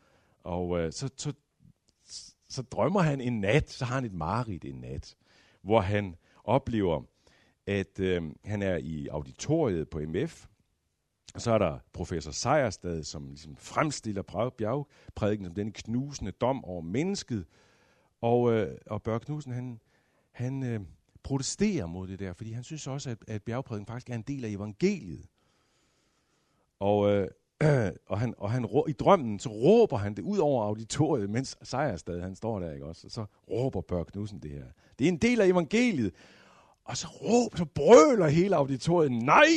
og 0.43 0.79
øh, 0.79 0.91
så, 0.93 1.09
så, 1.17 1.33
så 2.49 2.61
drømmer 2.61 3.01
han 3.01 3.21
en 3.21 3.41
nat, 3.41 3.69
så 3.69 3.85
har 3.85 3.95
han 3.95 4.05
et 4.05 4.13
mareridt 4.13 4.65
en 4.65 4.75
nat, 4.75 5.15
hvor 5.61 5.81
han 5.81 6.15
oplever, 6.43 7.03
at 7.67 7.99
øh, 7.99 8.23
han 8.45 8.61
er 8.61 8.77
i 8.77 9.07
auditoriet 9.07 9.89
på 9.89 9.99
MF, 10.07 10.47
og 11.33 11.41
så 11.41 11.51
er 11.51 11.57
der 11.57 11.79
professor 11.93 12.31
Sejerstad, 12.31 13.03
som 13.03 13.29
ligesom 13.29 13.55
fremstiller 13.57 14.51
bjergprædiken 14.57 15.45
som 15.45 15.55
denne 15.55 15.71
knusende 15.71 16.31
dom 16.31 16.65
over 16.65 16.81
mennesket. 16.81 17.45
Og, 18.21 18.53
øh, 18.53 18.77
og 18.85 19.03
Børge 19.03 19.19
Knudsen, 19.19 19.53
han, 19.53 19.79
han 20.31 20.63
øh, 20.63 20.79
protesterer 21.23 21.85
mod 21.85 22.07
det 22.07 22.19
der, 22.19 22.33
fordi 22.33 22.51
han 22.51 22.63
synes 22.63 22.87
også, 22.87 23.09
at, 23.09 23.17
at 23.27 23.43
bjergprædiken 23.43 23.87
faktisk 23.87 24.09
er 24.09 24.15
en 24.15 24.21
del 24.21 24.45
af 24.45 24.49
evangeliet. 24.49 25.25
Og, 26.79 27.11
øh, 27.11 27.27
og, 28.11 28.19
han, 28.19 28.33
og 28.37 28.51
han, 28.51 28.69
i 28.87 28.91
drømmen, 28.91 29.39
så 29.39 29.49
råber 29.49 29.97
han 29.97 30.13
det 30.13 30.21
ud 30.21 30.37
over 30.37 30.63
auditoriet, 30.63 31.29
mens 31.29 31.57
Sejerstad, 31.61 32.21
han 32.21 32.35
står 32.35 32.59
der, 32.59 32.71
ikke 32.71 32.85
også? 32.85 33.07
Og 33.07 33.11
så 33.11 33.25
råber 33.49 33.81
Børge 33.81 34.05
Knudsen 34.05 34.39
det 34.39 34.51
her. 34.51 34.65
Det 34.99 35.05
er 35.05 35.09
en 35.09 35.17
del 35.17 35.41
af 35.41 35.47
evangeliet. 35.47 36.13
Og 36.87 36.97
så 36.97 37.07
råber, 37.07 37.57
så 37.57 37.65
brøler 37.65 38.27
hele 38.27 38.55
auditoriet, 38.55 39.11
nej, 39.11 39.47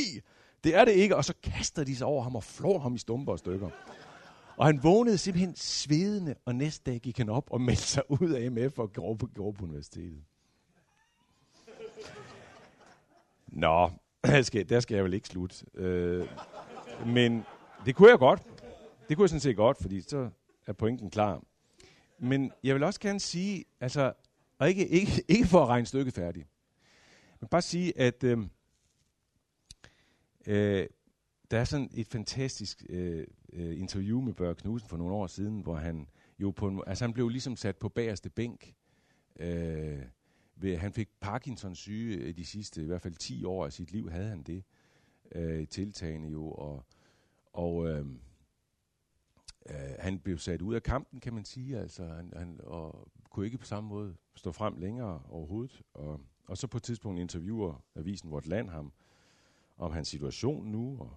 det 0.65 0.75
er 0.77 0.85
det 0.85 0.93
ikke. 0.93 1.17
Og 1.17 1.25
så 1.25 1.35
kaster 1.43 1.85
de 1.85 1.97
sig 1.97 2.07
over 2.07 2.23
ham 2.23 2.37
og 2.37 2.45
flår 2.45 2.79
ham 2.79 2.95
i 2.95 2.99
stumper 2.99 3.33
og 3.33 3.39
stykker. 3.39 3.71
Og 4.57 4.67
han 4.67 4.83
vågnede 4.83 5.19
simpelthen 5.19 5.57
svedende, 5.57 6.35
og 6.45 6.55
næste 6.55 6.91
dag 6.91 7.01
gik 7.01 7.19
han 7.19 7.29
op 7.29 7.51
og 7.51 7.61
meldte 7.71 7.83
sig 7.83 8.03
ud 8.09 8.31
af 8.31 8.51
MF 8.51 8.79
og 8.79 8.93
går 8.93 9.15
på, 9.15 9.27
går 9.35 9.53
på 9.53 9.65
universitetet. 9.65 10.25
Nå, 13.47 13.91
der 14.27 14.43
skal, 14.43 14.69
der 14.69 14.81
skal 14.81 14.95
jeg 14.95 15.05
vel 15.05 15.15
ikke 15.15 15.29
slutte. 15.29 15.67
Øh, 15.75 16.29
men 17.07 17.45
det 17.87 17.95
kunne 17.95 18.11
jeg 18.11 18.19
godt. 18.19 18.43
Det 19.09 19.17
kunne 19.17 19.25
jeg 19.25 19.31
sådan 19.31 19.41
set 19.41 19.57
godt, 19.57 19.79
fordi 19.81 20.01
så 20.01 20.31
er 20.67 20.73
pointen 20.73 21.11
klar. 21.11 21.43
Men 22.19 22.53
jeg 22.65 22.75
vil 22.75 22.83
også 22.83 23.01
gerne 23.01 23.21
sige, 23.21 23.65
altså, 23.81 24.13
og 24.59 24.69
ikke, 24.69 24.89
ikke, 24.89 25.25
ikke 25.29 25.47
for 25.47 25.63
at 25.63 25.69
regne 25.69 25.87
stykket 25.87 26.15
færdigt, 26.15 26.50
men 27.41 27.49
bare 27.49 27.63
sige, 27.63 27.99
at 27.99 28.25
øh, 28.25 28.39
øh, 30.47 30.87
der 31.51 31.59
er 31.59 31.65
sådan 31.65 31.91
et 31.95 32.07
fantastisk 32.07 32.87
øh, 32.89 33.27
øh, 33.53 33.81
interview 33.81 34.21
med 34.21 34.35
Børge 34.35 34.55
Knudsen 34.55 34.89
for 34.89 34.97
nogle 34.97 35.15
år 35.15 35.27
siden, 35.27 35.61
hvor 35.61 35.77
han 35.77 36.09
jo 36.39 36.51
på 36.51 36.69
en, 36.69 36.83
altså 36.87 37.05
han 37.05 37.13
blev 37.13 37.29
ligesom 37.29 37.57
sat 37.57 37.77
på 37.77 37.89
bagerste 37.89 38.31
bænk. 38.31 38.75
Øh, 39.37 40.03
ved, 40.57 40.77
han 40.77 40.93
fik 40.93 41.09
Parkinsons 41.21 41.79
syge 41.79 42.17
øh, 42.17 42.37
de 42.37 42.45
sidste, 42.45 42.83
i 42.83 42.87
hvert 42.87 43.03
fald 43.03 43.15
10 43.15 43.45
år 43.45 43.65
af 43.65 43.73
sit 43.73 43.93
liv, 43.93 44.11
havde 44.11 44.29
han 44.29 44.43
det 44.43 44.65
øh, 45.33 45.69
tiltagende 45.69 46.29
jo, 46.29 46.51
og, 46.51 46.85
og 47.53 47.89
øh, 47.89 48.07
øh, 49.71 49.95
han 49.99 50.19
blev 50.19 50.39
sat 50.39 50.63
ud 50.63 50.75
af 50.75 50.83
kampen, 50.83 51.21
kan 51.21 51.35
man 51.35 51.45
sige, 51.45 51.79
altså, 51.79 52.07
han, 52.07 52.33
han, 52.37 52.61
og 52.63 53.09
kunne 53.31 53.47
ikke 53.47 53.59
på 53.59 53.67
samme 53.67 53.89
måde 53.89 54.17
stå 54.35 54.53
frem 54.53 54.79
længere 54.79 55.23
overhovedet, 55.29 55.83
og, 55.95 56.21
og 56.51 56.59
så 56.59 56.67
på 56.67 56.77
et 56.77 56.83
tidspunkt 56.83 57.21
interviewer 57.21 57.85
avisen 57.95 58.31
Vort 58.31 58.47
Land 58.47 58.71
ham 58.71 58.93
om 59.77 59.93
hans 59.93 60.09
situation 60.09 60.67
nu, 60.67 60.99
og 61.01 61.17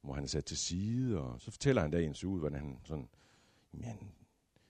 hvor 0.00 0.14
han 0.14 0.24
er 0.24 0.28
sat 0.28 0.44
til 0.44 0.56
side, 0.56 1.20
og 1.20 1.40
så 1.40 1.50
fortæller 1.50 1.82
han 1.82 1.92
der 1.92 1.98
i 1.98 2.26
ud, 2.26 2.38
hvordan 2.38 2.58
han 2.58 2.80
sådan, 2.84 3.08
jamen, 3.74 4.14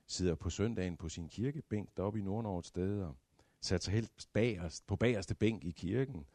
sidder 0.07 0.35
på 0.35 0.51
søndagen 0.51 0.97
på 0.97 1.09
sin 1.09 1.29
kirkebænk 1.29 1.97
deroppe 1.97 2.19
i 2.19 2.23
Nordnorge 2.23 2.59
et 2.59 2.67
sted, 2.67 3.03
og 3.03 3.17
satte 3.61 3.85
sig 3.85 3.95
helt 3.95 4.29
bagerst, 4.33 4.87
på 4.87 4.97
bagerste 4.97 5.35
bænk 5.35 5.65
i 5.65 5.71
kirken, 5.71 6.27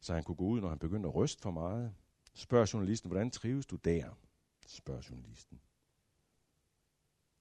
så 0.00 0.14
han 0.14 0.24
kunne 0.24 0.36
gå 0.36 0.44
ud, 0.44 0.60
når 0.60 0.68
han 0.68 0.78
begyndte 0.78 1.08
at 1.08 1.14
ryste 1.14 1.42
for 1.42 1.50
meget. 1.50 1.94
Spørger 2.34 2.70
journalisten, 2.72 3.08
hvordan 3.08 3.30
trives 3.30 3.66
du 3.66 3.76
der? 3.76 4.10
Spørger 4.66 5.02
journalisten. 5.10 5.60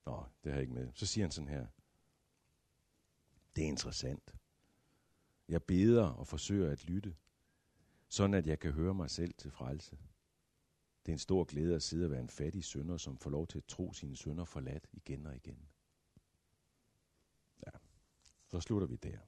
Nå, 0.05 0.25
det 0.43 0.51
har 0.51 0.57
jeg 0.57 0.61
ikke 0.61 0.73
med. 0.73 0.91
Så 0.93 1.05
siger 1.05 1.25
han 1.25 1.31
sådan 1.31 1.47
her. 1.47 1.65
Det 3.55 3.63
er 3.63 3.67
interessant. 3.67 4.38
Jeg 5.49 5.63
beder 5.63 6.05
og 6.05 6.27
forsøger 6.27 6.71
at 6.71 6.85
lytte, 6.85 7.15
sådan 8.09 8.33
at 8.33 8.47
jeg 8.47 8.59
kan 8.59 8.71
høre 8.71 8.93
mig 8.93 9.09
selv 9.09 9.33
til 9.33 9.51
frelse. 9.51 9.97
Det 11.05 11.11
er 11.11 11.15
en 11.15 11.19
stor 11.19 11.43
glæde 11.43 11.75
at 11.75 11.83
sidde 11.83 12.05
og 12.05 12.11
være 12.11 12.19
en 12.21 12.29
fattig 12.29 12.63
sønder, 12.63 12.97
som 12.97 13.17
får 13.17 13.29
lov 13.29 13.47
til 13.47 13.57
at 13.57 13.65
tro 13.65 13.93
sine 13.93 14.15
sønder 14.15 14.45
forladt 14.45 14.87
igen 14.93 15.25
og 15.25 15.35
igen. 15.35 15.69
Ja, 17.65 17.71
så 18.47 18.59
slutter 18.59 18.87
vi 18.87 18.95
der. 18.95 19.19